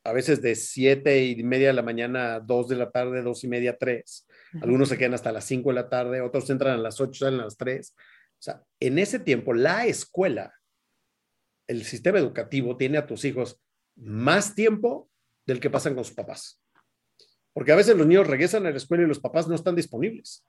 a 0.03 0.13
veces 0.13 0.43
de 0.43 0.55
siete 0.55 1.25
y 1.25 1.43
media 1.43 1.67
de 1.67 1.73
la 1.73 1.81
mañana 1.81 2.35
a 2.35 2.39
dos 2.39 2.67
de 2.67 2.75
la 2.75 2.91
tarde, 2.91 3.23
dos 3.23 3.43
y 3.43 3.47
media, 3.47 3.77
tres. 3.77 4.27
Algunos 4.61 4.89
se 4.89 4.97
quedan 4.97 5.15
hasta 5.15 5.31
las 5.31 5.45
cinco 5.45 5.69
de 5.69 5.75
la 5.75 5.89
tarde, 5.89 6.21
otros 6.21 6.49
entran 6.51 6.73
a 6.73 6.81
las 6.81 7.01
ocho, 7.01 7.25
salen 7.25 7.39
a 7.39 7.45
las 7.45 7.57
tres. 7.57 7.95
O 7.97 8.43
sea, 8.43 8.63
en 8.79 8.99
ese 8.99 9.19
tiempo, 9.19 9.53
la 9.53 9.87
escuela, 9.87 10.53
el 11.67 11.83
sistema 11.83 12.19
educativo 12.19 12.77
tiene 12.77 12.99
a 12.99 13.07
tus 13.07 13.25
hijos 13.25 13.59
más 14.01 14.55
tiempo 14.55 15.09
del 15.45 15.59
que 15.59 15.69
pasan 15.69 15.95
con 15.95 16.03
sus 16.03 16.15
papás. 16.15 16.59
Porque 17.53 17.71
a 17.71 17.75
veces 17.75 17.97
los 17.97 18.07
niños 18.07 18.27
regresan 18.27 18.65
a 18.65 18.71
la 18.71 18.77
escuela 18.77 19.03
y 19.03 19.07
los 19.07 19.19
papás 19.19 19.47
no 19.47 19.55
están 19.55 19.75
disponibles. 19.75 20.45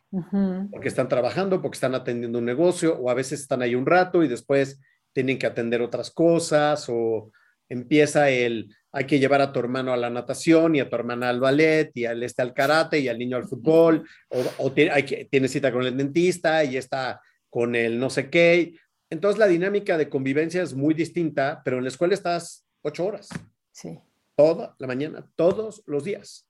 Porque 0.70 0.88
están 0.88 1.09
trabajando, 1.09 1.61
porque 1.61 1.76
están 1.76 1.94
atendiendo 1.94 2.38
un 2.38 2.44
negocio, 2.44 2.96
o 2.96 3.11
a 3.11 3.14
veces 3.14 3.40
están 3.40 3.62
ahí 3.62 3.74
un 3.74 3.86
rato 3.86 4.22
y 4.22 4.28
después 4.28 4.80
tienen 5.12 5.38
que 5.38 5.46
atender 5.46 5.82
otras 5.82 6.11
cosas, 6.11 6.86
o 6.88 7.32
empieza 7.68 8.30
el, 8.30 8.74
hay 8.92 9.05
que 9.05 9.18
llevar 9.18 9.40
a 9.40 9.53
tu 9.53 9.59
hermano 9.59 9.92
a 9.92 9.96
la 9.96 10.11
natación 10.11 10.76
y 10.76 10.80
a 10.80 10.88
tu 10.88 10.94
hermana 10.94 11.28
al 11.28 11.40
ballet 11.40 11.90
y 11.94 12.05
al 12.05 12.22
este 12.22 12.42
al 12.42 12.55
karate 12.55 13.00
y 13.00 13.09
al 13.09 13.18
niño 13.18 13.36
al 13.36 13.48
fútbol, 13.48 14.09
o, 14.28 14.44
o 14.59 14.72
tiene, 14.72 14.92
hay 14.92 15.03
que, 15.03 15.24
tiene 15.24 15.48
cita 15.48 15.72
con 15.72 15.84
el 15.84 15.96
dentista 15.96 16.62
y 16.64 16.76
está 16.76 17.20
con 17.50 17.74
el 17.74 17.98
no 17.98 18.11
sé 18.11 18.30
qué. 18.30 18.74
Entonces 19.11 19.38
la 19.38 19.48
dinámica 19.48 19.98
de 19.98 20.09
convivencia 20.09 20.62
es 20.62 20.72
muy 20.72 20.94
distinta, 20.94 21.62
pero 21.64 21.78
en 21.78 21.84
la 21.84 21.88
escuela 21.88 22.14
estás 22.14 22.64
ocho 22.83 23.07
horas. 23.07 23.28
Sí. 23.70 24.01
Toda 24.37 24.74
la 24.78 24.87
mañana, 24.87 25.30
todos 25.37 25.83
los 25.87 26.05
días. 26.05 26.47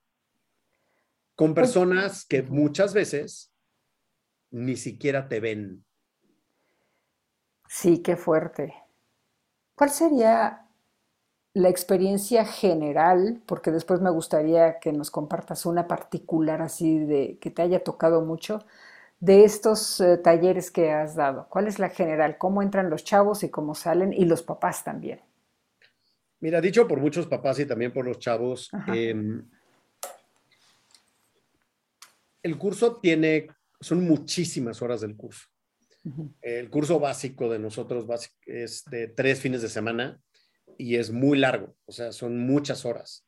Con 1.35 1.53
pues, 1.53 1.67
personas 1.67 2.25
que 2.25 2.43
muchas 2.43 2.93
veces 2.93 3.51
ni 4.51 4.75
siquiera 4.75 5.27
te 5.27 5.39
ven. 5.39 5.83
Sí, 7.67 7.99
qué 7.99 8.15
fuerte. 8.15 8.73
¿Cuál 9.75 9.89
sería 9.89 10.67
la 11.53 11.69
experiencia 11.69 12.45
general? 12.45 13.41
Porque 13.47 13.71
después 13.71 13.99
me 13.99 14.11
gustaría 14.11 14.79
que 14.79 14.93
nos 14.93 15.09
compartas 15.09 15.65
una 15.65 15.87
particular 15.87 16.61
así 16.61 16.99
de 16.99 17.39
que 17.39 17.49
te 17.49 17.63
haya 17.63 17.83
tocado 17.83 18.21
mucho 18.21 18.59
de 19.23 19.45
estos 19.45 20.01
eh, 20.01 20.17
talleres 20.17 20.69
que 20.69 20.91
has 20.91 21.15
dado? 21.15 21.47
¿Cuál 21.49 21.67
es 21.67 21.79
la 21.79 21.87
general? 21.87 22.37
¿Cómo 22.37 22.61
entran 22.61 22.89
los 22.89 23.05
chavos 23.05 23.43
y 23.43 23.49
cómo 23.49 23.73
salen? 23.73 24.11
Y 24.11 24.25
los 24.25 24.43
papás 24.43 24.83
también. 24.83 25.21
Mira, 26.43 26.59
dicho 26.59 26.85
por 26.87 26.99
muchos 26.99 27.25
papás 27.27 27.57
y 27.59 27.65
también 27.65 27.93
por 27.93 28.05
los 28.05 28.19
chavos, 28.19 28.69
em, 28.87 29.49
el 32.43 32.57
curso 32.57 32.99
tiene, 32.99 33.47
son 33.79 34.03
muchísimas 34.05 34.81
horas 34.81 34.99
del 35.01 35.15
curso. 35.15 35.47
El 36.41 36.69
curso 36.69 36.99
básico 36.99 37.49
de 37.49 37.59
nosotros 37.59 38.05
es 38.45 38.83
de 38.91 39.07
tres 39.07 39.39
fines 39.39 39.61
de 39.61 39.69
semana 39.69 40.19
y 40.77 40.97
es 40.97 41.11
muy 41.11 41.37
largo, 41.39 41.77
o 41.85 41.93
sea, 41.93 42.11
son 42.11 42.37
muchas 42.45 42.83
horas. 42.83 43.25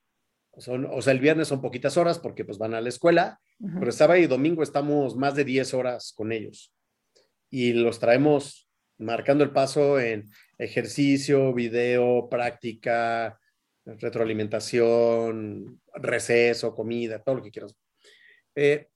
Son, 0.58 0.86
o 0.86 1.02
sea, 1.02 1.14
el 1.14 1.20
viernes 1.20 1.48
son 1.48 1.62
poquitas 1.62 1.96
horas 1.96 2.20
porque 2.20 2.44
pues 2.44 2.58
van 2.58 2.74
a 2.74 2.82
la 2.82 2.90
escuela 2.90 3.40
pero 3.80 3.92
sábado 3.92 4.20
y 4.20 4.28
domingo 4.28 4.64
estamos 4.64 5.16
más 5.16 5.36
de 5.36 5.46
10 5.46 5.74
horas 5.76 6.12
con 6.14 6.32
ellos 6.32 6.74
y 7.50 7.72
los 7.72 8.00
traemos 8.00 8.70
marcando 8.98 9.44
el 9.44 9.52
paso 9.52 10.00
en 10.00 10.30
ejercicio, 10.58 11.54
video, 11.54 12.28
práctica, 12.30 13.40
retroalimentación, 13.86 15.82
receso, 15.94 16.74
comida, 16.74 17.22
todo 17.22 17.36
lo 17.36 17.44
que 17.44 17.52
quieras. 17.52 17.78
Eh, 18.56 18.88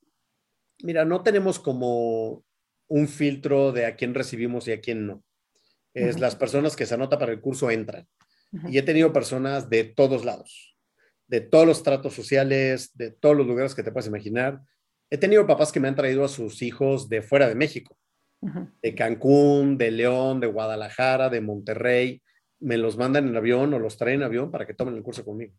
mira, 0.83 1.05
no 1.05 1.21
tenemos 1.21 1.59
como 1.59 2.43
un 2.87 3.07
filtro 3.07 3.71
de 3.71 3.85
a 3.85 3.95
quién 3.95 4.15
recibimos 4.15 4.67
y 4.67 4.71
a 4.71 4.81
quién 4.81 5.05
no. 5.05 5.23
Es 5.93 6.19
las 6.19 6.35
personas 6.35 6.75
que 6.75 6.85
se 6.85 6.93
anotan 6.93 7.19
para 7.19 7.31
el 7.31 7.41
curso 7.41 7.69
entran. 7.69 8.07
Y 8.69 8.77
he 8.77 8.81
tenido 8.81 9.11
personas 9.13 9.69
de 9.69 9.83
todos 9.83 10.25
lados. 10.25 10.75
de 11.29 11.41
todos 11.41 11.67
los 11.67 11.83
tratos 11.83 12.15
sociales, 12.15 12.89
de 12.95 13.11
todos 13.11 13.37
los 13.37 13.45
lugares 13.45 13.75
que 13.75 13.83
te 13.83 13.91
puedas 13.91 14.07
imaginar. 14.07 14.61
He 15.11 15.17
tenido 15.17 15.45
papás 15.45 15.71
que 15.71 15.79
me 15.79 15.87
han 15.87 15.95
traído 15.95 16.25
a 16.25 16.27
sus 16.27 16.63
hijos 16.63 17.07
de 17.07 17.21
fuera 17.21 17.47
de 17.47 17.55
México, 17.55 17.97
de 18.41 18.95
Cancún, 18.95 19.77
de 19.77 19.91
León, 19.91 20.39
de 20.39 20.47
Guadalajara, 20.47 21.29
de 21.29 21.41
Monterrey. 21.41 22.21
Me 22.59 22.77
los 22.77 22.97
mandan 22.97 23.27
en 23.27 23.35
avión 23.35 23.73
o 23.73 23.79
los 23.79 23.97
traen 23.97 24.17
en 24.17 24.23
avión 24.23 24.51
para 24.51 24.65
que 24.65 24.73
tomen 24.73 24.95
el 24.95 25.03
curso 25.03 25.25
conmigo. 25.25 25.53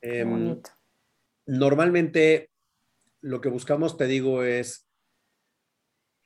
Em, 0.00 0.60
normalmente 1.46 2.50
lo 3.20 3.40
que 3.40 3.48
buscamos, 3.48 3.96
te 3.96 4.06
digo, 4.06 4.42
es 4.44 4.88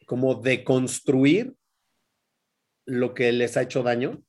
como 0.07 0.35
deconstruir 0.35 1.55
lo 2.85 3.15
que 3.15 3.33
les 3.33 3.57
ha 3.57 3.63
hecho 3.63 3.83
daño 3.83 4.23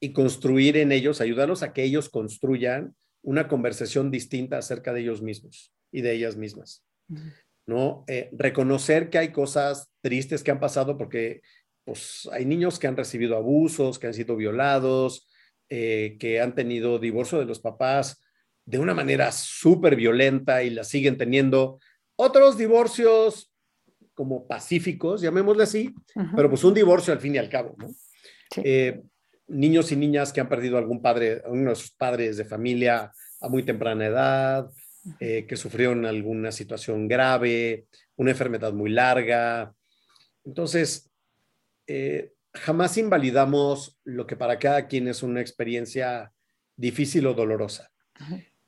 y 0.00 0.12
construir 0.12 0.76
en 0.76 0.92
ellos, 0.92 1.20
ayudarlos 1.20 1.62
a 1.62 1.72
que 1.72 1.84
ellos 1.84 2.08
construyan 2.08 2.96
una 3.22 3.48
conversación 3.48 4.10
distinta 4.10 4.58
acerca 4.58 4.92
de 4.92 5.00
ellos 5.00 5.20
mismos 5.20 5.72
y 5.90 6.00
de 6.00 6.12
ellas 6.14 6.36
mismas. 6.36 6.84
¿No? 7.66 8.04
Eh, 8.06 8.30
reconocer 8.32 9.10
que 9.10 9.18
hay 9.18 9.32
cosas 9.32 9.90
tristes 10.00 10.44
que 10.44 10.52
han 10.52 10.60
pasado 10.60 10.96
porque 10.96 11.40
pues, 11.84 12.28
hay 12.32 12.44
niños 12.44 12.78
que 12.78 12.86
han 12.86 12.96
recibido 12.96 13.36
abusos, 13.36 13.98
que 13.98 14.06
han 14.06 14.14
sido 14.14 14.36
violados, 14.36 15.28
eh, 15.68 16.16
que 16.20 16.40
han 16.40 16.54
tenido 16.54 16.98
divorcio 16.98 17.38
de 17.38 17.44
los 17.44 17.58
papás 17.58 18.22
de 18.66 18.78
una 18.78 18.94
manera 18.94 19.32
súper 19.32 19.96
violenta 19.96 20.62
y 20.62 20.70
la 20.70 20.84
siguen 20.84 21.16
teniendo. 21.16 21.78
Otros 22.16 22.58
divorcios 22.58 23.52
como 24.12 24.46
pacíficos, 24.46 25.20
llamémosle 25.20 25.62
así, 25.62 25.94
pero 26.34 26.48
pues 26.48 26.64
un 26.64 26.74
divorcio 26.74 27.12
al 27.12 27.20
fin 27.20 27.34
y 27.34 27.38
al 27.38 27.50
cabo, 27.50 27.76
¿no? 27.78 27.88
Eh, 28.56 29.02
niños 29.46 29.92
y 29.92 29.96
niñas 29.96 30.32
que 30.32 30.40
han 30.40 30.48
perdido 30.48 30.78
algún 30.78 31.02
padre, 31.02 31.42
uno 31.46 31.70
de 31.70 31.76
sus 31.76 31.92
padres 31.92 32.36
de 32.36 32.44
familia 32.44 33.12
a 33.40 33.48
muy 33.48 33.62
temprana 33.62 34.06
edad, 34.06 34.70
eh, 35.20 35.46
que 35.46 35.56
sufrieron 35.56 36.04
alguna 36.06 36.52
situación 36.52 37.08
grave, 37.08 37.86
una 38.16 38.32
enfermedad 38.32 38.72
muy 38.72 38.90
larga. 38.90 39.74
Entonces, 40.44 41.10
eh, 41.86 42.32
jamás 42.52 42.96
invalidamos 42.96 43.98
lo 44.04 44.26
que 44.26 44.36
para 44.36 44.58
cada 44.58 44.86
quien 44.86 45.08
es 45.08 45.22
una 45.22 45.40
experiencia 45.40 46.32
difícil 46.76 47.26
o 47.26 47.34
dolorosa. 47.34 47.90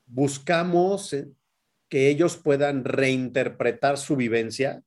Buscamos 0.05 1.13
eh, 1.13 1.27
que 1.89 2.09
ellos 2.09 2.37
puedan 2.37 2.83
reinterpretar 2.85 3.97
su 3.97 4.15
vivencia 4.15 4.83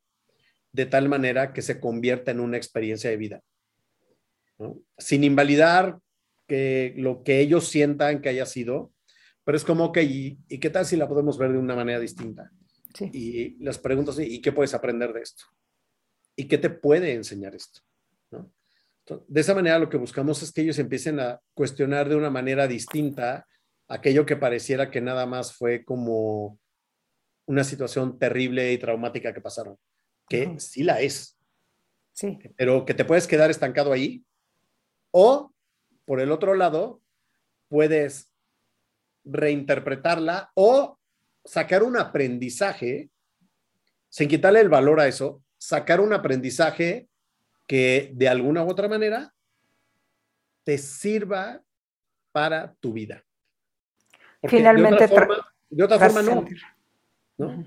de 0.73 0.87
tal 0.87 1.09
manera 1.09 1.53
que 1.53 1.63
se 1.63 1.81
convierta 1.81 2.31
en 2.31 2.41
una 2.41 2.57
experiencia 2.57 3.11
de 3.11 3.17
vida 3.17 3.43
sin 4.99 5.25
invalidar 5.25 5.99
que 6.47 6.95
lo 6.97 7.23
que 7.23 7.41
ellos 7.41 7.69
sientan 7.69 8.21
que 8.21 8.29
haya 8.29 8.47
sido, 8.47 8.93
pero 9.45 9.57
es 9.57 9.65
como 9.65 9.93
que, 9.93 10.03
¿y, 10.03 10.37
qué 10.59 10.71
tal 10.71 10.87
si 10.87 10.97
la 10.97 11.09
podemos 11.09 11.39
ver 11.39 11.53
de 11.53 11.59
una 11.59 11.75
manera 11.75 11.99
distinta? 11.99 12.51
Y 13.13 13.57
les 13.63 13.79
pregunto, 13.79 14.13
¿y 14.21 14.41
qué 14.41 14.53
puedes 14.53 14.75
aprender 14.75 15.13
de 15.13 15.23
esto? 15.23 15.45
¿Y 16.37 16.47
qué 16.47 16.59
te 16.59 16.71
puede 16.71 17.15
enseñar 17.15 17.55
esto? 17.55 17.81
de 19.29 19.41
esa 19.41 19.55
manera 19.55 19.81
lo 19.81 19.89
que 19.89 19.97
buscamos 19.97 20.43
es 20.43 20.53
que 20.53 20.63
ellos 20.63 20.79
empiecen 20.79 21.19
a 21.19 21.41
cuestionar 21.55 22.09
de 22.09 22.17
una 22.17 22.31
manera 22.31 22.69
distinta 22.69 23.47
aquello 23.89 24.25
que 24.25 24.37
pareciera 24.37 24.91
que 24.91 25.01
nada 25.01 25.27
más 25.27 25.53
fue 25.53 25.85
como 25.85 26.59
una 27.47 27.65
situación 27.65 28.19
terrible 28.19 28.73
y 28.73 28.79
traumática 28.79 29.35
que 29.35 29.41
pasaron, 29.41 29.77
que 30.29 30.59
sí 30.59 30.83
la 30.83 31.01
es. 31.01 31.37
Sí. 32.13 32.39
Pero 32.57 32.85
que 32.85 32.95
te 32.95 33.05
puedes 33.05 33.27
quedar 33.27 33.51
estancado 33.51 33.93
ahí 33.93 34.25
o, 35.11 35.53
por 36.05 36.21
el 36.21 36.31
otro 36.31 36.55
lado, 36.55 37.03
puedes 37.69 38.32
reinterpretarla 39.25 40.51
o 40.55 40.99
sacar 41.45 41.83
un 41.83 41.97
aprendizaje, 41.97 43.11
sin 44.09 44.29
quitarle 44.29 44.61
el 44.61 44.69
valor 44.69 45.01
a 45.01 45.09
eso, 45.09 45.43
sacar 45.59 46.01
un 46.01 46.13
aprendizaje 46.13 47.09
que 47.67 48.11
de 48.15 48.29
alguna 48.29 48.65
u 48.65 48.71
otra 48.71 48.89
manera 48.89 49.33
te 50.65 50.79
sirva 50.79 51.61
para 52.33 52.75
tu 52.75 52.93
vida. 52.93 53.25
Finalmente, 54.45 55.07
de 55.71 55.85
otra 55.85 55.99
forma, 55.99 56.23
no. 56.23 56.45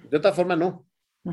De 0.10 0.18
otra 0.18 0.34
forma 0.34 0.56
no. 0.56 0.86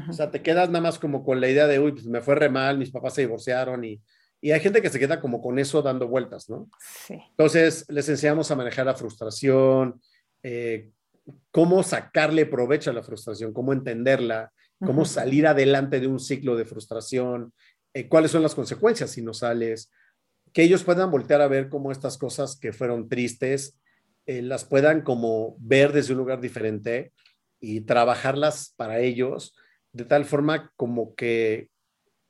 O 0.09 0.13
sea, 0.13 0.31
te 0.31 0.41
quedas 0.41 0.71
nada 0.71 0.81
más 0.81 0.99
como 0.99 1.23
con 1.25 1.41
la 1.41 1.49
idea 1.49 1.67
de, 1.67 1.79
uy, 1.79 1.93
pues 1.93 2.07
me 2.07 2.21
fue 2.21 2.35
re 2.35 2.49
mal, 2.49 2.79
mis 2.79 2.91
papás 2.91 3.15
se 3.15 3.23
divorciaron 3.23 3.85
y 3.85 4.01
y 4.45 4.51
hay 4.51 4.59
gente 4.59 4.83
que 4.83 4.91
se 4.91 4.99
queda 4.99 5.21
como 5.21 5.41
con 5.41 5.61
eso 5.61 5.81
dando 5.83 6.09
vueltas, 6.09 6.51
¿no? 6.51 6.69
Sí. 6.81 7.15
Entonces, 7.31 7.87
les 7.89 8.09
enseñamos 8.09 8.51
a 8.51 8.57
manejar 8.57 8.85
la 8.85 8.95
frustración, 8.95 10.03
eh, 10.43 10.91
cómo 11.51 11.83
sacarle 11.83 12.47
provecho 12.47 12.91
a 12.91 12.95
la 12.95 13.03
frustración, 13.03 13.53
cómo 13.53 13.73
entenderla, 13.73 14.53
cómo 14.85 15.05
salir 15.05 15.47
adelante 15.47 16.01
de 16.01 16.09
un 16.09 16.19
ciclo 16.19 16.57
de 16.57 16.65
frustración, 16.65 17.53
eh, 17.95 18.09
cuáles 18.09 18.33
son 18.33 18.43
las 18.43 18.55
consecuencias 18.55 19.11
si 19.11 19.23
no 19.23 19.33
sales, 19.33 19.93
que 20.53 20.63
ellos 20.63 20.83
puedan 20.83 21.11
voltear 21.11 21.41
a 21.41 21.49
ver 21.49 21.69
cómo 21.69 21.93
estas 21.93 22.19
cosas 22.19 22.59
que 22.59 22.73
fueron 22.73 23.09
tristes, 23.09 23.79
eh, 24.27 24.43
las 24.43 24.65
puedan 24.65 25.03
como 25.03 25.57
ver 25.59 25.93
desde 25.93 26.13
un 26.13 26.19
lugar 26.19 26.41
diferente 26.41 27.13
y 27.61 27.83
trabajarlas 27.83 28.75
para 28.77 29.01
ellos 29.01 29.57
de 29.93 30.05
tal 30.05 30.25
forma 30.25 30.73
como 30.77 31.15
que 31.15 31.71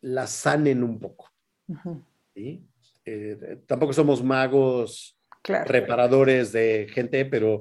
las 0.00 0.30
sanen 0.30 0.82
un 0.82 0.98
poco. 0.98 1.30
Eh, 3.04 3.62
tampoco 3.66 3.92
somos 3.92 4.22
magos 4.22 5.18
reparadores 5.44 6.52
de 6.52 6.88
gente, 6.92 7.24
pero 7.24 7.60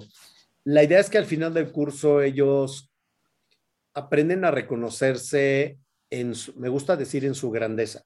la 0.64 0.84
idea 0.84 1.00
es 1.00 1.10
que 1.10 1.18
al 1.18 1.26
final 1.26 1.54
del 1.54 1.72
curso 1.72 2.22
ellos 2.22 2.92
aprenden 3.94 4.46
a 4.46 4.52
reconocerse 4.52 5.78
en, 6.10 6.34
me 6.56 6.70
gusta 6.70 6.96
decir, 6.96 7.26
en 7.26 7.36
su 7.36 7.52
grandeza, 7.52 8.04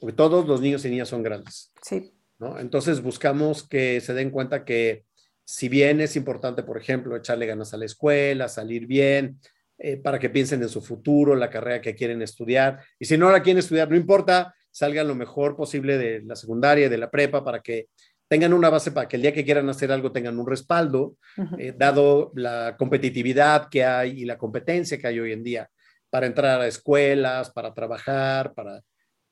porque 0.00 0.16
todos 0.16 0.46
los 0.46 0.60
niños 0.60 0.84
y 0.84 0.90
niñas 0.90 1.08
son 1.08 1.22
grandes. 1.22 1.72
Sí. 1.82 2.12
¿no? 2.38 2.58
Entonces 2.58 3.02
buscamos 3.02 3.66
que 3.66 4.00
se 4.00 4.14
den 4.14 4.30
cuenta 4.30 4.64
que 4.64 5.04
si 5.44 5.68
bien 5.68 6.00
es 6.00 6.16
importante, 6.16 6.62
por 6.62 6.78
ejemplo, 6.78 7.16
echarle 7.16 7.46
ganas 7.46 7.74
a 7.74 7.76
la 7.76 7.84
escuela, 7.84 8.48
salir 8.48 8.86
bien, 8.86 9.38
eh, 9.78 9.96
para 9.96 10.18
que 10.18 10.30
piensen 10.30 10.62
en 10.62 10.68
su 10.68 10.80
futuro, 10.80 11.34
la 11.34 11.50
carrera 11.50 11.80
que 11.80 11.94
quieren 11.94 12.22
estudiar, 12.22 12.80
y 12.98 13.04
si 13.04 13.18
no 13.18 13.30
la 13.30 13.42
quieren 13.42 13.58
estudiar, 13.58 13.90
no 13.90 13.96
importa, 13.96 14.54
salgan 14.70 15.08
lo 15.08 15.14
mejor 15.14 15.56
posible 15.56 15.98
de 15.98 16.22
la 16.22 16.36
secundaria 16.36 16.86
y 16.86 16.88
de 16.88 16.98
la 16.98 17.10
prepa 17.10 17.44
para 17.44 17.60
que 17.60 17.88
tengan 18.32 18.54
una 18.54 18.70
base 18.70 18.92
para 18.92 19.06
que 19.06 19.16
el 19.16 19.20
día 19.20 19.34
que 19.34 19.44
quieran 19.44 19.68
hacer 19.68 19.92
algo 19.92 20.10
tengan 20.10 20.38
un 20.38 20.46
respaldo, 20.46 21.18
eh, 21.58 21.74
dado 21.76 22.32
la 22.34 22.78
competitividad 22.78 23.68
que 23.68 23.84
hay 23.84 24.22
y 24.22 24.24
la 24.24 24.38
competencia 24.38 24.96
que 24.96 25.06
hay 25.06 25.20
hoy 25.20 25.32
en 25.32 25.44
día 25.44 25.68
para 26.08 26.24
entrar 26.24 26.58
a 26.58 26.66
escuelas, 26.66 27.50
para 27.50 27.74
trabajar, 27.74 28.54
para 28.54 28.80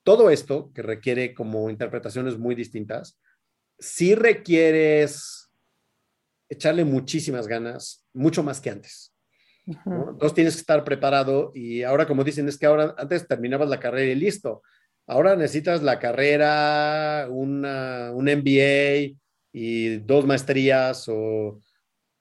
todo 0.03 0.29
esto 0.29 0.71
que 0.75 0.83
requiere 0.83 1.33
como 1.33 1.71
interpretaciones 1.71 2.37
muy 2.37 2.55
distintas, 2.55 3.19
si 3.79 4.15
requieres 4.15 5.51
echarle 6.51 6.85
muchísimas 6.85 7.47
ganas, 7.47 8.07
mucho 8.13 8.43
más 8.43 8.61
que 8.61 8.69
antes. 8.69 9.15
Entonces 9.65 10.35
tienes 10.35 10.57
que 10.57 10.61
estar 10.61 10.85
preparado 10.85 11.53
y 11.55 11.85
ahora 11.85 12.07
como 12.07 12.23
dicen 12.23 12.47
es 12.49 12.59
que 12.59 12.67
ahora 12.67 12.95
antes 12.99 13.27
terminabas 13.27 13.71
la 13.71 13.81
carrera 13.81 14.13
y 14.13 14.15
listo, 14.15 14.61
Ahora 15.11 15.35
necesitas 15.35 15.83
la 15.83 15.99
carrera, 15.99 17.27
una, 17.29 18.13
un 18.13 18.27
MBA 18.27 19.19
y 19.53 19.97
dos 19.97 20.25
maestrías 20.25 21.07
o 21.09 21.59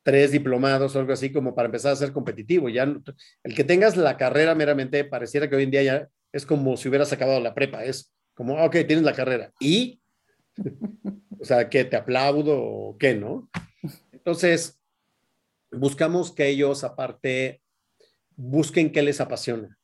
tres 0.02 0.32
diplomados 0.32 0.96
o 0.96 1.00
algo 1.00 1.14
así 1.14 1.32
como 1.32 1.54
para 1.54 1.68
empezar 1.68 1.92
a 1.92 1.98
ser 1.98 2.12
competitivo. 2.12 2.68
Ya 2.68 2.92
el 3.44 3.56
que 3.56 3.64
tengas 3.64 3.96
la 3.96 4.18
carrera 4.18 4.56
meramente 4.56 5.04
pareciera 5.04 5.48
que 5.48 5.56
hoy 5.56 5.66
en 5.66 5.70
día 5.70 5.84
ya 5.84 6.10
es 6.32 6.48
como 6.48 6.76
si 6.78 6.90
hubieras 6.90 7.14
acabado 7.14 7.40
la 7.40 7.54
prepa. 7.54 7.84
Es 7.84 8.12
como, 8.34 8.56
ok, 8.56 8.78
tienes 8.88 9.04
la 9.04 9.14
carrera. 9.14 9.54
¿Y? 9.60 10.02
o 11.40 11.46
sea, 11.46 11.70
¿qué? 11.70 11.86
¿Te 11.86 11.96
aplaudo 11.96 12.60
o 12.60 12.98
qué, 12.98 13.14
no? 13.14 13.52
Entonces, 14.12 14.80
buscamos 15.72 16.32
que 16.32 16.48
ellos 16.48 16.84
aparte 16.84 17.62
busquen 18.36 18.92
qué 18.92 19.04
les 19.04 19.22
apasiona, 19.22 19.78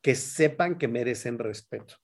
que 0.00 0.14
sepan 0.14 0.78
que 0.78 0.86
merecen 0.86 1.40
respeto 1.40 1.96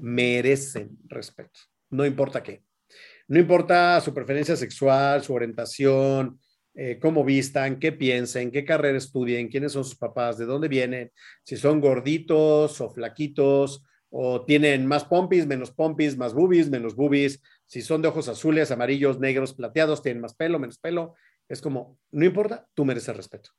merecen 0.00 0.98
respeto, 1.08 1.60
no 1.90 2.04
importa 2.04 2.42
qué. 2.42 2.62
No 3.26 3.38
importa 3.38 4.00
su 4.00 4.12
preferencia 4.12 4.54
sexual, 4.54 5.22
su 5.22 5.32
orientación, 5.32 6.38
eh, 6.74 6.98
cómo 7.00 7.24
vistan, 7.24 7.78
qué 7.78 7.92
piensen, 7.92 8.50
qué 8.50 8.64
carrera 8.64 8.98
estudien, 8.98 9.48
quiénes 9.48 9.72
son 9.72 9.84
sus 9.84 9.96
papás, 9.96 10.36
de 10.36 10.44
dónde 10.44 10.68
vienen, 10.68 11.10
si 11.42 11.56
son 11.56 11.80
gorditos 11.80 12.80
o 12.80 12.90
flaquitos, 12.90 13.82
o 14.10 14.44
tienen 14.44 14.86
más 14.86 15.04
pompis, 15.04 15.46
menos 15.46 15.72
pompis, 15.72 16.16
más 16.16 16.34
boobies, 16.34 16.70
menos 16.70 16.94
boobies, 16.94 17.42
si 17.66 17.82
son 17.82 18.02
de 18.02 18.08
ojos 18.08 18.28
azules, 18.28 18.70
amarillos, 18.70 19.18
negros, 19.18 19.54
plateados, 19.54 20.02
tienen 20.02 20.20
más 20.20 20.34
pelo, 20.34 20.58
menos 20.58 20.78
pelo. 20.78 21.14
Es 21.48 21.60
como, 21.60 21.98
no 22.12 22.24
importa, 22.24 22.68
tú 22.74 22.84
mereces 22.84 23.16
respeto. 23.16 23.50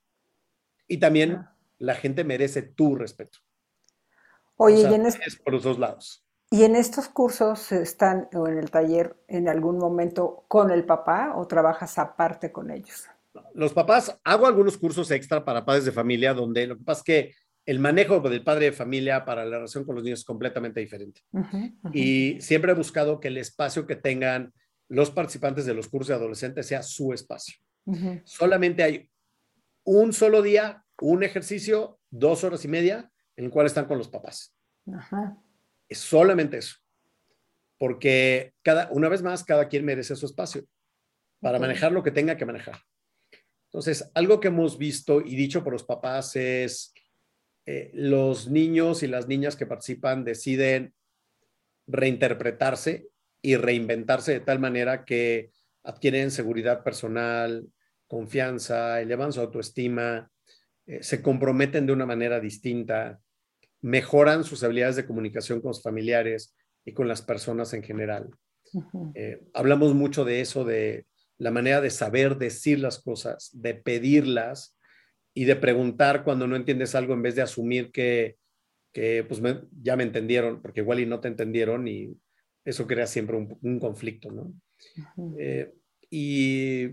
Y 0.87 0.97
también 0.97 1.39
la 1.77 1.95
gente 1.95 2.23
merece 2.23 2.61
tu 2.61 2.95
respeto. 2.95 3.39
Oye, 4.57 4.81
y 4.81 4.93
en 4.93 5.05
es 5.05 5.17
por 5.43 5.53
los 5.53 5.63
dos 5.63 5.79
lados. 5.79 6.25
¿Y 6.51 6.63
en 6.63 6.75
estos 6.75 7.09
cursos 7.09 7.71
están 7.71 8.29
o 8.33 8.47
en 8.47 8.57
el 8.57 8.69
taller 8.71 9.15
en 9.27 9.49
algún 9.49 9.77
momento 9.77 10.45
con 10.47 10.71
el 10.71 10.85
papá 10.85 11.33
o 11.35 11.47
trabajas 11.47 11.97
aparte 11.97 12.51
con 12.51 12.71
ellos? 12.71 13.05
Los 13.53 13.73
papás, 13.73 14.17
hago 14.23 14.47
algunos 14.47 14.77
cursos 14.77 15.11
extra 15.11 15.43
para 15.43 15.65
padres 15.65 15.85
de 15.85 15.91
familia 15.91 16.33
donde 16.33 16.67
lo 16.67 16.77
que 16.77 16.83
pasa 16.83 16.99
es 16.99 17.03
que 17.03 17.35
el 17.65 17.79
manejo 17.79 18.19
del 18.21 18.43
padre 18.43 18.65
de 18.65 18.71
familia 18.71 19.25
para 19.25 19.43
la 19.43 19.57
relación 19.57 19.83
con 19.83 19.95
los 19.95 20.03
niños 20.03 20.19
es 20.19 20.25
completamente 20.25 20.79
diferente. 20.79 21.21
Y 21.91 22.39
siempre 22.39 22.71
he 22.71 22.75
buscado 22.75 23.19
que 23.19 23.29
el 23.29 23.37
espacio 23.37 23.87
que 23.87 23.95
tengan 23.95 24.53
los 24.87 25.09
participantes 25.09 25.65
de 25.65 25.73
los 25.73 25.87
cursos 25.87 26.09
de 26.09 26.13
adolescentes 26.13 26.67
sea 26.67 26.83
su 26.83 27.11
espacio. 27.11 27.55
Solamente 28.23 28.83
hay 28.83 29.09
un 29.83 30.13
solo 30.13 30.41
día, 30.41 30.85
un 31.01 31.23
ejercicio, 31.23 31.99
dos 32.11 32.43
horas 32.43 32.63
y 32.65 32.67
media, 32.67 33.11
en 33.35 33.45
el 33.45 33.51
cual 33.51 33.65
están 33.65 33.85
con 33.85 33.97
los 33.97 34.07
papás. 34.07 34.55
Es 35.89 35.99
solamente 35.99 36.57
eso. 36.57 36.77
Porque 37.77 38.53
cada, 38.61 38.89
una 38.91 39.09
vez 39.09 39.21
más, 39.21 39.43
cada 39.43 39.67
quien 39.67 39.85
merece 39.85 40.15
su 40.15 40.25
espacio 40.25 40.65
para 41.41 41.59
manejar 41.59 41.91
lo 41.91 42.03
que 42.03 42.11
tenga 42.11 42.37
que 42.37 42.45
manejar. 42.45 42.77
Entonces, 43.65 44.09
algo 44.13 44.39
que 44.39 44.47
hemos 44.47 44.77
visto 44.77 45.21
y 45.21 45.35
dicho 45.35 45.63
por 45.63 45.73
los 45.73 45.83
papás 45.83 46.35
es, 46.35 46.93
eh, 47.65 47.91
los 47.93 48.47
niños 48.47 49.03
y 49.03 49.07
las 49.07 49.27
niñas 49.27 49.55
que 49.55 49.65
participan 49.65 50.23
deciden 50.23 50.93
reinterpretarse 51.87 53.09
y 53.41 53.57
reinventarse 53.57 54.33
de 54.33 54.39
tal 54.39 54.59
manera 54.59 55.03
que 55.03 55.51
adquieren 55.83 56.31
seguridad 56.31 56.83
personal, 56.83 57.67
confianza, 58.07 59.01
elevan 59.01 59.33
su 59.33 59.41
autoestima, 59.41 60.31
eh, 60.85 61.01
se 61.01 61.21
comprometen 61.21 61.85
de 61.85 61.93
una 61.93 62.05
manera 62.05 62.39
distinta, 62.39 63.19
mejoran 63.85 64.43
sus 64.43 64.63
habilidades 64.63 64.95
de 64.95 65.05
comunicación 65.05 65.61
con 65.61 65.75
sus 65.75 65.83
familiares 65.83 66.55
y 66.85 66.93
con 66.93 67.07
las 67.07 67.21
personas 67.21 67.71
en 67.75 67.83
general. 67.83 68.31
Eh, 69.13 69.43
hablamos 69.53 69.93
mucho 69.93 70.25
de 70.25 70.41
eso, 70.41 70.65
de 70.65 71.05
la 71.37 71.51
manera 71.51 71.81
de 71.81 71.91
saber 71.91 72.39
decir 72.39 72.79
las 72.79 72.97
cosas, 72.97 73.51
de 73.53 73.75
pedirlas 73.75 74.75
y 75.35 75.45
de 75.45 75.55
preguntar 75.55 76.23
cuando 76.23 76.47
no 76.47 76.55
entiendes 76.55 76.95
algo 76.95 77.13
en 77.13 77.21
vez 77.21 77.35
de 77.35 77.43
asumir 77.43 77.91
que, 77.91 78.37
pues 79.27 79.39
ya 79.83 79.95
me 79.95 80.03
entendieron, 80.03 80.63
porque 80.63 80.79
igual 80.81 81.01
y 81.01 81.05
no 81.05 81.19
te 81.19 81.27
entendieron 81.27 81.87
y 81.87 82.17
eso 82.63 82.87
crea 82.87 83.05
siempre 83.05 83.37
un, 83.37 83.79
conflicto, 83.79 84.31
¿no? 84.31 84.51
Eh, 85.37 85.71
y, 86.09 86.87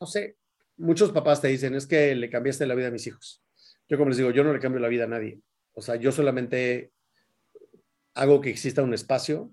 no 0.00 0.08
sé, 0.08 0.38
muchos 0.76 1.12
papás 1.12 1.40
te 1.40 1.46
dicen, 1.46 1.76
es 1.76 1.86
que 1.86 2.16
le 2.16 2.30
cambiaste 2.30 2.66
la 2.66 2.74
vida 2.74 2.88
a 2.88 2.90
mis 2.90 3.06
hijos. 3.06 3.45
Yo 3.88 3.98
como 3.98 4.10
les 4.10 4.18
digo, 4.18 4.30
yo 4.30 4.44
no 4.44 4.52
le 4.52 4.60
cambio 4.60 4.80
la 4.80 4.88
vida 4.88 5.04
a 5.04 5.08
nadie. 5.08 5.40
O 5.72 5.80
sea, 5.80 5.96
yo 5.96 6.10
solamente 6.12 6.92
hago 8.14 8.40
que 8.40 8.50
exista 8.50 8.82
un 8.82 8.94
espacio 8.94 9.52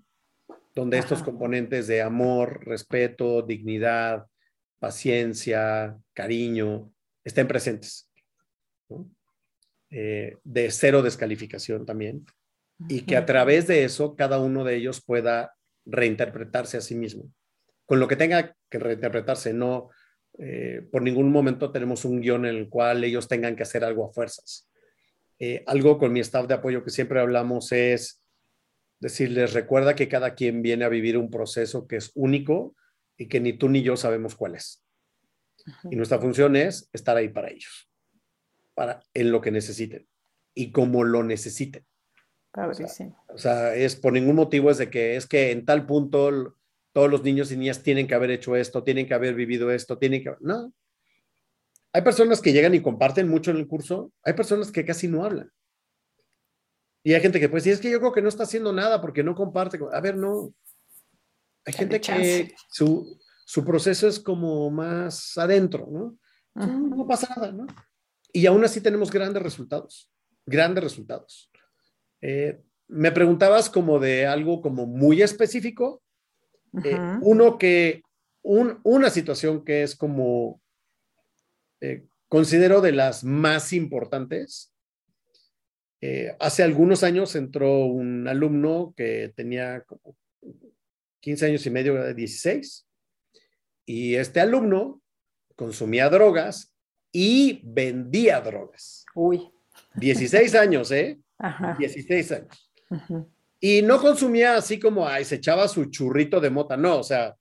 donde 0.74 0.98
estos 0.98 1.22
componentes 1.22 1.86
de 1.86 2.02
amor, 2.02 2.66
respeto, 2.66 3.42
dignidad, 3.42 4.26
paciencia, 4.80 5.96
cariño, 6.12 6.92
estén 7.22 7.46
presentes. 7.46 8.10
Eh, 9.90 10.36
de 10.42 10.70
cero 10.72 11.02
descalificación 11.02 11.86
también. 11.86 12.26
Y 12.88 13.02
que 13.02 13.16
a 13.16 13.24
través 13.24 13.68
de 13.68 13.84
eso 13.84 14.16
cada 14.16 14.40
uno 14.40 14.64
de 14.64 14.74
ellos 14.74 15.00
pueda 15.04 15.54
reinterpretarse 15.84 16.76
a 16.76 16.80
sí 16.80 16.96
mismo. 16.96 17.32
Con 17.86 18.00
lo 18.00 18.08
que 18.08 18.16
tenga 18.16 18.56
que 18.68 18.78
reinterpretarse, 18.80 19.52
no 19.52 19.90
eh, 20.38 20.86
por 20.90 21.02
ningún 21.02 21.30
momento 21.30 21.70
tenemos 21.70 22.04
un 22.04 22.20
guion 22.20 22.46
en 22.46 22.56
el 22.56 22.68
cual 22.68 23.04
ellos 23.04 23.28
tengan 23.28 23.56
que 23.56 23.62
hacer 23.62 23.84
algo 23.84 24.06
a 24.06 24.12
fuerzas. 24.12 24.68
Eh, 25.38 25.62
algo 25.66 25.98
con 25.98 26.12
mi 26.12 26.20
staff 26.20 26.46
de 26.46 26.54
apoyo 26.54 26.84
que 26.84 26.90
siempre 26.90 27.20
hablamos 27.20 27.72
es 27.72 28.20
decirles, 29.00 29.52
recuerda 29.52 29.94
que 29.94 30.08
cada 30.08 30.34
quien 30.34 30.62
viene 30.62 30.84
a 30.84 30.88
vivir 30.88 31.18
un 31.18 31.30
proceso 31.30 31.86
que 31.86 31.96
es 31.96 32.12
único 32.14 32.74
y 33.16 33.26
que 33.26 33.40
ni 33.40 33.52
tú 33.52 33.68
ni 33.68 33.82
yo 33.82 33.96
sabemos 33.96 34.34
cuál 34.34 34.54
es. 34.54 34.82
Y 35.90 35.96
nuestra 35.96 36.18
función 36.18 36.56
es 36.56 36.88
estar 36.92 37.16
ahí 37.16 37.28
para 37.28 37.50
ellos, 37.50 37.90
para 38.74 39.00
en 39.14 39.30
lo 39.30 39.40
que 39.40 39.50
necesiten 39.50 40.06
y 40.54 40.72
como 40.72 41.04
lo 41.04 41.22
necesiten. 41.22 41.84
O 43.28 43.38
sea, 43.38 43.74
es 43.74 43.96
por 43.96 44.12
ningún 44.12 44.36
motivo 44.36 44.70
es 44.70 44.78
de 44.78 44.90
que 44.90 45.16
es 45.16 45.26
que 45.26 45.50
en 45.50 45.64
tal 45.64 45.86
punto 45.86 46.56
todos 46.94 47.10
los 47.10 47.24
niños 47.24 47.50
y 47.50 47.56
niñas 47.56 47.82
tienen 47.82 48.06
que 48.06 48.14
haber 48.14 48.30
hecho 48.30 48.54
esto, 48.54 48.84
tienen 48.84 49.06
que 49.06 49.14
haber 49.14 49.34
vivido 49.34 49.70
esto, 49.72 49.98
tienen 49.98 50.22
que... 50.22 50.32
No. 50.40 50.72
Hay 51.92 52.02
personas 52.02 52.40
que 52.40 52.52
llegan 52.52 52.74
y 52.74 52.80
comparten 52.80 53.28
mucho 53.28 53.50
en 53.50 53.56
el 53.56 53.66
curso, 53.66 54.12
hay 54.22 54.32
personas 54.32 54.70
que 54.70 54.84
casi 54.84 55.08
no 55.08 55.24
hablan. 55.24 55.50
Y 57.02 57.12
hay 57.12 57.20
gente 57.20 57.40
que 57.40 57.48
pues, 57.48 57.66
y 57.66 57.70
es 57.70 57.80
que 57.80 57.90
yo 57.90 57.98
creo 57.98 58.12
que 58.12 58.22
no 58.22 58.28
está 58.28 58.44
haciendo 58.44 58.72
nada 58.72 59.00
porque 59.00 59.24
no 59.24 59.34
comparte. 59.34 59.78
A 59.92 60.00
ver, 60.00 60.16
no. 60.16 60.54
Hay 61.66 61.72
gente 61.72 62.00
que 62.00 62.54
su, 62.70 63.18
su 63.44 63.64
proceso 63.64 64.06
es 64.06 64.20
como 64.20 64.70
más 64.70 65.36
adentro, 65.36 65.88
¿no? 65.90 66.16
No 66.54 67.06
pasa 67.06 67.34
nada, 67.36 67.50
¿no? 67.50 67.66
Y 68.32 68.46
aún 68.46 68.64
así 68.64 68.80
tenemos 68.80 69.10
grandes 69.10 69.42
resultados, 69.42 70.10
grandes 70.46 70.84
resultados. 70.84 71.50
Eh, 72.20 72.62
me 72.86 73.10
preguntabas 73.10 73.68
como 73.68 73.98
de 73.98 74.26
algo 74.26 74.62
como 74.62 74.86
muy 74.86 75.22
específico. 75.22 76.03
Eh, 76.82 76.98
uno 77.22 77.58
que, 77.58 78.02
una 78.42 79.10
situación 79.10 79.64
que 79.64 79.82
es 79.82 79.94
como, 79.94 80.60
eh, 81.80 82.06
considero 82.28 82.80
de 82.80 82.92
las 82.92 83.24
más 83.24 83.72
importantes. 83.72 84.70
hace 86.38 86.62
algunos 86.62 87.02
años 87.02 87.34
entró 87.34 87.86
un 87.86 88.28
alumno 88.28 88.92
que 88.94 89.32
tenía 89.34 89.80
como 89.86 90.14
15 91.20 91.46
años 91.46 91.64
y 91.64 91.70
medio, 91.70 91.94
de 91.94 92.12
16, 92.12 92.86
y 93.86 94.14
este 94.16 94.40
alumno 94.40 95.00
consumía 95.56 96.10
drogas 96.10 96.74
y 97.10 97.62
vendía 97.64 98.42
drogas. 98.42 99.06
Uy. 99.14 99.50
16 99.94 100.54
años, 100.54 100.90
¿eh? 100.90 101.18
16 101.78 102.32
años. 102.32 102.70
Y 103.66 103.80
no 103.80 103.98
consumía 103.98 104.56
así 104.56 104.78
como, 104.78 105.08
ay, 105.08 105.24
se 105.24 105.36
echaba 105.36 105.66
su 105.68 105.86
churrito 105.86 106.38
de 106.38 106.50
mota, 106.50 106.76
no, 106.76 106.98
o 106.98 107.02
sea, 107.02 107.34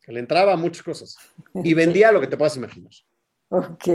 que 0.00 0.10
le 0.10 0.20
entraba 0.20 0.56
muchas 0.56 0.82
cosas. 0.82 1.18
Y 1.62 1.74
vendía 1.74 2.10
lo 2.10 2.22
que 2.22 2.26
te 2.26 2.38
puedas 2.38 2.56
imaginar. 2.56 2.90
Ok. 3.50 3.86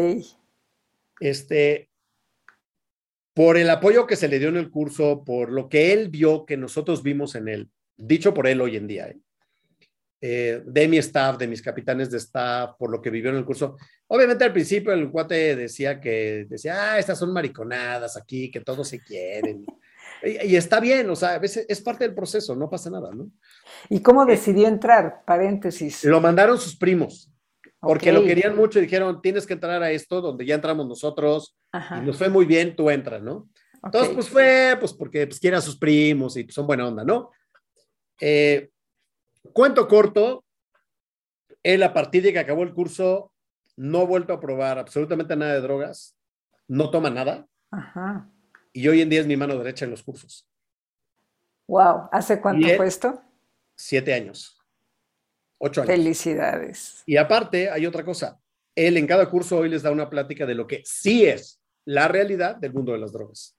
Este, 1.20 1.90
por 3.34 3.58
el 3.58 3.72
apoyo 3.72 4.06
que 4.06 4.16
se 4.16 4.28
le 4.28 4.38
dio 4.38 4.50
en 4.50 4.58
el 4.58 4.70
curso, 4.70 5.24
por 5.26 5.52
lo 5.52 5.68
que 5.68 5.94
él 5.94 6.10
vio 6.10 6.46
que 6.46 6.58
nosotros 6.58 7.02
vimos 7.02 7.34
en 7.34 7.48
él, 7.48 7.72
dicho 7.98 8.32
por 8.32 8.46
él 8.46 8.62
hoy 8.62 8.76
en 8.76 8.86
día, 8.86 9.08
¿eh? 9.08 9.18
Eh, 10.22 10.62
de 10.64 10.88
mi 10.88 11.00
staff, 11.00 11.40
de 11.40 11.48
mis 11.48 11.64
capitanes 11.64 12.12
de 12.12 12.18
staff, 12.18 12.76
por 12.78 12.92
lo 12.92 13.02
que 13.02 13.10
vivió 13.10 13.32
en 13.32 13.38
el 13.38 13.46
curso. 13.46 13.78
Obviamente 14.06 14.44
al 14.44 14.54
principio 14.54 14.94
el 14.94 15.10
cuate 15.10 15.56
decía 15.56 16.00
que, 16.00 16.46
decía, 16.48 16.92
ah, 16.94 17.00
estas 17.00 17.18
son 17.18 17.34
mariconadas 17.34 18.16
aquí, 18.16 18.52
que 18.52 18.62
todos 18.62 18.88
se 18.88 19.02
quieren. 19.02 19.66
Y, 20.24 20.56
está 20.56 20.80
bien, 20.80 21.10
o 21.10 21.16
sea, 21.16 21.36
a 21.36 21.40
veces 21.40 21.66
es 21.70 21.82
parte 21.82 22.04
del 22.04 22.16
proceso, 22.16 22.56
no 22.56 22.70
pasa 22.70 22.90
nada, 22.90 23.12
¿no? 23.14 23.30
¿Y 23.90 24.02
cómo 24.02 24.24
eh, 24.24 24.32
decidió 24.32 24.68
entrar? 24.68 25.24
Paréntesis. 25.26 26.04
Lo 26.04 26.22
mandaron 26.22 26.58
sus 26.58 26.76
primos, 26.76 27.32
porque 27.80 28.12
lo 28.12 28.24
querían 28.24 28.56
mucho 28.56 28.80
y 28.80 28.84
dijeron, 28.84 29.22
tienes 29.22 29.46
que 29.46 29.54
entrar 29.54 29.82
a 29.82 29.92
esto, 29.92 30.22
donde 30.22 30.46
ya 30.46 30.56
entramos 30.56 30.88
nosotros, 30.88 31.58
y 31.74 32.06
nos 32.06 32.18
fue 32.18 32.30
muy 32.30 32.46
bien, 32.46 32.76
tú 32.76 32.90
entras, 32.90 33.22
¿no? 33.22 33.50
Entonces, 33.84 34.14
pues 34.14 34.30
fue, 34.30 34.76
pues 34.80 34.94
porque 34.94 35.26
pues, 35.26 35.40
quiere 35.40 35.56
a 35.56 35.62
sus 35.62 35.78
primos 35.78 36.36
y 36.36 36.46
son 36.50 36.68
buena 36.68 36.88
onda, 36.88 37.06
¿no? 37.06 37.32
Eh, 38.20 38.70
Cuento 39.54 39.88
corto, 39.88 40.46
él 41.64 41.82
a 41.84 41.94
partir 41.94 42.24
de 42.24 42.34
que 42.34 42.40
acabó 42.40 42.64
el 42.64 42.74
curso 42.74 43.32
no 43.78 44.02
ha 44.02 44.06
vuelto 44.06 44.34
a 44.34 44.40
probar 44.40 44.78
absolutamente 44.78 45.36
nada 45.36 45.54
de 45.54 45.62
drogas, 45.62 46.18
no 46.68 46.92
toma 46.92 47.10
nada. 47.10 47.48
Ajá. 47.72 48.30
Y 48.80 48.88
hoy 48.88 49.02
en 49.02 49.10
día 49.10 49.20
es 49.20 49.28
mi 49.28 49.36
mano 49.36 49.58
derecha 49.58 49.84
en 49.84 49.92
los 49.92 50.02
cursos. 50.02 50.48
Wow, 51.68 52.08
¿hace 52.14 52.40
cuánto 52.40 52.66
fue 52.78 52.88
esto? 52.88 53.22
Siete 53.76 54.14
años. 54.14 54.58
Ocho 55.58 55.82
años. 55.82 55.94
Felicidades. 55.94 57.04
Y 57.06 57.18
aparte, 57.18 57.70
hay 57.70 57.86
otra 57.86 58.06
cosa. 58.06 58.40
Él 58.74 58.96
en 58.96 59.06
cada 59.06 59.30
curso 59.30 59.58
hoy 59.58 59.68
les 59.68 59.84
da 59.84 59.92
una 59.92 60.10
plática 60.10 60.46
de 60.46 60.56
lo 60.56 60.66
que 60.66 60.82
sí 60.86 61.26
es 61.26 61.62
la 61.84 62.08
realidad 62.08 62.56
del 62.56 62.72
mundo 62.72 62.94
de 62.94 63.00
las 63.00 63.12
drogas. 63.12 63.58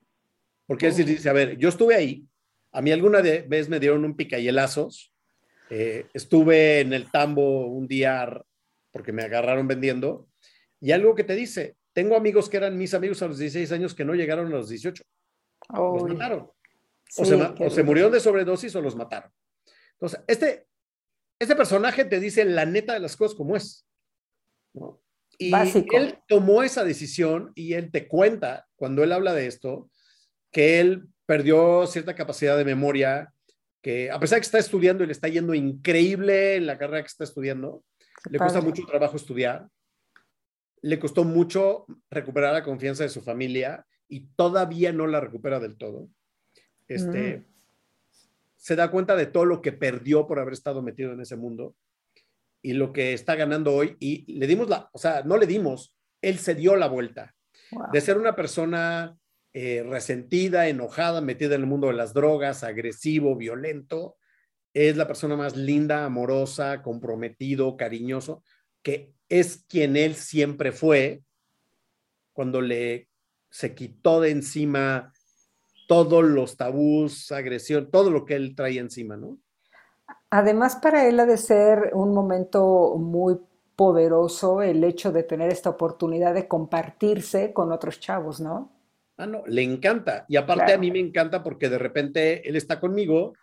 Porque 0.65 0.87
él 0.87 0.95
dice, 0.95 1.29
a 1.29 1.33
ver, 1.33 1.55
yo 1.55 1.69
estuve 1.69 1.93
ahí, 1.93 2.25
a 2.71 2.81
mí 2.81 2.91
alguna 2.91 3.21
vez 3.21 3.69
me 3.69 3.79
dieron 3.79 4.03
un 4.03 4.15
picayelazos 4.15 5.13
eh, 5.69 6.07
estuve 6.15 6.79
en 6.79 6.93
el 6.93 7.11
tambo 7.11 7.67
un 7.67 7.87
día 7.87 8.43
porque 8.91 9.11
me 9.11 9.21
agarraron 9.21 9.67
vendiendo 9.67 10.27
y 10.79 10.93
algo 10.93 11.13
que 11.13 11.23
te 11.23 11.35
dice, 11.35 11.77
tengo 11.93 12.15
amigos 12.15 12.49
que 12.49 12.57
eran 12.57 12.77
mis 12.77 12.93
amigos 12.93 13.21
a 13.21 13.27
los 13.27 13.37
16 13.37 13.71
años 13.71 13.93
que 13.93 14.05
no 14.05 14.13
llegaron 14.13 14.47
a 14.47 14.49
los 14.49 14.69
18. 14.69 15.03
los 15.73 16.03
mataron. 16.03 16.51
o, 17.17 17.69
se, 17.69 17.83
murieron 17.83 18.11
de 18.11 18.19
sobredosis 18.19 18.75
o 18.75 18.81
los 18.81 18.95
mataron. 18.95 19.31
Entonces, 19.93 20.21
este, 20.27 20.67
este 21.39 21.55
personaje 21.55 22.05
te 22.05 22.19
dice 22.19 22.45
la 22.45 22.65
neta 22.65 22.93
de 22.93 22.99
las 22.99 23.15
cosas 23.17 23.35
como 23.35 23.55
es. 23.55 23.85
Y 25.37 25.53
él 25.93 26.19
tomó 26.27 26.63
esa 26.63 26.83
decisión 26.83 27.51
y 27.55 27.73
él 27.73 27.91
te 27.91 28.07
cuenta, 28.07 28.67
cuando 28.75 29.03
él 29.03 29.11
habla 29.11 29.33
de 29.33 29.47
esto, 29.47 29.89
que 30.51 30.79
él 30.79 31.07
perdió 31.25 31.87
cierta 31.87 32.15
capacidad 32.15 32.57
de 32.57 32.65
memoria, 32.65 33.33
que 33.81 34.11
a 34.11 34.19
pesar 34.19 34.37
de 34.37 34.41
que 34.41 34.45
está 34.45 34.59
estudiando 34.59 35.03
y 35.03 35.07
le 35.07 35.13
está 35.13 35.27
yendo 35.27 35.53
increíble 35.53 36.55
en 36.55 36.67
la 36.67 36.77
carrera 36.77 37.01
que 37.01 37.07
está 37.07 37.23
estudiando, 37.23 37.83
le 38.29 38.37
cuesta 38.37 38.61
mucho 38.61 38.83
trabajo 38.85 39.17
estudiar, 39.17 39.67
le 40.81 40.99
costó 40.99 41.23
mucho 41.23 41.85
recuperar 42.09 42.53
la 42.53 42.63
confianza 42.63 43.03
de 43.03 43.09
su 43.09 43.21
familia 43.21 43.85
y 44.07 44.27
todavía 44.35 44.91
no 44.91 45.07
la 45.07 45.19
recupera 45.19 45.59
del 45.59 45.77
todo. 45.77 46.09
Este, 46.87 47.37
mm. 47.37 47.45
Se 48.57 48.75
da 48.75 48.91
cuenta 48.91 49.15
de 49.15 49.25
todo 49.25 49.45
lo 49.45 49.61
que 49.61 49.71
perdió 49.71 50.27
por 50.27 50.39
haber 50.39 50.53
estado 50.53 50.81
metido 50.81 51.13
en 51.13 51.21
ese 51.21 51.35
mundo 51.35 51.75
y 52.61 52.73
lo 52.73 52.93
que 52.93 53.13
está 53.13 53.35
ganando 53.35 53.73
hoy. 53.73 53.95
Y 53.99 54.31
le 54.33 54.47
dimos 54.47 54.69
la, 54.69 54.89
o 54.91 54.97
sea, 54.97 55.23
no 55.23 55.37
le 55.37 55.47
dimos, 55.47 55.95
él 56.21 56.37
se 56.37 56.55
dio 56.55 56.75
la 56.75 56.87
vuelta. 56.87 57.35
De 57.93 58.01
ser 58.01 58.17
una 58.17 58.35
persona 58.35 59.17
eh, 59.53 59.83
resentida, 59.87 60.67
enojada, 60.67 61.21
metida 61.21 61.55
en 61.55 61.61
el 61.61 61.67
mundo 61.67 61.87
de 61.87 61.93
las 61.93 62.13
drogas, 62.13 62.63
agresivo, 62.63 63.35
violento, 63.35 64.17
es 64.73 64.97
la 64.97 65.07
persona 65.07 65.35
más 65.35 65.55
linda, 65.55 66.05
amorosa, 66.05 66.81
comprometido, 66.81 67.77
cariñoso, 67.77 68.43
que 68.83 69.13
es 69.31 69.63
quien 69.69 69.95
él 69.95 70.15
siempre 70.15 70.73
fue 70.73 71.21
cuando 72.33 72.59
le 72.59 73.07
se 73.49 73.73
quitó 73.73 74.19
de 74.19 74.31
encima 74.31 75.13
todos 75.87 76.23
los 76.23 76.57
tabús, 76.57 77.31
agresión, 77.31 77.89
todo 77.89 78.11
lo 78.11 78.25
que 78.25 78.35
él 78.35 78.55
traía 78.55 78.81
encima, 78.81 79.15
¿no? 79.15 79.37
Además, 80.29 80.77
para 80.77 81.07
él 81.07 81.19
ha 81.19 81.25
de 81.25 81.37
ser 81.37 81.91
un 81.93 82.13
momento 82.13 82.95
muy 82.97 83.37
poderoso 83.75 84.61
el 84.61 84.83
hecho 84.83 85.11
de 85.13 85.23
tener 85.23 85.49
esta 85.49 85.69
oportunidad 85.69 86.33
de 86.33 86.47
compartirse 86.47 87.53
con 87.53 87.71
otros 87.71 87.99
chavos, 87.99 88.41
¿no? 88.41 88.71
Ah, 89.17 89.27
no, 89.27 89.43
le 89.47 89.63
encanta. 89.63 90.25
Y 90.27 90.35
aparte 90.35 90.73
a 90.73 90.77
mí 90.77 90.91
me 90.91 90.99
encanta 90.99 91.41
porque 91.41 91.69
de 91.69 91.77
repente 91.77 92.47
él 92.47 92.57
está 92.57 92.79
conmigo 92.81 93.33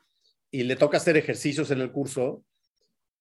y 0.50 0.64
le 0.64 0.76
toca 0.76 0.98
hacer 0.98 1.16
ejercicios 1.16 1.70
en 1.70 1.80
el 1.80 1.92
curso 1.92 2.42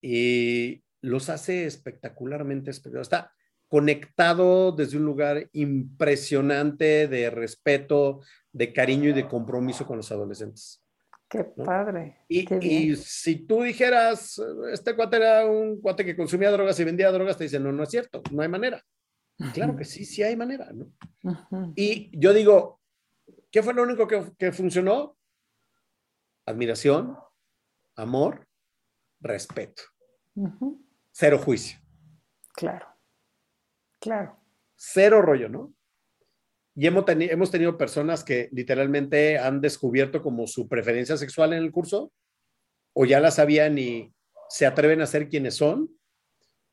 y 0.02 0.82
los 1.02 1.30
hace 1.30 1.66
espectacularmente 1.66 2.72
Está 2.72 3.34
conectado 3.68 4.72
desde 4.72 4.98
un 4.98 5.06
lugar 5.06 5.50
impresionante 5.54 7.08
de 7.08 7.30
respeto, 7.30 8.22
de 8.52 8.72
cariño 8.72 9.10
y 9.10 9.14
de 9.14 9.28
compromiso 9.28 9.86
con 9.86 9.98
los 9.98 10.12
adolescentes. 10.12 10.84
Qué 11.30 11.44
padre. 11.44 12.20
Y, 12.30 12.48
y, 12.66 12.96
si 12.96 13.46
tú 13.46 13.64
dijeras, 13.64 14.42
este 14.72 14.96
cuate 14.96 15.18
era 15.18 15.46
un 15.46 15.82
cuate 15.82 16.06
que 16.06 16.16
consumía 16.16 16.52
drogas 16.52 16.80
y 16.80 16.86
vendía 16.86 17.12
drogas, 17.12 17.38
te 17.38 17.44
dicen, 17.44 17.64
no, 17.64 17.72
no 17.74 17.84
es 17.84 17.90
cierto, 17.90 18.22
no 18.32 18.42
hay 18.42 18.48
manera. 18.48 18.82
Claro 19.54 19.76
que 19.76 19.86
sí, 19.86 20.04
sí 20.06 20.24
hay 20.24 20.36
manera, 20.36 20.72
¿no? 20.74 20.92
Y 21.76 22.18
yo 22.18 22.34
digo, 22.34 22.82
¿qué 23.52 23.62
fue 23.62 23.74
lo 23.74 23.84
único 23.84 24.08
que, 24.08 24.52
funcionó? 24.52 25.16
Admiración, 26.46 27.18
amor, 27.96 28.48
respeto. 29.20 29.84
Cero 31.20 31.40
juicio. 31.40 31.80
Claro, 32.54 32.86
claro. 34.00 34.38
Cero 34.76 35.24
rollo, 35.24 35.50
¿no? 35.50 35.74
Y 36.76 36.86
hemos, 36.86 37.06
hemos 37.08 37.50
tenido 37.50 37.76
personas 37.76 38.24
que 38.24 38.50
literalmente 38.52 39.40
han 39.40 39.60
descubierto 39.60 40.22
como 40.22 40.46
su 40.46 40.68
preferencia 40.68 41.18
sexual 41.18 41.54
en 41.54 41.64
el 41.64 41.72
curso, 41.72 42.14
o 42.94 43.06
ya 43.06 43.20
la 43.20 43.32
sabían 43.32 43.80
y 43.80 44.14
se 44.48 44.68
atreven 44.68 45.02
a 45.02 45.08
ser 45.08 45.28
quienes 45.28 45.56
son, 45.56 45.90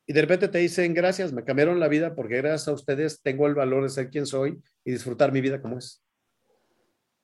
y 0.05 0.13
de 0.13 0.21
repente 0.21 0.49
te 0.49 0.59
dicen, 0.59 0.93
gracias, 0.93 1.33
me 1.33 1.45
cambiaron 1.45 1.81
la 1.81 1.89
vida 1.89 2.15
porque 2.15 2.37
gracias 2.37 2.69
a 2.69 2.73
ustedes 2.73 3.23
tengo 3.23 3.47
el 3.47 3.55
valor 3.55 3.85
de 3.85 3.89
ser 3.89 4.11
quien 4.11 4.27
soy 4.27 4.61
y 4.85 4.93
disfrutar 4.93 5.33
mi 5.33 5.41
vida 5.41 5.63
como 5.63 5.79
es. 5.79 6.05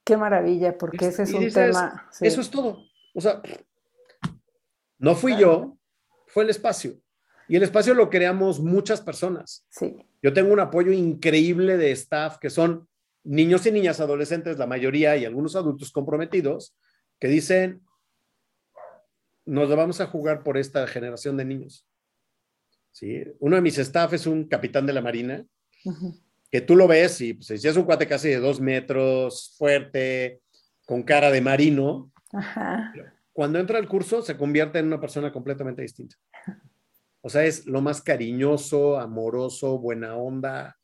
Qué 0.04 0.16
maravilla, 0.16 0.78
porque 0.78 1.08
ese 1.08 1.24
es 1.24 1.34
un 1.34 1.52
tema. 1.52 2.08
Eso 2.18 2.40
es 2.40 2.50
todo. 2.50 2.82
O 3.12 3.20
sea, 3.20 3.42
no 4.96 5.14
fui 5.14 5.36
yo, 5.36 5.76
fue 6.26 6.44
el 6.44 6.48
espacio. 6.48 6.98
Y 7.50 7.56
el 7.56 7.64
espacio 7.64 7.94
lo 7.94 8.10
creamos 8.10 8.60
muchas 8.60 9.00
personas. 9.00 9.66
Sí. 9.70 9.96
Yo 10.22 10.32
tengo 10.32 10.52
un 10.52 10.60
apoyo 10.60 10.92
increíble 10.92 11.76
de 11.76 11.90
staff 11.90 12.38
que 12.38 12.48
son 12.48 12.88
niños 13.24 13.66
y 13.66 13.72
niñas 13.72 13.98
adolescentes, 13.98 14.56
la 14.56 14.68
mayoría, 14.68 15.16
y 15.16 15.24
algunos 15.24 15.56
adultos 15.56 15.90
comprometidos, 15.90 16.76
que 17.18 17.26
dicen, 17.26 17.82
nos 19.44 19.68
lo 19.68 19.74
vamos 19.74 20.00
a 20.00 20.06
jugar 20.06 20.44
por 20.44 20.58
esta 20.58 20.86
generación 20.86 21.36
de 21.36 21.44
niños. 21.44 21.84
¿sí? 22.92 23.24
Uno 23.40 23.56
de 23.56 23.62
mis 23.62 23.78
staff 23.78 24.12
es 24.12 24.28
un 24.28 24.44
capitán 24.46 24.86
de 24.86 24.92
la 24.92 25.02
Marina, 25.02 25.44
que 26.52 26.60
tú 26.60 26.76
lo 26.76 26.86
ves 26.86 27.20
y 27.20 27.34
pues, 27.34 27.50
es 27.50 27.76
un 27.76 27.82
cuate 27.82 28.06
casi 28.06 28.28
de 28.28 28.38
dos 28.38 28.60
metros, 28.60 29.56
fuerte, 29.58 30.40
con 30.86 31.02
cara 31.02 31.32
de 31.32 31.40
marino. 31.40 32.12
Cuando 33.32 33.58
entra 33.58 33.78
al 33.78 33.88
curso 33.88 34.22
se 34.22 34.36
convierte 34.36 34.78
en 34.78 34.86
una 34.86 35.00
persona 35.00 35.32
completamente 35.32 35.82
distinta. 35.82 36.14
O 37.22 37.28
sea, 37.28 37.44
es 37.44 37.66
lo 37.66 37.80
más 37.80 38.02
cariñoso, 38.02 38.98
amoroso, 38.98 39.78
buena 39.78 40.16
onda, 40.16 40.76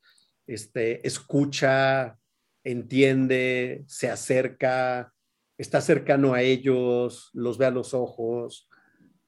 este, 0.45 1.05
escucha, 1.05 2.17
entiende, 2.63 3.83
se 3.87 4.09
acerca, 4.09 5.13
está 5.57 5.81
cercano 5.81 6.33
a 6.33 6.41
ellos, 6.41 7.31
los 7.33 7.57
ve 7.57 7.65
a 7.65 7.71
los 7.71 7.93
ojos. 7.93 8.69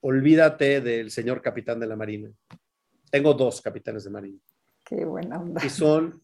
Olvídate 0.01 0.81
del 0.81 1.11
señor 1.11 1.41
capitán 1.41 1.79
de 1.79 1.87
la 1.87 1.95
Marina. 1.95 2.31
Tengo 3.09 3.33
dos 3.33 3.61
capitanes 3.61 4.03
de 4.03 4.11
marina. 4.11 4.39
Qué 4.85 5.03
buena 5.03 5.39
onda. 5.39 5.65
Y 5.65 5.69
son 5.69 6.21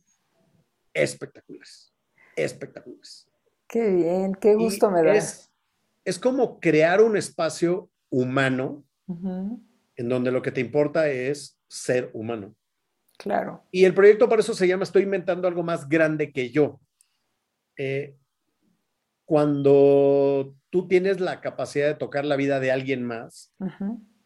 espectaculares, 0.93 1.93
espectaculares. 2.36 3.27
Qué 3.67 3.89
bien, 3.89 4.36
qué 4.36 4.55
gusto 4.55 4.91
me 4.91 5.03
da. 5.03 5.15
Es, 5.15 6.19
como 6.19 6.59
crear 6.59 7.01
un 7.01 7.17
espacio 7.17 7.89
humano 8.09 8.83
en 9.96 10.10
donde 10.10 10.32
lo 10.32 10.41
que 10.41 10.52
te 10.52 10.62
importa 10.62 11.10
es 11.10 11.60
ser 11.68 12.10
humano. 12.14 12.56
Claro. 13.18 13.64
Y 13.72 13.86
el 13.86 13.93
proyecto 13.93 14.28
por 14.28 14.39
eso 14.39 14.54
se 14.54 14.68
llama 14.68 14.84
Estoy 14.84 15.04
inventando 15.04 15.48
algo 15.48 15.64
más 15.64 15.88
grande 15.88 16.32
que 16.32 16.52
yo. 16.52 16.80
Eh, 17.78 18.16
cuando 19.26 20.56
tú 20.70 20.88
tienes 20.88 21.20
la 21.20 21.41
capacidad 21.41 21.88
de 21.88 21.96
tocar 21.96 22.26
la 22.26 22.36
vida 22.36 22.60
de 22.60 22.72
alguien 22.72 23.04
más, 23.04 23.54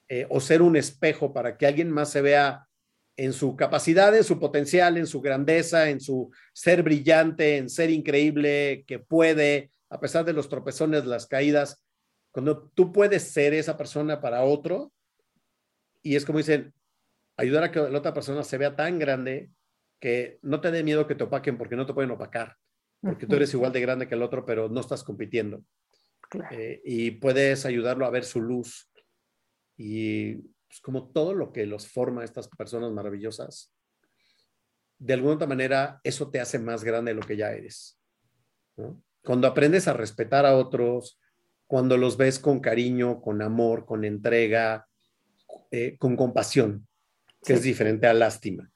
eh, 0.09 0.27
o 0.29 0.39
ser 0.39 0.61
un 0.61 0.75
espejo 0.75 1.33
para 1.33 1.57
que 1.57 1.67
alguien 1.67 1.89
más 1.89 2.11
se 2.11 2.21
vea 2.21 2.67
en 3.15 3.33
su 3.33 3.55
capacidad, 3.55 4.15
en 4.15 4.23
su 4.23 4.39
potencial, 4.39 4.97
en 4.97 5.07
su 5.07 5.21
grandeza, 5.21 5.89
en 5.89 5.99
su 5.99 6.31
ser 6.53 6.83
brillante, 6.83 7.57
en 7.57 7.69
ser 7.69 7.89
increíble, 7.89 8.83
que 8.87 8.99
puede, 8.99 9.71
a 9.89 9.99
pesar 9.99 10.25
de 10.25 10.33
los 10.33 10.49
tropezones, 10.49 11.05
las 11.05 11.27
caídas, 11.27 11.83
cuando 12.31 12.69
tú 12.73 12.91
puedes 12.91 13.23
ser 13.23 13.53
esa 13.53 13.77
persona 13.77 14.21
para 14.21 14.43
otro, 14.43 14.91
y 16.01 16.15
es 16.15 16.25
como 16.25 16.37
dicen, 16.39 16.73
ayudar 17.37 17.63
a 17.63 17.71
que 17.71 17.79
la 17.79 17.99
otra 17.99 18.13
persona 18.13 18.43
se 18.43 18.57
vea 18.57 18.75
tan 18.75 18.99
grande 18.99 19.51
que 19.99 20.39
no 20.41 20.61
te 20.61 20.71
dé 20.71 20.83
miedo 20.83 21.07
que 21.07 21.15
te 21.15 21.23
opaquen 21.23 21.57
porque 21.57 21.75
no 21.75 21.85
te 21.85 21.93
pueden 21.93 22.11
opacar, 22.11 22.57
porque 23.01 23.27
tú 23.27 23.35
eres 23.35 23.53
igual 23.53 23.71
de 23.71 23.81
grande 23.81 24.07
que 24.07 24.15
el 24.15 24.23
otro, 24.23 24.45
pero 24.45 24.69
no 24.69 24.79
estás 24.79 25.03
compitiendo. 25.03 25.63
Eh, 26.51 26.81
y 26.85 27.11
puedes 27.11 27.65
ayudarlo 27.65 28.05
a 28.05 28.11
ver 28.11 28.23
su 28.23 28.41
luz, 28.41 28.89
y 29.75 30.35
pues, 30.35 30.81
como 30.81 31.09
todo 31.09 31.33
lo 31.33 31.51
que 31.51 31.65
los 31.65 31.87
forma 31.87 32.23
estas 32.23 32.49
personas 32.49 32.91
maravillosas, 32.91 33.73
de 34.97 35.13
alguna 35.13 35.35
otra 35.35 35.47
manera 35.47 36.01
eso 36.03 36.29
te 36.29 36.41
hace 36.41 36.59
más 36.59 36.83
grande 36.83 37.11
de 37.11 37.15
lo 37.19 37.25
que 37.25 37.37
ya 37.37 37.51
eres. 37.53 37.97
Cuando 39.23 39.47
aprendes 39.47 39.87
a 39.87 39.93
respetar 39.93 40.45
a 40.45 40.55
otros, 40.55 41.19
cuando 41.65 41.97
los 41.97 42.17
ves 42.17 42.39
con 42.39 42.59
cariño, 42.59 43.21
con 43.21 43.41
amor, 43.41 43.85
con 43.85 44.03
entrega, 44.03 44.88
eh, 45.71 45.97
con 45.97 46.15
compasión, 46.15 46.87
que 47.43 47.53
es 47.53 47.63
diferente 47.63 48.07
a 48.07 48.13
lástima. 48.13 48.69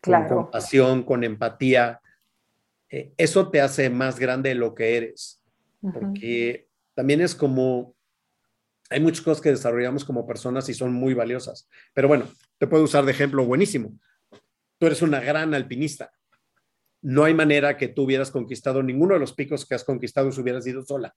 Con 0.00 0.26
compasión, 0.26 1.02
con 1.04 1.24
empatía, 1.24 2.00
eh, 2.88 3.12
eso 3.16 3.50
te 3.50 3.60
hace 3.60 3.90
más 3.90 4.18
grande 4.18 4.50
de 4.50 4.54
lo 4.54 4.74
que 4.74 4.96
eres. 4.96 5.42
Porque 5.80 6.68
también 6.94 7.20
es 7.22 7.34
como 7.34 7.94
hay 8.90 9.00
muchas 9.00 9.24
cosas 9.24 9.40
que 9.40 9.50
desarrollamos 9.50 10.04
como 10.04 10.26
personas 10.26 10.68
y 10.68 10.74
son 10.74 10.92
muy 10.92 11.14
valiosas. 11.14 11.68
Pero 11.94 12.08
bueno, 12.08 12.26
te 12.58 12.66
puedo 12.66 12.82
usar 12.82 13.04
de 13.04 13.12
ejemplo 13.12 13.44
buenísimo. 13.46 13.96
Tú 14.78 14.86
eres 14.86 15.00
una 15.00 15.20
gran 15.20 15.54
alpinista. 15.54 16.10
No 17.00 17.24
hay 17.24 17.32
manera 17.32 17.76
que 17.76 17.86
tú 17.88 18.02
hubieras 18.02 18.32
conquistado 18.32 18.82
ninguno 18.82 19.14
de 19.14 19.20
los 19.20 19.32
picos 19.32 19.64
que 19.64 19.76
has 19.76 19.84
conquistado 19.84 20.32
si 20.32 20.40
hubieras 20.40 20.66
ido 20.66 20.82
sola. 20.82 21.14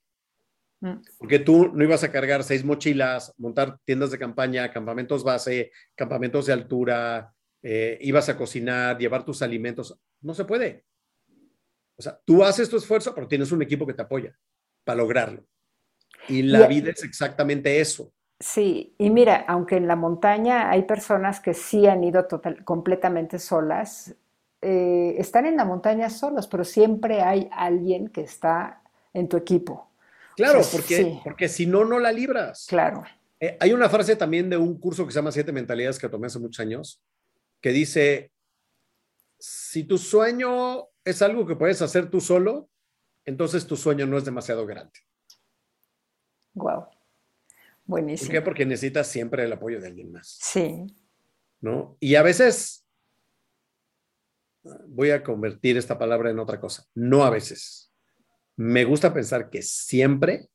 Mm. 0.84 1.02
Porque 1.18 1.40
tú 1.40 1.72
no 1.74 1.82
ibas 1.82 2.04
a 2.04 2.12
cargar 2.12 2.44
seis 2.44 2.66
mochilas, 2.66 3.34
montar 3.38 3.80
tiendas 3.86 4.12
de 4.12 4.20
campaña, 4.20 4.70
campamentos 4.70 5.24
base, 5.24 5.72
campamentos 5.96 6.46
de 6.46 6.54
altura, 6.54 7.34
eh, 7.62 7.98
ibas 8.02 8.28
a 8.28 8.36
cocinar, 8.36 8.98
llevar 8.98 9.24
tus 9.24 9.42
alimentos. 9.42 9.98
No 10.20 10.34
se 10.34 10.44
puede. 10.44 10.84
O 11.96 12.02
sea, 12.02 12.20
tú 12.26 12.44
haces 12.44 12.70
tu 12.70 12.76
esfuerzo, 12.76 13.16
pero 13.16 13.30
tienes 13.30 13.54
un 13.54 13.62
equipo 13.62 13.88
que 13.88 13.94
te 13.94 14.02
apoya 14.02 14.38
para 14.84 14.98
lograrlo. 14.98 15.46
Y 16.28 16.42
la 16.42 16.68
vida 16.68 16.92
es 16.92 17.04
exactamente 17.06 17.80
eso. 17.80 18.12
Sí, 18.42 18.94
y 18.98 19.10
mira, 19.10 19.46
aunque 19.48 19.78
en 19.78 19.88
la 19.88 19.96
montaña 19.96 20.70
hay 20.70 20.84
personas 20.84 21.40
que 21.40 21.54
sí 21.54 21.88
han 21.88 22.04
ido 22.04 22.26
total, 22.26 22.66
completamente 22.66 23.40
solas, 23.40 24.16
eh, 24.62 25.16
están 25.18 25.46
en 25.46 25.56
la 25.56 25.64
montaña 25.64 26.10
solos, 26.10 26.48
pero 26.48 26.66
siempre 26.66 27.22
hay 27.22 27.48
alguien 27.54 28.10
que 28.10 28.22
está 28.22 28.82
en 29.14 29.30
tu 29.30 29.38
equipo. 29.38 29.93
Claro, 30.36 30.62
porque, 30.72 31.20
porque 31.24 31.48
si 31.48 31.66
no, 31.66 31.86
no 31.86 32.00
la 32.00 32.12
libras. 32.12 32.66
Claro. 32.68 33.04
Eh, 33.40 33.58
hay 33.60 33.74
una 33.74 33.90
frase 33.90 34.16
también 34.16 34.50
de 34.50 34.58
un 34.58 34.80
curso 34.80 35.06
que 35.06 35.12
se 35.12 35.20
llama 35.20 35.32
Siete 35.32 35.52
Mentalidades 35.52 36.00
que 36.00 36.10
tomé 36.10 36.28
hace 36.28 36.40
muchos 36.40 36.60
años, 36.60 37.04
que 37.62 37.72
dice, 37.72 38.32
si 39.38 39.84
tu 39.84 39.98
sueño 39.98 40.88
es 41.04 41.22
algo 41.22 41.46
que 41.46 41.56
puedes 41.56 41.82
hacer 41.82 42.10
tú 42.10 42.22
solo, 42.22 42.70
entonces 43.26 43.68
tu 43.68 43.76
sueño 43.76 44.06
no 44.06 44.18
es 44.18 44.26
demasiado 44.26 44.66
grande. 44.66 45.00
Wow. 46.54 46.88
Buenísimo. 47.86 48.28
¿Por 48.28 48.34
qué? 48.34 48.42
Porque 48.42 48.66
necesitas 48.66 49.08
siempre 49.08 49.44
el 49.44 49.54
apoyo 49.54 49.82
de 49.82 49.88
alguien 49.88 50.12
más. 50.12 50.38
Sí. 50.42 50.86
¿No? 51.60 51.98
Y 52.00 52.16
a 52.16 52.24
veces, 52.24 52.86
voy 54.88 55.12
a 55.12 55.24
convertir 55.24 55.78
esta 55.78 55.98
palabra 55.98 56.30
en 56.30 56.40
otra 56.40 56.60
cosa, 56.60 56.86
no 56.94 57.24
a 57.24 57.30
veces. 57.30 57.93
Me 58.56 58.84
gusta 58.84 59.14
pensar 59.14 59.49
que 59.49 59.62
siempre 59.62 60.49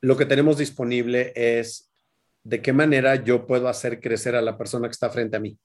lo 0.00 0.16
que 0.16 0.26
tenemos 0.26 0.58
disponible 0.58 1.32
es 1.34 1.90
de 2.44 2.62
qué 2.62 2.72
manera 2.72 3.16
yo 3.16 3.46
puedo 3.46 3.68
hacer 3.68 4.00
crecer 4.00 4.34
a 4.34 4.42
la 4.42 4.56
persona 4.56 4.88
que 4.88 4.92
está 4.92 5.10
frente 5.10 5.36
a 5.36 5.40
mí. 5.40 5.58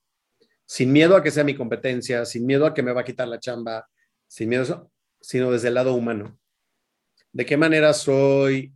Sin 0.65 0.91
miedo 0.91 1.15
a 1.15 1.23
que 1.23 1.31
sea 1.31 1.43
mi 1.43 1.55
competencia, 1.55 2.25
sin 2.25 2.45
miedo 2.45 2.65
a 2.65 2.73
que 2.73 2.83
me 2.83 2.91
va 2.91 3.01
a 3.01 3.05
quitar 3.05 3.27
la 3.27 3.39
chamba, 3.39 3.87
sin 4.27 4.49
miedo 4.49 4.63
a 4.63 4.65
eso, 4.65 4.91
sino 5.21 5.51
desde 5.51 5.69
el 5.69 5.75
lado 5.75 5.93
humano. 5.93 6.39
¿De 7.31 7.45
qué 7.45 7.57
manera 7.57 7.93
soy 7.93 8.73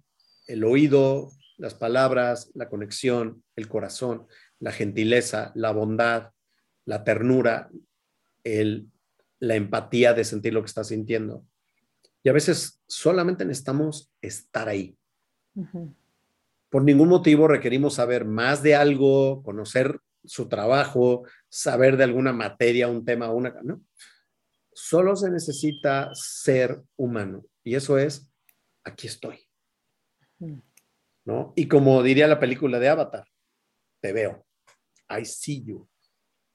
el 0.48 0.64
oído, 0.64 1.32
las 1.58 1.74
palabras, 1.74 2.52
la 2.54 2.70
conexión, 2.70 3.44
el 3.56 3.68
corazón, 3.68 4.28
la 4.60 4.72
gentileza, 4.72 5.52
la 5.56 5.72
bondad, 5.72 6.32
la 6.86 7.04
ternura, 7.04 7.70
el, 8.44 8.88
la 9.40 9.56
empatía 9.56 10.14
de 10.14 10.24
sentir 10.24 10.54
lo 10.54 10.62
que 10.62 10.68
estás 10.68 10.88
sintiendo? 10.88 11.46
Y 12.28 12.30
a 12.30 12.34
veces 12.34 12.84
solamente 12.90 13.46
necesitamos 13.46 14.12
estar 14.22 14.68
ahí. 14.68 14.98
Por 16.70 16.84
ningún 16.84 17.08
motivo 17.08 17.48
requerimos 17.48 17.94
saber 17.94 18.26
más 18.26 18.62
de 18.62 18.76
algo, 18.76 19.42
conocer 19.44 20.02
su 20.26 20.50
trabajo, 20.50 21.24
saber 21.48 21.96
de 21.96 22.04
alguna 22.04 22.34
materia, 22.34 22.90
un 22.90 23.06
tema, 23.06 23.32
una... 23.32 23.56
¿no? 23.64 23.82
Solo 24.74 25.16
se 25.16 25.32
necesita 25.32 26.10
ser 26.16 26.84
humano. 26.98 27.46
Y 27.64 27.76
eso 27.76 27.98
es, 27.98 28.30
aquí 28.84 29.08
estoy. 29.08 29.48
¿No? 31.24 31.54
Y 31.56 31.70
como 31.70 32.04
diría 32.04 32.28
la 32.28 32.42
película 32.42 32.78
de 32.78 32.90
Avatar, 32.90 33.26
te 34.02 34.12
veo. 34.12 34.46
I 35.18 35.24
see 35.24 35.64
you. 35.64 35.88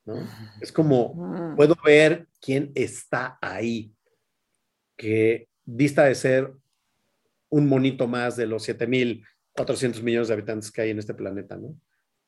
¿no? 0.04 0.16
Es 0.60 0.70
como, 0.70 1.54
puedo 1.56 1.74
ver 1.82 2.28
quién 2.42 2.72
está 2.74 3.38
ahí, 3.40 3.96
que 4.98 5.48
dista 5.64 6.04
de 6.04 6.14
ser 6.14 6.52
un 7.48 7.68
monito 7.68 8.08
más 8.08 8.36
de 8.36 8.46
los 8.46 8.68
7.400 8.68 10.02
millones 10.02 10.28
de 10.28 10.34
habitantes 10.34 10.70
que 10.70 10.82
hay 10.82 10.90
en 10.90 10.98
este 10.98 11.14
planeta, 11.14 11.56
¿no? 11.56 11.76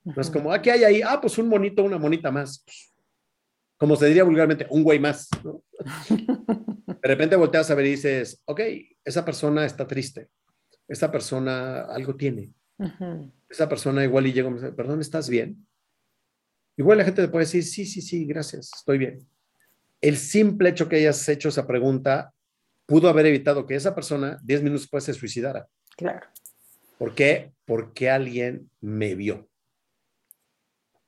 No 0.04 0.20
es 0.20 0.28
como, 0.28 0.52
aquí 0.52 0.68
hay 0.68 0.84
ahí? 0.84 1.00
Ah, 1.02 1.18
pues 1.18 1.38
un 1.38 1.48
monito, 1.48 1.82
una 1.82 1.96
monita 1.96 2.30
más. 2.30 2.62
Como 3.78 3.96
se 3.96 4.06
diría 4.06 4.22
vulgarmente, 4.22 4.66
un 4.68 4.82
güey 4.82 4.98
más, 4.98 5.28
¿no? 5.42 5.62
De 7.02 7.08
repente 7.08 7.36
volteas 7.36 7.70
a 7.70 7.74
ver 7.74 7.86
y 7.86 7.90
dices, 7.92 8.42
ok, 8.44 8.60
esa 9.04 9.24
persona 9.24 9.64
está 9.64 9.86
triste, 9.86 10.28
esa 10.88 11.10
persona 11.10 11.82
algo 11.82 12.16
tiene, 12.16 12.50
esa 13.48 13.68
persona 13.68 14.04
igual 14.04 14.26
y 14.26 14.32
llega 14.32 14.48
y 14.50 14.54
dice, 14.54 14.72
perdón, 14.72 15.00
¿estás 15.00 15.28
bien? 15.28 15.66
Igual 16.76 16.98
la 16.98 17.04
gente 17.04 17.22
te 17.22 17.28
puede 17.28 17.44
decir, 17.44 17.62
sí, 17.64 17.84
sí, 17.84 18.00
sí, 18.00 18.24
gracias, 18.24 18.70
estoy 18.74 18.98
bien. 18.98 19.18
El 20.00 20.16
simple 20.16 20.70
hecho 20.70 20.88
que 20.88 20.96
hayas 20.96 21.28
hecho 21.28 21.48
esa 21.48 21.66
pregunta 21.66 22.33
pudo 22.86 23.08
haber 23.08 23.26
evitado 23.26 23.66
que 23.66 23.74
esa 23.74 23.94
persona 23.94 24.38
10 24.42 24.62
minutos 24.62 24.82
después 24.82 25.04
se 25.04 25.14
suicidara. 25.14 25.68
Claro. 25.96 26.26
¿Por 26.98 27.14
qué? 27.14 27.52
Porque 27.64 28.10
alguien 28.10 28.70
me 28.80 29.14
vio. 29.14 29.48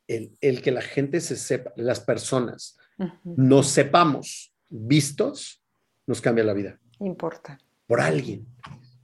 El, 0.09 0.63
que 0.63 0.71
la 0.71 0.83
gente 0.83 1.21
se 1.21 1.37
sepa, 1.37 1.73
las 1.77 1.99
personas 1.99 2.79
nos 3.25 3.69
sepamos 3.69 4.55
vistos, 4.71 5.63
nos 6.07 6.21
cambia 6.21 6.45
la 6.45 6.53
vida. 6.53 6.79
Importa. 7.01 7.59
Por 7.87 8.01
alguien, 8.01 8.47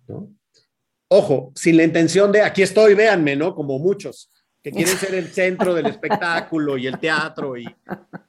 ¿no? 0.06 0.32
Ojo, 1.08 1.52
sin 1.54 1.76
la 1.76 1.82
intención 1.82 2.32
de 2.32 2.40
aquí 2.40 2.62
estoy, 2.62 2.94
véanme, 2.94 3.36
¿no? 3.36 3.54
Como 3.54 3.78
muchos 3.78 4.30
que 4.62 4.70
quieren 4.70 4.96
ser 4.96 5.14
el 5.14 5.28
centro 5.28 5.74
del 5.74 5.86
espectáculo 5.86 6.78
y 6.78 6.86
el 6.86 6.98
teatro 6.98 7.56
y 7.56 7.66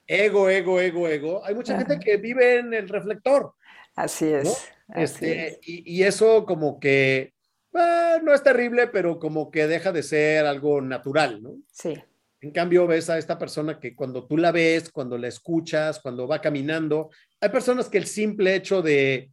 ego, 0.08 0.50
ego, 0.50 0.82
ego, 0.82 1.08
ego. 1.08 1.46
Hay 1.46 1.54
mucha 1.54 1.78
gente 1.78 2.00
que 2.00 2.18
vive 2.18 2.58
en 2.58 2.74
el 2.74 2.90
reflector. 2.90 3.54
Así 3.96 4.26
es. 4.28 4.70
este, 4.96 5.60
Y, 5.64 6.04
eso 6.04 6.46
como 6.46 6.80
que 6.80 7.34
ah, 7.74 8.20
no 8.24 8.34
es 8.34 8.44
terrible, 8.44 8.88
pero 8.88 9.20
como 9.20 9.52
que 9.52 9.68
deja 9.68 9.92
de 9.92 10.04
ser 10.04 10.46
algo 10.46 10.82
natural, 10.82 11.42
¿no? 11.42 11.56
Sí. 11.72 11.94
En 12.42 12.52
cambio, 12.52 12.86
ves 12.88 13.10
a 13.10 13.18
esta 13.18 13.38
persona 13.38 13.80
que 13.80 13.96
cuando 13.96 14.28
tú 14.28 14.38
la 14.38 14.52
ves, 14.52 14.92
cuando 14.92 15.18
la 15.18 15.30
escuchas, 15.30 16.00
cuando 16.02 16.28
va 16.28 16.42
caminando, 16.42 17.10
hay 17.40 17.50
personas 17.50 17.88
que 17.88 17.98
el 17.98 18.06
simple 18.06 18.56
hecho 18.56 18.82
de 18.82 19.32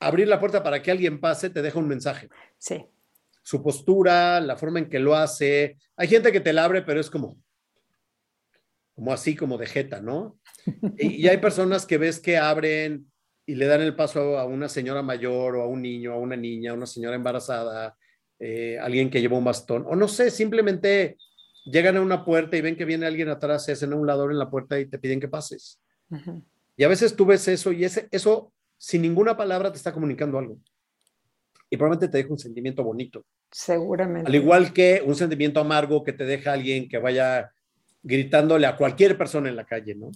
abrir 0.00 0.26
la 0.26 0.40
puerta 0.40 0.62
para 0.62 0.82
que 0.82 0.90
alguien 0.90 1.20
pase 1.20 1.50
te 1.50 1.62
deja 1.62 1.78
un 1.78 1.86
mensaje. 1.86 2.28
Sí. 2.58 2.84
Su 3.42 3.62
postura, 3.62 4.40
la 4.40 4.56
forma 4.56 4.80
en 4.80 4.88
que 4.88 4.98
lo 4.98 5.14
hace. 5.14 5.76
Hay 5.96 6.08
gente 6.08 6.32
que 6.32 6.40
te 6.40 6.52
la 6.52 6.64
abre, 6.64 6.82
pero 6.82 7.00
es 7.00 7.08
como, 7.08 7.38
como 8.94 9.12
así, 9.12 9.36
como 9.36 9.56
de 9.56 9.66
jeta, 9.66 10.00
¿no? 10.00 10.38
y 10.98 11.28
hay 11.28 11.38
personas 11.38 11.86
que 11.86 11.98
ves 11.98 12.18
que 12.18 12.36
abren 12.36 13.09
y 13.50 13.56
le 13.56 13.66
dan 13.66 13.80
el 13.80 13.96
paso 13.96 14.38
a 14.38 14.44
una 14.44 14.68
señora 14.68 15.02
mayor 15.02 15.56
o 15.56 15.62
a 15.62 15.66
un 15.66 15.82
niño, 15.82 16.12
a 16.12 16.18
una 16.18 16.36
niña, 16.36 16.70
a 16.70 16.74
una 16.74 16.86
señora 16.86 17.16
embarazada, 17.16 17.96
eh, 18.38 18.78
alguien 18.78 19.10
que 19.10 19.20
lleva 19.20 19.36
un 19.36 19.44
bastón, 19.44 19.84
o 19.88 19.96
no 19.96 20.06
sé, 20.06 20.30
simplemente 20.30 21.16
llegan 21.64 21.96
a 21.96 22.00
una 22.00 22.24
puerta 22.24 22.56
y 22.56 22.60
ven 22.60 22.76
que 22.76 22.84
viene 22.84 23.06
alguien 23.06 23.28
atrás, 23.28 23.64
se 23.64 23.72
hacen 23.72 23.92
a 23.92 23.96
un 23.96 24.06
lado 24.06 24.30
en 24.30 24.38
la 24.38 24.48
puerta 24.48 24.78
y 24.78 24.86
te 24.86 25.00
piden 25.00 25.18
que 25.18 25.26
pases. 25.26 25.80
Y 26.76 26.84
a 26.84 26.88
veces 26.88 27.16
tú 27.16 27.26
ves 27.26 27.48
eso 27.48 27.72
y 27.72 27.84
ese, 27.84 28.06
eso 28.12 28.52
sin 28.78 29.02
ninguna 29.02 29.36
palabra 29.36 29.72
te 29.72 29.78
está 29.78 29.92
comunicando 29.92 30.38
algo. 30.38 30.56
Y 31.68 31.76
probablemente 31.76 32.08
te 32.08 32.18
deja 32.18 32.30
un 32.30 32.38
sentimiento 32.38 32.84
bonito. 32.84 33.24
Seguramente. 33.50 34.28
Al 34.28 34.34
igual 34.36 34.72
que 34.72 35.02
un 35.04 35.16
sentimiento 35.16 35.58
amargo 35.58 36.04
que 36.04 36.12
te 36.12 36.24
deja 36.24 36.52
alguien 36.52 36.88
que 36.88 36.98
vaya 36.98 37.50
gritándole 38.00 38.68
a 38.68 38.76
cualquier 38.76 39.18
persona 39.18 39.48
en 39.48 39.56
la 39.56 39.66
calle, 39.66 39.96
¿no? 39.96 40.12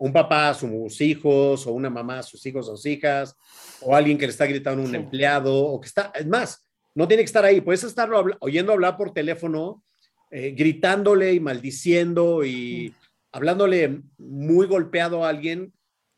Un 0.00 0.14
papá 0.14 0.48
a 0.48 0.54
sus 0.54 0.98
hijos, 1.02 1.66
o 1.66 1.72
una 1.72 1.90
mamá 1.90 2.20
a 2.20 2.22
sus 2.22 2.44
hijos 2.46 2.66
o 2.68 2.76
sus 2.76 2.86
hijas, 2.86 3.36
o 3.82 3.94
alguien 3.94 4.16
que 4.16 4.24
le 4.24 4.30
está 4.30 4.46
gritando 4.46 4.82
a 4.82 4.86
un 4.86 4.94
empleado, 4.94 5.54
o 5.54 5.78
que 5.78 5.88
está, 5.88 6.10
es 6.14 6.26
más, 6.26 6.66
no 6.94 7.06
tiene 7.06 7.22
que 7.22 7.26
estar 7.26 7.44
ahí, 7.44 7.60
puedes 7.60 7.84
estarlo 7.84 8.24
oyendo 8.40 8.72
hablar 8.72 8.96
por 8.96 9.12
teléfono, 9.12 9.84
eh, 10.30 10.52
gritándole 10.52 11.34
y 11.34 11.40
maldiciendo 11.40 12.44
y 12.46 12.94
hablándole 13.30 14.00
muy 14.16 14.66
golpeado 14.66 15.22
a 15.22 15.28
alguien 15.28 15.74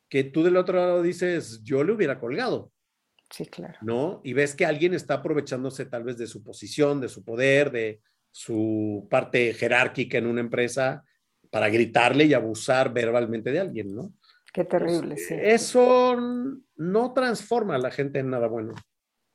que 0.08 0.22
tú 0.22 0.44
del 0.44 0.58
otro 0.58 0.78
lado 0.78 1.02
dices, 1.02 1.60
yo 1.64 1.82
le 1.82 1.92
hubiera 1.92 2.20
colgado. 2.20 2.70
Sí, 3.30 3.46
claro. 3.46 3.78
¿No? 3.80 4.20
Y 4.22 4.32
ves 4.32 4.54
que 4.54 4.64
alguien 4.64 4.94
está 4.94 5.14
aprovechándose 5.14 5.86
tal 5.86 6.04
vez 6.04 6.18
de 6.18 6.28
su 6.28 6.44
posición, 6.44 7.00
de 7.00 7.08
su 7.08 7.24
poder, 7.24 7.72
de 7.72 8.00
su 8.30 9.08
parte 9.10 9.52
jerárquica 9.54 10.18
en 10.18 10.26
una 10.26 10.40
empresa 10.40 11.02
para 11.52 11.68
gritarle 11.68 12.24
y 12.24 12.32
abusar 12.32 12.94
verbalmente 12.94 13.52
de 13.52 13.60
alguien, 13.60 13.94
¿no? 13.94 14.10
Qué 14.54 14.64
terrible, 14.64 15.18
sí. 15.18 15.34
Eso 15.38 16.16
no 16.76 17.12
transforma 17.12 17.74
a 17.74 17.78
la 17.78 17.90
gente 17.90 18.20
en 18.20 18.30
nada 18.30 18.48
bueno. 18.48 18.74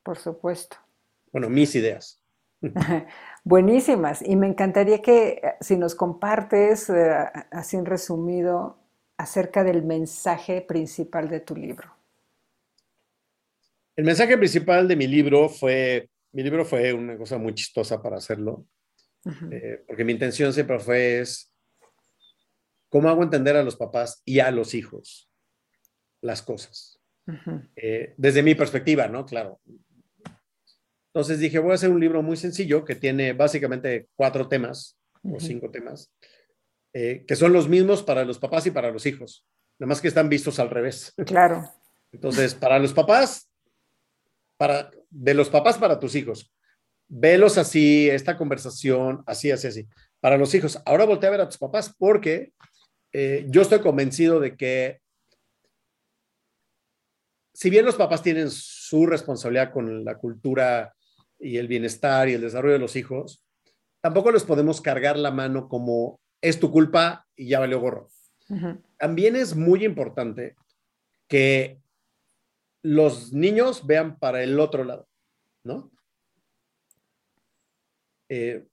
Por 0.02 0.18
supuesto. 0.18 0.76
Bueno, 1.30 1.48
mis 1.48 1.76
ideas. 1.76 2.20
Buenísimas. 3.44 4.20
Y 4.20 4.34
me 4.34 4.48
encantaría 4.48 5.00
que 5.00 5.28
eh, 5.28 5.54
si 5.60 5.76
nos 5.76 5.94
compartes, 5.94 6.90
eh, 6.90 7.24
así 7.52 7.76
en 7.76 7.86
resumido, 7.86 8.78
acerca 9.16 9.62
del 9.62 9.84
mensaje 9.84 10.60
principal 10.60 11.28
de 11.28 11.38
tu 11.38 11.54
libro. 11.54 11.88
El 13.94 14.04
mensaje 14.04 14.36
principal 14.36 14.88
de 14.88 14.96
mi 14.96 15.06
libro 15.06 15.48
fue, 15.48 16.08
mi 16.32 16.42
libro 16.42 16.64
fue 16.64 16.92
una 16.92 17.16
cosa 17.16 17.38
muy 17.38 17.54
chistosa 17.54 18.02
para 18.02 18.16
hacerlo, 18.16 18.64
eh, 19.52 19.84
porque 19.86 20.04
mi 20.04 20.12
intención 20.12 20.52
siempre 20.52 20.80
fue 20.80 21.20
es 21.20 21.52
¿Cómo 22.88 23.08
hago 23.08 23.22
entender 23.22 23.56
a 23.56 23.62
los 23.62 23.76
papás 23.76 24.22
y 24.24 24.40
a 24.40 24.50
los 24.50 24.74
hijos 24.74 25.30
las 26.20 26.42
cosas? 26.42 27.00
Eh, 27.76 28.14
desde 28.16 28.42
mi 28.42 28.54
perspectiva, 28.54 29.06
¿no? 29.06 29.26
Claro. 29.26 29.60
Entonces 31.12 31.38
dije, 31.38 31.58
voy 31.58 31.72
a 31.72 31.74
hacer 31.74 31.90
un 31.90 32.00
libro 32.00 32.22
muy 32.22 32.36
sencillo 32.36 32.84
que 32.84 32.94
tiene 32.94 33.32
básicamente 33.32 34.08
cuatro 34.14 34.48
temas 34.48 34.98
o 35.22 35.40
cinco 35.40 35.70
temas, 35.70 36.12
eh, 36.92 37.24
que 37.26 37.36
son 37.36 37.52
los 37.52 37.68
mismos 37.68 38.02
para 38.02 38.24
los 38.24 38.38
papás 38.38 38.66
y 38.66 38.70
para 38.70 38.90
los 38.90 39.04
hijos, 39.04 39.46
nada 39.78 39.88
más 39.88 40.00
que 40.00 40.08
están 40.08 40.28
vistos 40.28 40.58
al 40.58 40.70
revés. 40.70 41.12
Claro. 41.26 41.68
Entonces, 42.12 42.54
para 42.54 42.78
los 42.78 42.94
papás, 42.94 43.50
para, 44.56 44.90
de 45.10 45.34
los 45.34 45.50
papás 45.50 45.76
para 45.76 45.98
tus 45.98 46.14
hijos, 46.14 46.54
velos 47.08 47.58
así, 47.58 48.08
esta 48.08 48.36
conversación, 48.36 49.22
así, 49.26 49.50
así, 49.50 49.66
así. 49.66 49.88
Para 50.20 50.38
los 50.38 50.54
hijos, 50.54 50.80
ahora 50.86 51.04
voltea 51.04 51.28
a 51.28 51.32
ver 51.32 51.40
a 51.42 51.48
tus 51.48 51.58
papás 51.58 51.94
porque 51.98 52.52
eh, 53.12 53.46
yo 53.48 53.62
estoy 53.62 53.80
convencido 53.80 54.40
de 54.40 54.56
que 54.56 55.00
si 57.58 57.70
bien 57.70 57.84
los 57.84 57.96
papás 57.96 58.22
tienen 58.22 58.50
su 58.50 59.06
responsabilidad 59.06 59.72
con 59.72 60.04
la 60.04 60.18
cultura 60.18 60.94
y 61.38 61.56
el 61.56 61.66
bienestar 61.66 62.28
y 62.28 62.34
el 62.34 62.40
desarrollo 62.40 62.74
de 62.74 62.78
los 62.78 62.94
hijos, 62.94 63.44
tampoco 64.00 64.30
les 64.30 64.44
podemos 64.44 64.80
cargar 64.80 65.18
la 65.18 65.30
mano 65.30 65.68
como 65.68 66.20
es 66.40 66.60
tu 66.60 66.70
culpa 66.70 67.26
y 67.34 67.48
ya 67.48 67.58
valió 67.58 67.80
gorro. 67.80 68.08
También 68.96 69.36
es 69.36 69.56
muy 69.56 69.84
importante 69.84 70.56
que 71.26 71.80
los 72.82 73.32
niños 73.32 73.86
vean 73.86 74.18
para 74.18 74.42
el 74.42 74.58
otro 74.58 74.84
lado, 74.84 75.08
¿no? 75.64 75.90
Eh, 78.28 78.66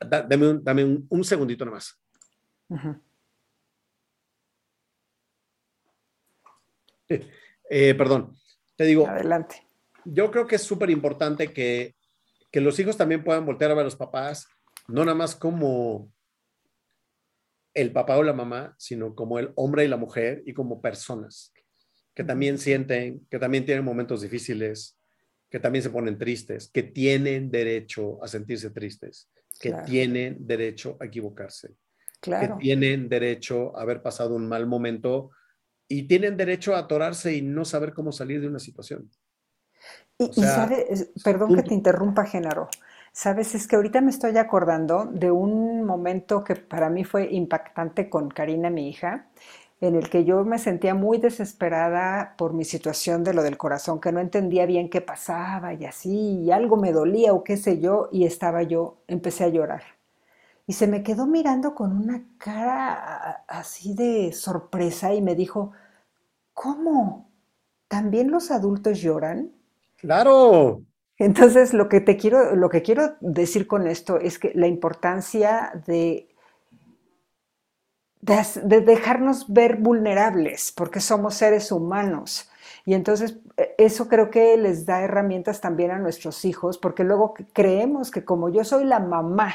dame 0.00 0.84
un, 1.08 1.24
segundito 1.24 1.64
nomás. 1.64 2.00
Eh, 7.70 7.94
perdón, 7.94 8.36
te 8.76 8.84
digo. 8.84 9.06
Adelante. 9.08 9.66
Yo 10.04 10.30
creo 10.30 10.46
que 10.46 10.56
es 10.56 10.62
súper 10.62 10.90
importante 10.90 11.52
que, 11.52 11.94
que 12.50 12.60
los 12.60 12.78
hijos 12.78 12.96
también 12.96 13.24
puedan 13.24 13.46
voltear 13.46 13.70
a 13.70 13.74
ver 13.74 13.82
a 13.82 13.84
los 13.84 13.96
papás, 13.96 14.46
no 14.88 15.04
nada 15.04 15.16
más 15.16 15.36
como 15.36 16.12
el 17.74 17.92
papá 17.92 18.16
o 18.18 18.22
la 18.22 18.32
mamá, 18.32 18.74
sino 18.78 19.14
como 19.14 19.38
el 19.38 19.52
hombre 19.54 19.84
y 19.84 19.88
la 19.88 19.96
mujer 19.96 20.42
y 20.44 20.52
como 20.52 20.82
personas 20.82 21.52
que 22.14 22.24
también 22.24 22.58
sienten, 22.58 23.26
que 23.30 23.38
también 23.38 23.64
tienen 23.64 23.84
momentos 23.84 24.20
difíciles, 24.22 24.98
que 25.48 25.58
también 25.58 25.82
se 25.82 25.90
ponen 25.90 26.18
tristes, 26.18 26.68
que 26.68 26.82
tienen 26.82 27.50
derecho 27.50 28.22
a 28.22 28.28
sentirse 28.28 28.70
tristes, 28.70 29.30
que 29.60 29.72
tienen 29.86 30.46
derecho 30.46 30.96
a 31.00 31.06
equivocarse, 31.06 31.74
que 32.20 32.50
tienen 32.58 33.08
derecho 33.08 33.76
a 33.76 33.82
haber 33.82 34.02
pasado 34.02 34.34
un 34.34 34.48
mal 34.48 34.66
momento 34.66 35.30
y 35.92 36.04
tienen 36.04 36.38
derecho 36.38 36.74
a 36.74 36.78
atorarse 36.78 37.34
y 37.34 37.42
no 37.42 37.66
saber 37.66 37.92
cómo 37.92 38.12
salir 38.12 38.40
de 38.40 38.48
una 38.48 38.58
situación. 38.58 39.10
Y, 40.18 40.30
perdón 41.22 41.54
que 41.54 41.62
te 41.62 41.74
interrumpa, 41.74 42.24
Genaro. 42.24 42.68
Sabes, 43.12 43.54
es 43.54 43.66
que 43.66 43.76
ahorita 43.76 44.00
me 44.00 44.10
estoy 44.10 44.38
acordando 44.38 45.04
de 45.04 45.30
un 45.30 45.84
momento 45.84 46.44
que 46.44 46.56
para 46.56 46.88
mí 46.88 47.04
fue 47.04 47.30
impactante 47.30 48.08
con 48.08 48.30
Karina, 48.30 48.70
mi 48.70 48.88
hija, 48.88 49.26
en 49.82 49.96
el 49.96 50.08
que 50.08 50.24
yo 50.24 50.44
me 50.44 50.58
sentía 50.58 50.94
muy 50.94 51.18
desesperada 51.18 52.36
por 52.38 52.54
mi 52.54 52.64
situación 52.64 53.22
de 53.22 53.34
lo 53.34 53.42
del 53.42 53.58
corazón, 53.58 54.00
que 54.00 54.12
no 54.12 54.20
entendía 54.20 54.64
bien 54.64 54.88
qué 54.88 55.02
pasaba 55.02 55.74
y 55.74 55.84
así, 55.84 56.40
y 56.40 56.52
algo 56.52 56.76
me 56.78 56.92
dolía 56.92 57.34
o 57.34 57.44
qué 57.44 57.58
sé 57.58 57.80
yo, 57.80 58.08
y 58.10 58.24
estaba 58.24 58.62
yo, 58.62 59.02
empecé 59.08 59.44
a 59.44 59.48
llorar. 59.48 59.82
Y 60.66 60.74
se 60.74 60.86
me 60.86 61.02
quedó 61.02 61.26
mirando 61.26 61.74
con 61.74 61.96
una 61.96 62.24
cara 62.38 63.44
así 63.48 63.94
de 63.94 64.32
sorpresa 64.32 65.12
y 65.12 65.20
me 65.20 65.34
dijo, 65.34 65.72
¿cómo? 66.52 67.30
¿También 67.88 68.30
los 68.30 68.50
adultos 68.50 69.00
lloran? 69.00 69.52
Claro. 69.96 70.82
Entonces, 71.18 71.74
lo 71.74 71.88
que 71.88 72.00
te 72.00 72.16
quiero, 72.16 72.56
lo 72.56 72.68
que 72.68 72.82
quiero 72.82 73.16
decir 73.20 73.66
con 73.66 73.86
esto 73.86 74.18
es 74.18 74.38
que 74.38 74.52
la 74.54 74.66
importancia 74.66 75.72
de 75.86 76.32
de, 78.22 78.80
dejarnos 78.80 79.52
ver 79.52 79.76
vulnerables, 79.76 80.72
porque 80.72 81.00
somos 81.00 81.34
seres 81.34 81.70
humanos. 81.72 82.48
Y 82.86 82.94
entonces 82.94 83.38
e, 83.56 83.74
eso 83.78 84.08
creo 84.08 84.30
que 84.30 84.56
les 84.56 84.86
da 84.86 85.02
herramientas 85.02 85.60
también 85.60 85.90
a 85.90 85.98
nuestros 85.98 86.44
hijos, 86.44 86.78
porque 86.78 87.04
luego 87.04 87.34
creemos 87.52 88.10
que 88.10 88.24
como 88.24 88.48
yo 88.48 88.64
soy 88.64 88.84
la 88.84 89.00
mamá 89.00 89.54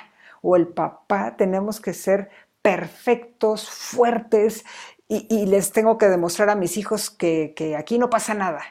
o 0.50 0.56
el 0.56 0.70
papá, 0.70 1.36
tenemos 1.36 1.82
que 1.82 1.94
ser 1.94 2.30
perfectos, 2.62 3.70
fuertes, 3.70 4.64
y, 5.10 5.46
les 5.46 5.74
tengo 5.74 5.98
que 5.98 6.08
demostrar 6.08 6.50
a 6.50 6.56
mis 6.56 6.78
hijos 6.78 7.10
que, 7.10 7.54
aquí 7.78 8.00
no 8.00 8.10
pasa 8.10 8.34
nada. 8.34 8.62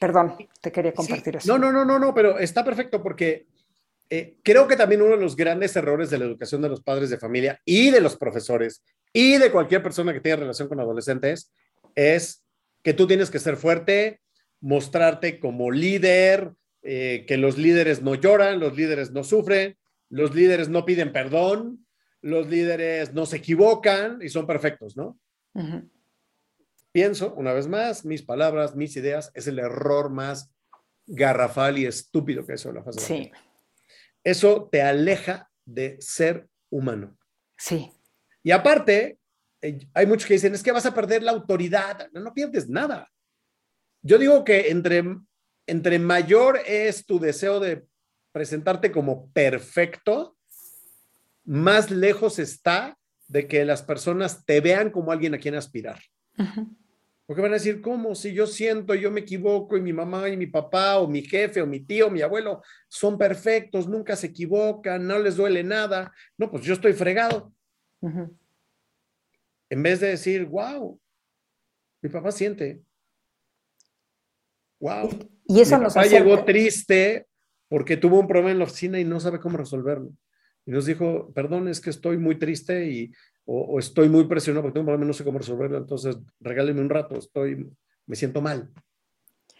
Perdón, 0.00 0.36
te 0.62 0.72
quería 0.72 0.94
compartir 0.94 1.36
eso. 1.36 1.46
No, 1.46 1.58
no, 1.58 1.70
no, 1.70 1.84
no, 1.84 1.98
no, 1.98 2.14
pero 2.14 2.38
está 2.38 2.64
perfecto 2.64 3.02
porque 3.02 3.46
eh, 4.08 4.38
creo 4.42 4.66
que 4.66 4.76
también 4.76 5.02
uno 5.02 5.16
de 5.16 5.22
los 5.22 5.36
grandes 5.36 5.76
errores 5.76 6.08
de 6.08 6.16
la 6.16 6.24
educación 6.24 6.62
de 6.62 6.70
los 6.70 6.80
padres 6.80 7.10
de 7.10 7.18
familia 7.18 7.60
y 7.66 7.90
de 7.90 8.00
los 8.00 8.16
profesores 8.16 8.82
y 9.12 9.36
de 9.36 9.52
cualquier 9.52 9.82
persona 9.82 10.14
que 10.14 10.20
tenga 10.20 10.36
relación 10.36 10.68
con 10.68 10.80
adolescentes 10.80 11.52
es 11.94 12.42
que 12.82 12.94
tú 12.94 13.06
tienes 13.06 13.30
que 13.30 13.38
ser 13.38 13.58
fuerte, 13.58 14.20
mostrarte 14.60 15.38
como 15.40 15.70
líder, 15.70 16.52
eh, 16.82 17.26
que 17.28 17.36
los 17.36 17.58
líderes 17.58 18.00
no 18.00 18.14
lloran, 18.14 18.60
los 18.60 18.74
líderes 18.74 19.10
no 19.10 19.24
sufren, 19.24 19.76
los 20.12 20.34
líderes 20.34 20.68
no 20.68 20.84
piden 20.84 21.10
perdón, 21.10 21.86
los 22.20 22.46
líderes 22.46 23.14
no 23.14 23.24
se 23.24 23.38
equivocan 23.38 24.20
y 24.20 24.28
son 24.28 24.46
perfectos, 24.46 24.94
¿no? 24.94 25.18
Pienso, 26.92 27.32
una 27.34 27.54
vez 27.54 27.66
más, 27.66 28.04
mis 28.04 28.22
palabras, 28.22 28.76
mis 28.76 28.94
ideas, 28.96 29.32
es 29.34 29.46
el 29.46 29.58
error 29.58 30.10
más 30.10 30.52
garrafal 31.06 31.78
y 31.78 31.86
estúpido 31.86 32.46
que 32.46 32.52
eso 32.52 32.70
la 32.72 32.84
fase. 32.84 33.00
Sí. 33.00 33.32
Eso 34.22 34.68
te 34.70 34.82
aleja 34.82 35.50
de 35.64 35.96
ser 36.00 36.46
humano. 36.70 37.16
Sí. 37.56 37.90
Y 38.42 38.50
aparte, 38.50 39.18
eh, 39.62 39.78
hay 39.94 40.06
muchos 40.06 40.26
que 40.26 40.34
dicen, 40.34 40.54
es 40.54 40.62
que 40.62 40.72
vas 40.72 40.84
a 40.84 40.94
perder 40.94 41.22
la 41.22 41.32
autoridad. 41.32 42.10
No, 42.12 42.20
no 42.20 42.34
pierdes 42.34 42.68
nada. 42.68 43.10
Yo 44.02 44.18
digo 44.18 44.44
que 44.44 44.68
entre, 44.68 45.02
entre 45.66 45.98
mayor 45.98 46.60
es 46.66 47.06
tu 47.06 47.18
deseo 47.18 47.60
de 47.60 47.86
presentarte 48.32 48.90
como 48.90 49.30
perfecto, 49.30 50.36
más 51.44 51.90
lejos 51.90 52.38
está 52.38 52.98
de 53.28 53.46
que 53.46 53.64
las 53.64 53.82
personas 53.82 54.44
te 54.44 54.60
vean 54.60 54.90
como 54.90 55.12
alguien 55.12 55.34
a 55.34 55.38
quien 55.38 55.54
aspirar. 55.54 56.00
Porque 57.26 57.40
van 57.40 57.52
a 57.52 57.54
decir, 57.54 57.80
¿cómo? 57.80 58.14
Si 58.14 58.32
yo 58.32 58.46
siento, 58.46 58.94
yo 58.94 59.10
me 59.10 59.20
equivoco 59.20 59.76
y 59.76 59.80
mi 59.80 59.92
mamá 59.92 60.28
y 60.28 60.36
mi 60.36 60.46
papá 60.46 60.98
o 60.98 61.08
mi 61.08 61.22
jefe 61.22 61.62
o 61.62 61.66
mi 61.66 61.80
tío, 61.80 62.10
mi 62.10 62.20
abuelo 62.20 62.62
son 62.88 63.16
perfectos, 63.16 63.88
nunca 63.88 64.16
se 64.16 64.28
equivocan, 64.28 65.06
no 65.06 65.18
les 65.18 65.36
duele 65.36 65.62
nada. 65.62 66.12
No, 66.36 66.50
pues 66.50 66.64
yo 66.64 66.74
estoy 66.74 66.92
fregado. 66.92 67.52
En 69.70 69.82
vez 69.82 70.00
de 70.00 70.08
decir, 70.08 70.44
wow, 70.46 71.00
mi 72.02 72.10
papá 72.10 72.32
siente. 72.32 72.82
Wow. 74.80 75.08
Y 75.46 75.60
eso 75.60 75.78
mi 75.78 75.86
papá 75.86 76.04
llegó 76.04 76.44
triste 76.44 77.26
porque 77.72 77.96
tuvo 77.96 78.20
un 78.20 78.28
problema 78.28 78.50
en 78.50 78.58
la 78.58 78.64
oficina 78.64 79.00
y 79.00 79.04
no 79.06 79.18
sabe 79.18 79.40
cómo 79.40 79.56
resolverlo. 79.56 80.10
Y 80.66 80.72
nos 80.72 80.84
dijo, 80.84 81.32
perdón, 81.32 81.68
es 81.68 81.80
que 81.80 81.88
estoy 81.88 82.18
muy 82.18 82.38
triste 82.38 82.84
y, 82.84 83.10
o, 83.46 83.78
estoy 83.78 84.10
muy 84.10 84.24
presionado 84.24 84.60
porque 84.60 84.74
tengo 84.74 84.82
un 84.82 84.86
problema 84.88 85.06
y 85.06 85.08
no 85.08 85.14
sé 85.14 85.24
cómo 85.24 85.38
resolverlo, 85.38 85.78
entonces 85.78 86.18
regáleme 86.38 86.82
un 86.82 86.90
rato, 86.90 87.18
estoy, 87.18 87.66
me 88.04 88.14
siento 88.14 88.42
mal. 88.42 88.68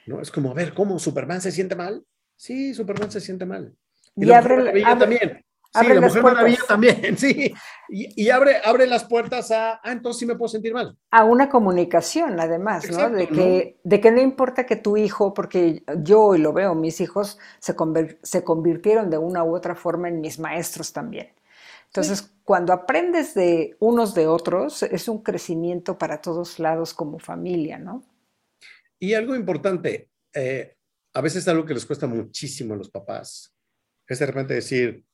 ¿No? 0.05 0.21
Es 0.21 0.31
como, 0.31 0.51
a 0.51 0.55
ver, 0.55 0.75
¿cómo? 0.75 0.99
¿Superman 0.99 1.41
se 1.41 1.53
siente 1.53 1.75
mal? 1.75 2.05
Sí, 2.37 2.75
Superman 2.75 3.11
se 3.11 3.23
siente 3.23 3.47
mal. 3.47 3.75
Y, 4.15 4.27
la 4.27 4.41
abre, 4.41 4.83
también. 4.83 5.43
Sí, 5.75 5.89
la 5.89 6.01
Mujer 6.03 6.23
Maravilla 6.23 6.59
también, 6.68 7.16
sí. 7.18 7.55
Y, 7.89 8.29
abre, 8.31 8.57
abre 8.62 8.87
las 8.87 9.05
puertas 9.05 9.51
a, 9.51 9.81
ah, 9.83 9.93
entonces 9.93 10.20
sí 10.20 10.27
me 10.27 10.35
puedo 10.35 10.49
sentir 10.49 10.75
mal. 10.75 10.99
A 11.11 11.25
una 11.25 11.49
comunicación, 11.49 12.39
además, 12.41 12.91
¿no? 12.91 13.09
De 13.11 13.27
que, 13.27 13.77
¿no? 13.77 13.91
de 13.91 14.01
que 14.01 14.11
no 14.11 14.20
importa 14.20 14.66
que 14.66 14.77
tu 14.77 14.97
hijo, 14.97 15.33
porque 15.33 15.83
yo 16.03 16.23
hoy 16.23 16.39
lo 16.39 16.53
veo, 16.53 16.75
mis 16.75 17.01
hijos 17.01 17.39
se, 17.59 17.75
se 18.23 18.45
convirtieron 18.45 19.09
de 19.09 19.18
una 19.18 19.45
u 19.45 19.55
otra 19.55 19.75
forma 19.75 20.09
en 20.09 20.20
mis 20.20 20.39
maestros 20.39 20.93
también. 20.93 21.33
Entonces, 21.87 22.33
cuando 22.45 22.73
aprendes 22.73 23.35
de 23.35 23.77
unos 23.79 24.14
de 24.14 24.27
otros, 24.27 24.83
es 24.83 25.09
un 25.09 25.23
crecimiento 25.23 25.99
para 25.99 26.20
todos 26.20 26.59
lados 26.59 26.95
como 26.95 27.18
familia, 27.18 27.79
¿no? 27.79 28.05
Y 28.99 29.14
algo 29.14 29.35
importante, 29.35 30.11
eh, 30.33 30.77
a 31.12 31.20
veces 31.20 31.47
algo 31.49 31.66
que 31.66 31.75
les 31.75 31.85
cuesta 31.85 32.07
muchísimo 32.07 32.75
a 32.75 32.79
los 32.79 32.91
papás, 32.91 33.55
es 34.07 34.18
de 34.18 34.27
repente 34.27 34.55
decir, 34.55 35.05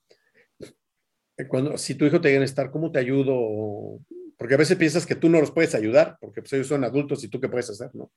cuando, 1.46 1.78
si 1.78 1.94
tu 1.94 2.04
hijo 2.04 2.20
te 2.20 2.28
viene 2.28 2.42
a 2.42 2.46
estar, 2.46 2.70
¿cómo 2.70 2.90
te 2.90 2.98
ayudo? 2.98 4.00
Porque 4.36 4.54
a 4.54 4.58
veces 4.58 4.76
piensas 4.76 5.06
que 5.06 5.14
tú 5.14 5.28
no 5.28 5.40
los 5.40 5.52
puedes 5.52 5.74
ayudar, 5.74 6.18
porque 6.20 6.42
pues, 6.42 6.52
ellos 6.54 6.66
son 6.66 6.82
adultos 6.82 7.22
y 7.22 7.28
tú 7.28 7.40
qué 7.40 7.48
puedes 7.48 7.70
hacer, 7.70 7.94
¿no? 7.94 8.10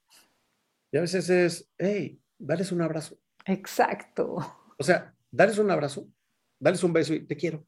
Y 0.92 0.98
a 0.98 1.02
veces 1.02 1.30
es, 1.30 1.70
hey, 1.78 2.20
dales 2.40 2.72
un 2.72 2.82
abrazo. 2.82 3.20
Exacto. 3.46 4.38
O 4.78 4.84
sea, 4.84 5.14
dales 5.30 5.58
un 5.60 5.70
abrazo, 5.70 6.08
dales 6.60 6.84
un 6.84 6.94
beso 6.94 7.14
y 7.14 7.26
te 7.26 7.38
quiero. 7.38 7.64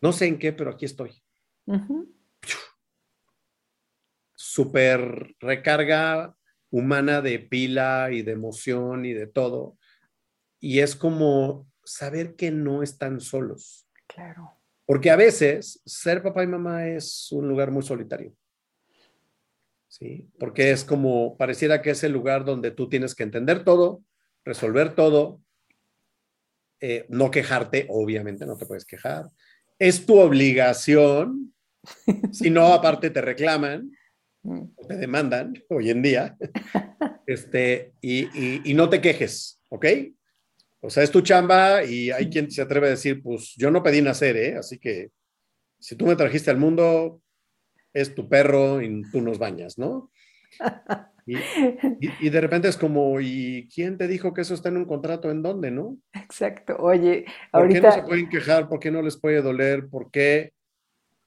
No 0.00 0.12
sé 0.12 0.26
en 0.26 0.38
qué, 0.38 0.52
pero 0.52 0.70
aquí 0.70 0.84
estoy. 0.84 1.22
Super 4.34 5.34
recarga 5.40 6.36
humana 6.70 7.20
de 7.20 7.38
pila 7.38 8.10
y 8.12 8.22
de 8.22 8.32
emoción 8.32 9.04
y 9.06 9.12
de 9.12 9.26
todo. 9.26 9.78
Y 10.60 10.80
es 10.80 10.96
como 10.96 11.66
saber 11.84 12.36
que 12.36 12.50
no 12.50 12.82
están 12.82 13.20
solos 13.20 13.83
Claro. 14.14 14.52
Porque 14.86 15.10
a 15.10 15.16
veces 15.16 15.80
ser 15.84 16.22
papá 16.22 16.42
y 16.44 16.46
mamá 16.46 16.86
es 16.88 17.32
un 17.32 17.48
lugar 17.48 17.70
muy 17.70 17.82
solitario. 17.82 18.34
¿Sí? 19.88 20.28
Porque 20.38 20.70
es 20.70 20.84
como, 20.84 21.36
pareciera 21.36 21.80
que 21.80 21.90
es 21.90 22.02
el 22.04 22.12
lugar 22.12 22.44
donde 22.44 22.70
tú 22.70 22.88
tienes 22.88 23.14
que 23.14 23.22
entender 23.22 23.64
todo, 23.64 24.02
resolver 24.44 24.94
todo, 24.94 25.40
eh, 26.80 27.06
no 27.08 27.30
quejarte, 27.30 27.86
obviamente 27.88 28.44
no 28.44 28.56
te 28.56 28.66
puedes 28.66 28.84
quejar. 28.84 29.30
Es 29.78 30.04
tu 30.04 30.18
obligación, 30.18 31.54
si 32.32 32.50
no, 32.50 32.74
aparte 32.74 33.10
te 33.10 33.20
reclaman, 33.20 33.90
mm. 34.42 34.64
te 34.88 34.96
demandan 34.96 35.54
hoy 35.68 35.90
en 35.90 36.02
día. 36.02 36.36
Este, 37.26 37.94
y, 38.02 38.70
y, 38.70 38.74
no 38.74 38.90
te 38.90 39.00
quejes, 39.00 39.58
¿ok? 39.70 39.86
O 40.84 40.90
sea, 40.90 41.02
es 41.02 41.10
tu 41.10 41.22
chamba 41.22 41.82
y 41.82 42.10
hay 42.10 42.28
quien 42.28 42.50
se 42.50 42.60
atreve 42.60 42.88
a 42.88 42.90
decir, 42.90 43.22
pues 43.22 43.54
yo 43.56 43.70
no 43.70 43.82
pedí 43.82 44.02
nacer, 44.02 44.36
¿eh? 44.36 44.56
Así 44.58 44.78
que 44.78 45.12
si 45.78 45.96
tú 45.96 46.04
me 46.04 46.14
trajiste 46.14 46.50
al 46.50 46.58
mundo, 46.58 47.22
es 47.94 48.14
tu 48.14 48.28
perro 48.28 48.82
y 48.82 49.02
tú 49.10 49.22
nos 49.22 49.38
bañas, 49.38 49.78
¿no? 49.78 50.10
Y, 51.26 51.38
y, 52.20 52.28
de 52.28 52.38
repente 52.38 52.68
es 52.68 52.76
como, 52.76 53.18
¿y 53.18 53.66
quién 53.74 53.96
te 53.96 54.06
dijo 54.06 54.34
que 54.34 54.42
eso 54.42 54.52
está 54.52 54.68
en 54.68 54.76
un 54.76 54.84
contrato? 54.84 55.30
¿En 55.30 55.42
dónde, 55.42 55.70
no? 55.70 55.96
Exacto. 56.12 56.76
Oye, 56.78 57.24
¿por 57.50 57.66
qué 57.66 57.80
no 57.80 57.92
se 57.92 58.02
pueden 58.02 58.28
quejar? 58.28 58.68
¿Por 58.68 58.78
qué 58.78 58.90
no 58.90 59.00
les 59.00 59.16
puede 59.16 59.40
doler? 59.40 59.88
¿Por 59.88 60.10
qué 60.10 60.52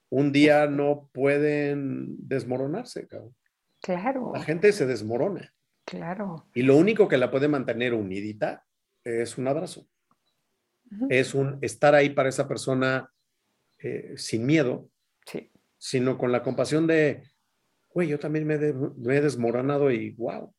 un 0.08 0.30
día 0.30 0.68
no 0.68 1.10
pueden 1.12 2.14
desmoronarse, 2.16 3.08
cabrón? 3.08 3.34
Claro. 3.82 4.30
La 4.32 4.44
gente 4.44 4.70
se 4.70 4.86
desmorona. 4.86 5.52
Claro. 5.84 6.46
Y 6.54 6.62
lo 6.62 6.76
único 6.76 7.08
que 7.08 7.18
la 7.18 7.32
puede 7.32 7.48
mantener 7.48 7.92
unidita 7.92 8.67
es 9.08 9.38
un 9.38 9.48
abrazo. 9.48 9.86
Es 11.10 11.34
un 11.34 11.58
estar 11.60 11.94
ahí 11.94 12.10
para 12.10 12.28
esa 12.28 12.48
persona 12.48 13.12
eh, 13.78 14.14
sin 14.16 14.46
miedo, 14.46 14.88
sí. 15.26 15.50
sino 15.76 16.16
con 16.16 16.32
la 16.32 16.42
compasión 16.42 16.86
de, 16.86 17.22
güey, 17.90 18.08
yo 18.08 18.18
también 18.18 18.46
me, 18.46 18.54
he 18.54 19.20
desmoronado 19.20 19.90
y 19.90 20.10
wow, 20.12 20.52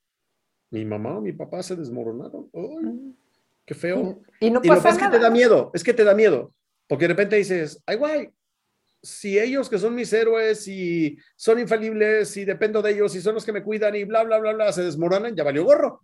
mi 0.69 0.85
mamá 0.85 1.17
o 1.17 1.21
mi 1.21 1.33
papá 1.33 1.63
se 1.63 1.75
desmoronaron. 1.75 2.49
qué 3.65 3.73
feo. 3.73 4.21
Y, 4.39 4.51
no 4.51 4.61
pasa 4.61 4.75
lo 4.75 4.81
que 4.81 4.89
es 4.89 4.97
que 4.97 5.17
te 5.17 5.19
da 5.19 5.29
miedo, 5.29 5.71
es 5.73 5.83
que 5.83 5.93
te 5.93 6.03
da 6.03 6.13
miedo, 6.13 6.53
porque 6.87 7.05
de 7.05 7.13
repente 7.13 7.35
dices, 7.35 7.81
ay, 7.85 7.97
güey, 7.97 8.33
si 9.01 9.39
ellos 9.39 9.69
que 9.69 9.79
son 9.79 9.95
mis 9.95 10.11
héroes 10.13 10.67
y 10.67 11.17
son 11.35 11.59
infalibles 11.59 12.35
y 12.37 12.45
dependo 12.45 12.81
de 12.81 12.91
ellos 12.91 13.15
y 13.15 13.21
son 13.21 13.33
los 13.33 13.45
que 13.45 13.53
me 13.53 13.63
cuidan 13.63 13.95
y 13.95 14.03
bla, 14.03 14.23
bla, 14.23 14.39
bla, 14.39 14.53
bla, 14.53 14.71
se 14.73 14.83
desmoronan, 14.83 15.35
ya 15.35 15.43
valió 15.43 15.63
gorro. 15.63 16.03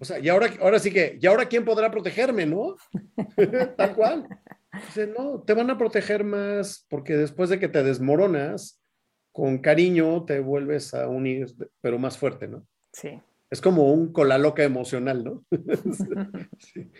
O 0.00 0.04
sea, 0.04 0.18
y 0.18 0.30
ahora, 0.30 0.50
ahora 0.60 0.78
sí 0.78 0.90
que, 0.90 1.18
¿y 1.20 1.26
ahora 1.26 1.46
quién 1.46 1.64
podrá 1.64 1.90
protegerme, 1.90 2.46
no? 2.46 2.74
Tal 3.76 3.94
cual. 3.94 4.26
Dice, 4.72 5.06
no, 5.06 5.42
te 5.42 5.52
van 5.52 5.68
a 5.68 5.76
proteger 5.76 6.24
más 6.24 6.86
porque 6.88 7.16
después 7.16 7.50
de 7.50 7.58
que 7.58 7.68
te 7.68 7.82
desmoronas, 7.82 8.80
con 9.30 9.58
cariño 9.58 10.24
te 10.24 10.40
vuelves 10.40 10.94
a 10.94 11.06
unir, 11.06 11.48
pero 11.82 11.98
más 11.98 12.16
fuerte, 12.16 12.48
¿no? 12.48 12.66
Sí. 12.92 13.20
Es 13.50 13.60
como 13.60 13.92
un 13.92 14.10
cola 14.10 14.38
loca 14.38 14.64
emocional, 14.64 15.22
¿no? 15.22 15.44
sí. 16.58 16.90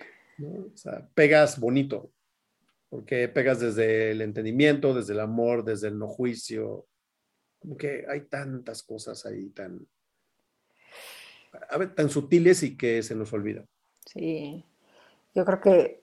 O 0.44 0.76
sea, 0.76 1.08
pegas 1.14 1.58
bonito, 1.58 2.12
porque 2.90 3.28
pegas 3.28 3.60
desde 3.60 4.10
el 4.10 4.20
entendimiento, 4.20 4.92
desde 4.92 5.14
el 5.14 5.20
amor, 5.20 5.64
desde 5.64 5.88
el 5.88 5.98
no 5.98 6.06
juicio. 6.06 6.86
Como 7.60 7.78
que 7.78 8.04
hay 8.08 8.22
tantas 8.22 8.82
cosas 8.82 9.24
ahí 9.24 9.48
tan, 9.50 9.86
a 11.68 11.78
ver, 11.78 11.94
tan 11.94 12.08
sutiles 12.08 12.62
y 12.62 12.76
que 12.76 13.02
se 13.02 13.14
nos 13.14 13.32
olvida. 13.32 13.64
Sí, 14.06 14.64
yo 15.34 15.44
creo 15.44 15.60
que 15.60 16.00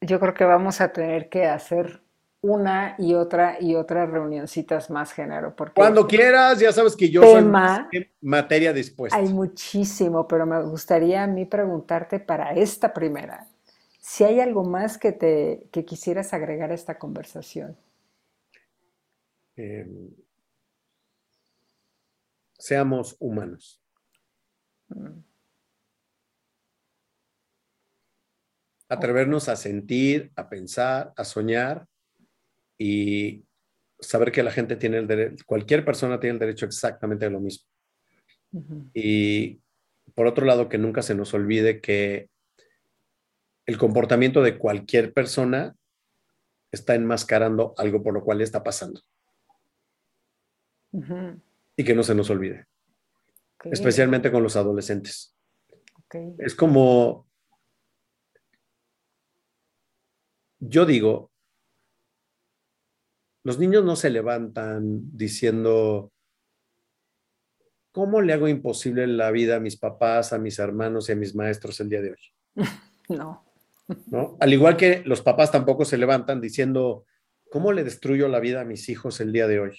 yo 0.00 0.20
creo 0.20 0.34
que 0.34 0.44
vamos 0.44 0.80
a 0.80 0.92
tener 0.92 1.28
que 1.28 1.46
hacer 1.46 2.02
una 2.42 2.94
y 2.98 3.14
otra 3.14 3.56
y 3.60 3.74
otras 3.74 4.08
reunioncitas 4.10 4.90
más, 4.90 5.12
Genaro. 5.12 5.56
Porque 5.56 5.74
Cuando 5.74 6.06
quieras, 6.06 6.60
ya 6.60 6.72
sabes 6.72 6.94
que 6.94 7.10
yo 7.10 7.22
soy 7.22 7.44
materia 8.20 8.72
dispuesta. 8.72 9.18
Hay 9.18 9.28
muchísimo, 9.28 10.28
pero 10.28 10.46
me 10.46 10.62
gustaría 10.62 11.24
a 11.24 11.26
mí 11.26 11.44
preguntarte 11.44 12.20
para 12.20 12.52
esta 12.52 12.92
primera, 12.92 13.48
si 13.98 14.24
hay 14.24 14.40
algo 14.40 14.64
más 14.64 14.98
que, 14.98 15.12
te, 15.12 15.66
que 15.72 15.84
quisieras 15.84 16.32
agregar 16.32 16.70
a 16.70 16.74
esta 16.74 16.98
conversación. 16.98 17.76
Em, 19.56 20.10
seamos 22.58 23.16
humanos. 23.18 23.80
Mm. 24.88 25.22
Atrevernos 28.88 29.48
a 29.48 29.56
sentir, 29.56 30.30
a 30.36 30.48
pensar, 30.48 31.12
a 31.16 31.24
soñar 31.24 31.86
y 32.78 33.44
saber 33.98 34.30
que 34.30 34.42
la 34.42 34.52
gente 34.52 34.76
tiene 34.76 34.98
el 34.98 35.06
derecho, 35.06 35.44
cualquier 35.46 35.84
persona 35.84 36.20
tiene 36.20 36.34
el 36.34 36.38
derecho 36.40 36.66
exactamente 36.66 37.26
a 37.26 37.30
lo 37.30 37.40
mismo. 37.40 37.66
Y 38.94 39.60
por 40.14 40.26
otro 40.26 40.46
lado, 40.46 40.68
que 40.68 40.78
nunca 40.78 41.02
se 41.02 41.14
nos 41.14 41.34
olvide 41.34 41.80
que 41.80 42.30
el 43.66 43.76
comportamiento 43.76 44.42
de 44.42 44.56
cualquier 44.56 45.12
persona 45.12 45.74
está 46.70 46.94
enmascarando 46.94 47.74
algo 47.76 48.02
por 48.02 48.14
lo 48.14 48.24
cual 48.24 48.40
está 48.40 48.62
pasando. 48.62 49.00
Y 51.76 51.84
que 51.84 51.94
no 51.94 52.02
se 52.02 52.14
nos 52.14 52.30
olvide. 52.30 52.66
Especialmente 53.64 54.30
con 54.30 54.42
los 54.42 54.56
adolescentes. 54.56 55.34
Es 56.38 56.54
como, 56.54 57.26
yo 60.60 60.86
digo, 60.86 61.30
los 63.42 63.58
niños 63.58 63.84
no 63.84 63.96
se 63.96 64.10
levantan 64.10 65.16
diciendo, 65.16 66.12
¿cómo 67.92 68.20
le 68.20 68.32
hago 68.32 68.48
imposible 68.48 69.06
la 69.06 69.30
vida 69.30 69.56
a 69.56 69.60
mis 69.60 69.76
papás, 69.76 70.32
a 70.32 70.38
mis 70.38 70.58
hermanos 70.58 71.08
y 71.08 71.12
a 71.12 71.16
mis 71.16 71.34
maestros 71.34 71.80
el 71.80 71.88
día 71.88 72.02
de 72.02 72.10
hoy? 72.10 72.18
No. 73.08 73.44
¿No? 74.08 74.36
Al 74.40 74.52
igual 74.52 74.76
que 74.76 75.04
los 75.04 75.22
papás 75.22 75.52
tampoco 75.52 75.84
se 75.84 75.96
levantan 75.96 76.40
diciendo, 76.40 77.06
¿cómo 77.52 77.70
le 77.70 77.84
destruyo 77.84 78.26
la 78.26 78.40
vida 78.40 78.62
a 78.62 78.64
mis 78.64 78.88
hijos 78.88 79.20
el 79.20 79.30
día 79.30 79.46
de 79.46 79.60
hoy? 79.60 79.78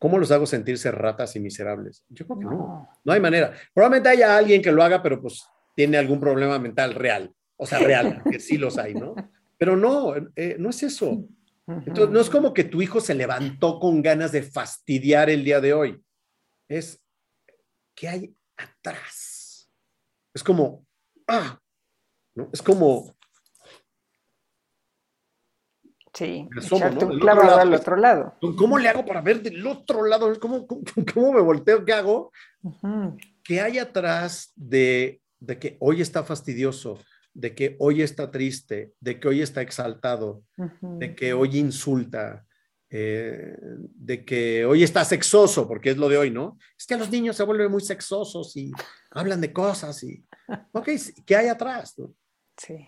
¿Cómo 0.00 0.18
los 0.18 0.30
hago 0.30 0.46
sentirse 0.46 0.90
ratas 0.90 1.36
y 1.36 1.40
miserables? 1.40 2.06
Yo 2.08 2.24
creo 2.24 2.38
que 2.38 2.44
no. 2.46 2.88
no. 3.04 3.12
hay 3.12 3.20
manera. 3.20 3.52
Probablemente 3.74 4.08
haya 4.08 4.34
alguien 4.34 4.62
que 4.62 4.72
lo 4.72 4.82
haga, 4.82 5.02
pero 5.02 5.20
pues 5.20 5.44
tiene 5.76 5.98
algún 5.98 6.18
problema 6.18 6.58
mental 6.58 6.94
real. 6.94 7.34
O 7.56 7.66
sea, 7.66 7.80
real, 7.80 8.22
que 8.30 8.40
sí 8.40 8.56
los 8.56 8.78
hay, 8.78 8.94
¿no? 8.94 9.14
Pero 9.58 9.76
no, 9.76 10.14
eh, 10.36 10.56
no 10.58 10.70
es 10.70 10.82
eso. 10.82 11.22
Entonces, 11.66 12.08
no 12.08 12.18
es 12.18 12.30
como 12.30 12.54
que 12.54 12.64
tu 12.64 12.80
hijo 12.80 12.98
se 13.02 13.14
levantó 13.14 13.78
con 13.78 14.00
ganas 14.00 14.32
de 14.32 14.42
fastidiar 14.42 15.28
el 15.28 15.44
día 15.44 15.60
de 15.60 15.74
hoy. 15.74 16.02
Es, 16.66 17.04
¿qué 17.94 18.08
hay 18.08 18.34
atrás? 18.56 19.70
Es 20.32 20.42
como, 20.42 20.86
ah, 21.28 21.60
¿no? 22.34 22.48
Es 22.54 22.62
como... 22.62 23.14
Sí, 26.20 26.46
echarte 26.54 27.06
un 27.06 27.18
clavo 27.18 27.40
al 27.40 27.72
otro 27.72 27.96
lado. 27.96 28.34
¿Cómo 28.58 28.78
le 28.78 28.90
hago 28.90 29.06
para 29.06 29.22
ver 29.22 29.40
del 29.40 29.66
otro 29.66 30.04
lado? 30.04 30.38
¿Cómo, 30.38 30.66
cómo, 31.14 31.32
me 31.32 31.40
volteo? 31.40 31.82
¿Qué 31.82 31.94
hago? 31.94 32.30
¿Qué 33.42 33.62
hay 33.62 33.78
atrás 33.78 34.52
de, 34.54 35.22
de 35.38 35.58
que 35.58 35.78
hoy 35.80 36.02
está 36.02 36.22
fastidioso? 36.22 36.98
de 37.32 37.54
que 37.54 37.76
hoy 37.78 38.02
está 38.02 38.30
triste, 38.30 38.92
de 39.00 39.20
que 39.20 39.28
hoy 39.28 39.40
está 39.40 39.62
exaltado, 39.62 40.42
de 40.82 41.14
que 41.14 41.32
hoy 41.32 41.58
insulta, 41.58 42.44
eh, 42.90 43.56
de 43.60 44.24
que 44.24 44.64
hoy 44.66 44.82
está 44.82 45.04
sexoso, 45.04 45.68
porque 45.68 45.90
es 45.90 45.96
lo 45.96 46.08
de 46.08 46.18
hoy, 46.18 46.30
¿no? 46.32 46.58
Es 46.76 46.86
que 46.86 46.96
los 46.96 47.08
niños 47.08 47.36
se 47.36 47.44
vuelven 47.44 47.70
muy 47.70 47.82
sexosos 47.82 48.56
y 48.56 48.72
hablan 49.12 49.40
de 49.40 49.52
cosas 49.52 50.02
y, 50.02 50.26
ok, 50.72 50.88
¿qué 51.24 51.36
hay 51.36 51.46
atrás? 51.46 51.94
Sí. 52.56 52.84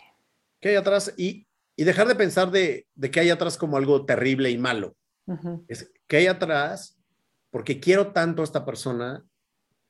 ¿Qué 0.60 0.70
hay 0.70 0.74
atrás? 0.74 1.14
Y, 1.16 1.46
dejar 1.76 2.08
de 2.08 2.14
pensar 2.14 2.50
de, 2.50 2.86
de 2.94 3.10
qué 3.10 3.20
hay 3.20 3.30
atrás 3.30 3.56
como 3.56 3.76
algo 3.76 4.04
terrible 4.04 4.50
y 4.50 4.58
malo. 4.58 4.96
Es 5.68 5.92
qué 6.06 6.18
hay 6.18 6.26
atrás, 6.26 6.98
porque 7.50 7.80
quiero 7.80 8.12
tanto 8.12 8.42
a 8.42 8.44
esta 8.44 8.64
persona 8.64 9.24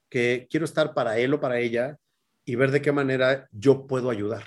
que 0.08 0.46
quiero 0.50 0.64
estar 0.64 0.94
para 0.94 1.18
él 1.18 1.34
o 1.34 1.40
para 1.40 1.58
ella 1.58 1.98
y 2.44 2.54
ver 2.54 2.70
de 2.70 2.82
qué 2.82 2.92
manera 2.92 3.48
yo 3.50 3.86
puedo 3.86 4.10
ayudar. 4.10 4.44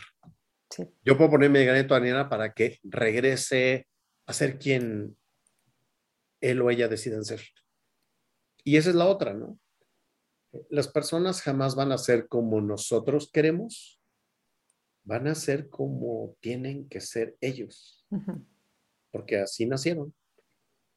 Yo 1.04 1.18
puedo 1.18 1.32
ponerme 1.32 1.60
de 1.60 1.66
granito 1.66 1.94
de 1.94 2.02
arena 2.02 2.30
para 2.30 2.54
que 2.54 2.80
regrese 2.84 3.88
a 4.26 4.34
ser 4.34 4.60
quien 4.60 5.18
él 6.42 6.62
o 6.62 6.70
ella 6.70 6.88
decidan 6.88 7.24
ser. 7.24 7.42
Y 8.64 8.78
esa 8.78 8.90
es 8.90 8.96
la 8.96 9.06
otra, 9.06 9.34
¿no? 9.34 9.60
Las 10.70 10.88
personas 10.88 11.42
jamás 11.42 11.76
van 11.76 11.92
a 11.92 11.98
ser 11.98 12.28
como 12.28 12.62
nosotros 12.62 13.30
queremos, 13.32 14.00
van 15.06 15.28
a 15.28 15.36
ser 15.36 15.70
como 15.70 16.36
tienen 16.42 16.90
que 16.90 17.00
ser 17.00 17.38
ellos, 17.40 18.06
porque 19.12 19.38
así 19.38 19.66
nacieron. 19.66 20.14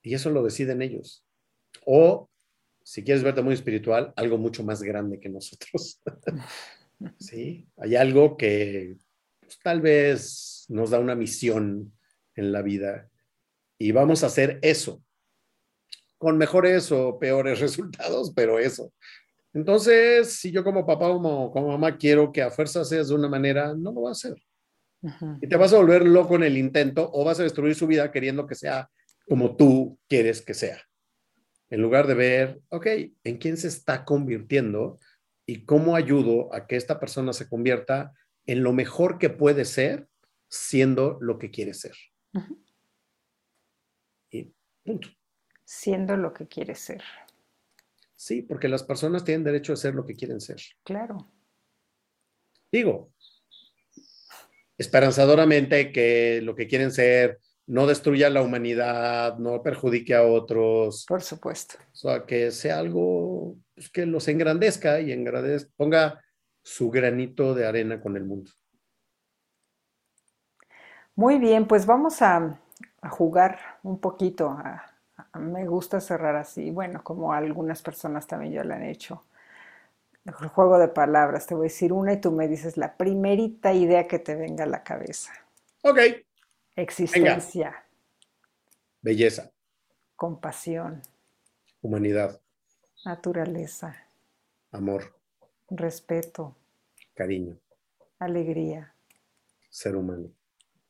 Y 0.02 0.14
eso 0.14 0.30
lo 0.30 0.43
deciden 0.43 0.82
ellos. 0.82 1.24
O, 1.85 2.28
si 2.82 3.05
quieres 3.05 3.22
verte 3.22 3.43
muy 3.43 3.55
espiritual, 3.55 4.12
algo 4.16 4.39
mucho 4.39 4.64
más 4.64 4.82
grande 4.82 5.20
que 5.20 5.28
nosotros. 5.28 6.01
¿sí? 7.18 7.68
Hay 7.76 7.97
algo 7.97 8.36
que 8.36 8.97
pues, 9.40 9.59
tal 9.60 9.80
vez 9.80 10.64
nos 10.68 10.90
da 10.90 10.98
una 10.98 11.14
misión 11.14 11.93
en 12.35 12.52
la 12.52 12.62
vida 12.62 13.10
y 13.78 13.93
vamos 13.93 14.22
a 14.22 14.26
hacer 14.26 14.59
eso, 14.62 15.02
con 16.16 16.36
mejores 16.36 16.90
o 16.90 17.18
peores 17.18 17.60
resultados, 17.60 18.32
pero 18.35 18.59
eso. 18.59 18.93
Entonces, 19.59 20.35
si 20.35 20.52
yo 20.52 20.62
como 20.62 20.86
papá 20.86 21.09
o 21.09 21.51
como, 21.51 21.68
mamá 21.68 21.97
quiero 21.97 22.30
que 22.30 22.43
a 22.43 22.51
fuerza 22.51 22.85
seas 22.85 23.09
de 23.09 23.14
una 23.16 23.28
manera, 23.28 23.74
no 23.74 23.90
lo 23.90 24.02
va 24.02 24.10
a 24.10 24.12
hacer. 24.12 24.36
Y 25.40 25.48
te 25.48 25.56
vas 25.56 25.72
a 25.72 25.78
volver 25.78 26.06
loco 26.06 26.36
en 26.36 26.44
el 26.44 26.56
intento 26.56 27.10
o 27.12 27.24
vas 27.24 27.40
a 27.40 27.43
destruir 27.43 27.74
su 27.74 27.86
vida 27.86 28.10
queriendo 28.12 28.47
que 28.47 28.55
sea 28.55 28.89
como 29.28 29.56
tú 29.56 29.98
quieres 30.09 30.43
que 30.43 30.55
sea. 30.55 30.80
En 31.70 31.82
lugar 31.82 32.06
de 32.06 32.14
ver, 32.14 32.60
ok, 32.68 32.86
¿en 33.24 33.39
quién 33.39 33.56
se 33.56 33.68
está 33.68 34.05
convirtiendo 34.05 34.98
y 35.44 35.64
cómo 35.64 35.97
ayudo 35.97 36.55
a 36.55 36.66
que 36.66 36.76
esta 36.76 37.01
persona 37.01 37.32
se 37.32 37.48
convierta 37.48 38.12
en 38.47 38.62
lo 38.62 38.72
mejor 38.72 39.18
que 39.18 39.28
puede 39.28 39.64
ser 39.64 40.09
siendo 40.48 41.18
lo 41.20 41.39
que 41.39 41.51
quiere 41.51 41.74
ser. 41.74 41.97
Y 44.30 44.55
punto. 44.85 45.09
Siendo 45.64 46.16
lo 46.16 46.32
que 46.32 46.47
quiere 46.47 46.74
ser. 46.74 47.02
Sí, 48.19 48.43
porque 48.43 48.66
las 48.66 48.82
personas 48.82 49.24
tienen 49.24 49.45
derecho 49.45 49.73
a 49.73 49.77
ser 49.77 49.95
lo 49.95 50.05
que 50.05 50.16
quieren 50.16 50.40
ser. 50.40 50.61
Claro. 50.82 51.31
Digo, 52.73 53.12
esperanzadoramente 54.77 55.93
que 55.93 56.40
lo 56.43 56.57
que 56.57 56.66
quieren 56.66 56.90
ser 56.90 57.39
no 57.69 57.86
destruya 57.86 58.28
la 58.28 58.43
humanidad, 58.43 59.39
no 59.39 59.62
perjudique 59.62 60.16
a 60.16 60.24
otros. 60.24 61.07
Por 61.07 61.23
supuesto. 61.23 61.77
O 61.93 61.95
sea, 61.95 62.27
que 62.27 62.51
sea 62.51 62.81
algo 62.81 63.57
pues, 63.74 63.89
que 63.89 64.05
los 64.05 64.27
engrandezca 64.27 65.01
y 65.01 65.12
engrandezca, 65.12 65.70
ponga 65.77 66.24
su 66.61 66.90
granito 66.90 67.55
de 67.55 67.66
arena 67.66 68.01
con 68.01 68.16
el 68.16 68.24
mundo. 68.24 68.51
Muy 71.15 71.39
bien, 71.39 71.69
pues 71.69 71.86
vamos 71.86 72.20
a, 72.20 72.61
jugar 73.11 73.61
un 73.85 74.01
poquito. 74.01 74.59
Me 75.39 75.66
gusta 75.66 76.01
cerrar 76.01 76.36
así, 76.36 76.70
bueno, 76.70 77.02
como 77.02 77.32
algunas 77.32 77.82
personas 77.82 78.27
también 78.27 78.52
ya 78.52 78.65
lo 78.65 78.74
han 78.74 78.82
hecho. 78.82 79.24
El 80.24 80.48
juego 80.48 80.78
de 80.78 80.89
palabras, 80.89 81.47
te 81.47 81.55
voy 81.55 81.66
a 81.66 81.70
decir 81.70 81.93
una 81.93 82.12
y 82.12 82.20
tú 82.20 82.32
me 82.32 82.48
dices 82.48 82.77
la 82.77 82.97
primerita 82.97 83.73
idea 83.73 84.06
que 84.06 84.19
te 84.19 84.35
venga 84.35 84.65
a 84.65 84.66
la 84.66 84.82
cabeza. 84.82 85.32
Ok. 85.82 85.98
Existencia. 86.77 87.85
Belleza. 89.01 89.51
Compasión. 90.16 91.01
Humanidad. 91.81 92.40
Naturaleza. 93.05 93.97
Amor. 94.73 95.15
Respeto. 95.70 96.55
Cariño. 97.15 97.59
Alegría. 98.19 98.93
Ser 99.70 99.97
humano. 99.97 100.31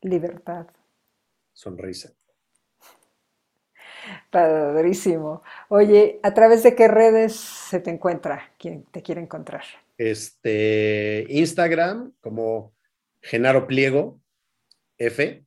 Libertad. 0.01 0.67
Sonrisa. 1.53 2.13
Padrísimo. 4.31 5.43
Oye, 5.69 6.21
¿a 6.23 6.35
través 6.35 6.63
de 6.63 6.75
qué 6.75 6.89
redes 6.89 7.35
se 7.35 7.81
te 7.81 7.91
encuentra? 7.91 8.53
¿Quién 8.59 8.85
te 8.91 9.03
quiere 9.03 9.21
encontrar? 9.21 9.65
Este, 9.97 11.27
Instagram 11.29 12.13
como 12.21 12.75
Genaro 13.23 13.67
Pliego 13.67 14.21
F. 14.99 15.45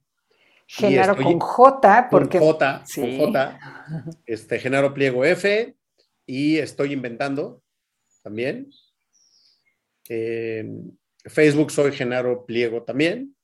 Genaro 0.68 1.16
con 1.16 1.40
J, 1.40 2.08
porque... 2.10 2.40
Con 2.40 2.48
J, 2.48 2.84
con 2.96 3.18
J. 3.18 3.60
Este, 4.26 4.60
Genaro 4.60 4.94
Pliego 4.94 5.26
F. 5.26 5.76
Y 6.26 6.58
estoy 6.58 6.94
inventando 6.94 7.62
también. 8.24 8.72
Facebook 11.26 11.72
soy 11.72 11.92
Genaro 11.92 12.46
Pliego 12.46 12.84
también. 12.84 13.36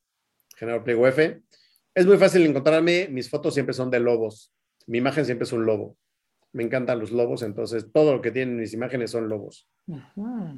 Genaro 0.56 0.84
Pliego 0.84 1.07
F. 1.07 1.41
Es 1.94 2.06
muy 2.06 2.18
fácil 2.18 2.45
encontrarme. 2.45 3.07
Mis 3.10 3.30
fotos 3.30 3.53
siempre 3.53 3.73
son 3.73 3.91
de 3.91 3.99
lobos 3.99 4.53
mi 4.88 4.97
imagen 4.97 5.26
siempre 5.26 5.43
es 5.43 5.53
un 5.53 5.65
lobo. 5.65 5.97
Me 6.53 6.64
encantan 6.64 6.99
los 6.99 7.11
lobos, 7.11 7.43
entonces 7.43 7.91
todo 7.91 8.14
lo 8.15 8.22
que 8.22 8.31
tienen 8.31 8.57
mis 8.57 8.73
imágenes 8.73 9.11
son 9.11 9.30
lobos. 9.30 9.69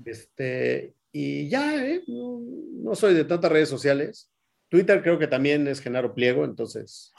Este, 0.05 0.95
y 1.11 1.49
ya, 1.49 1.83
¿eh? 1.83 2.03
no, 2.07 2.95
soy 2.95 3.15
de 3.15 3.25
tantas 3.25 3.51
redes 3.51 3.69
sociales. 3.69 4.31
Twitter 4.69 5.01
creo 5.01 5.17
que 5.17 5.27
también 5.27 5.67
es 5.67 5.81
Genaro 5.81 6.13
Pliego, 6.13 6.45
entonces. 6.45 7.11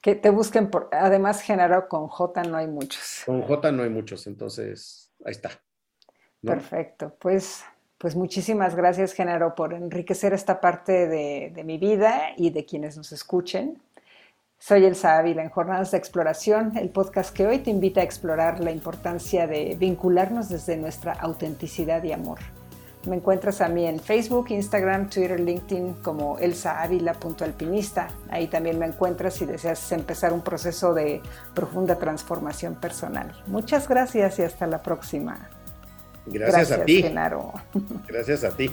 Que 0.00 0.14
te 0.14 0.30
busquen 0.30 0.70
por, 0.70 0.88
además 0.90 1.42
Genaro 1.42 1.88
con 1.88 2.08
J 2.08 2.44
no 2.44 2.56
hay 2.56 2.66
muchos. 2.66 3.22
Con 3.26 3.42
J 3.42 3.72
no 3.72 3.82
hay 3.82 3.90
muchos, 3.90 4.26
entonces 4.26 5.12
ahí 5.24 5.32
está. 5.32 5.50
Perfecto, 6.42 7.14
pues, 7.18 7.62
pues 7.98 8.16
muchísimas 8.16 8.74
gracias 8.74 9.12
Genaro 9.12 9.54
por 9.54 9.74
enriquecer 9.74 10.32
esta 10.32 10.60
parte 10.60 11.08
de, 11.08 11.52
de 11.54 11.64
mi 11.64 11.76
vida 11.76 12.30
y 12.36 12.50
de 12.50 12.64
quienes 12.64 12.96
nos 12.96 13.12
escuchen. 13.12 13.82
Soy 14.58 14.84
Elsa 14.84 15.18
Ávila 15.18 15.42
en 15.42 15.50
Jornadas 15.50 15.90
de 15.92 15.98
Exploración, 15.98 16.76
el 16.76 16.88
podcast 16.88 17.32
que 17.32 17.46
hoy 17.46 17.58
te 17.58 17.70
invita 17.70 18.00
a 18.00 18.04
explorar 18.04 18.58
la 18.60 18.72
importancia 18.72 19.46
de 19.46 19.76
vincularnos 19.78 20.48
desde 20.48 20.76
nuestra 20.76 21.12
autenticidad 21.12 22.02
y 22.02 22.12
amor. 22.12 22.38
Me 23.06 23.16
encuentras 23.16 23.60
a 23.60 23.68
mí 23.68 23.86
en 23.86 24.00
Facebook, 24.00 24.46
Instagram, 24.50 25.08
Twitter, 25.08 25.38
LinkedIn 25.38 25.94
como 26.02 26.38
elsaavila.alpinista. 26.38 28.08
Ahí 28.30 28.48
también 28.48 28.78
me 28.80 28.86
encuentras 28.86 29.34
si 29.34 29.46
deseas 29.46 29.92
empezar 29.92 30.32
un 30.32 30.42
proceso 30.42 30.92
de 30.92 31.22
profunda 31.54 31.96
transformación 31.96 32.74
personal. 32.74 33.32
Muchas 33.46 33.86
gracias 33.88 34.40
y 34.40 34.42
hasta 34.42 34.66
la 34.66 34.82
próxima. 34.82 35.48
Gracias, 36.26 36.72
a 36.72 36.84
ti. 36.84 37.02
Genaro. 37.02 37.52
Gracias 38.08 38.42
a 38.42 38.50
ti. 38.50 38.72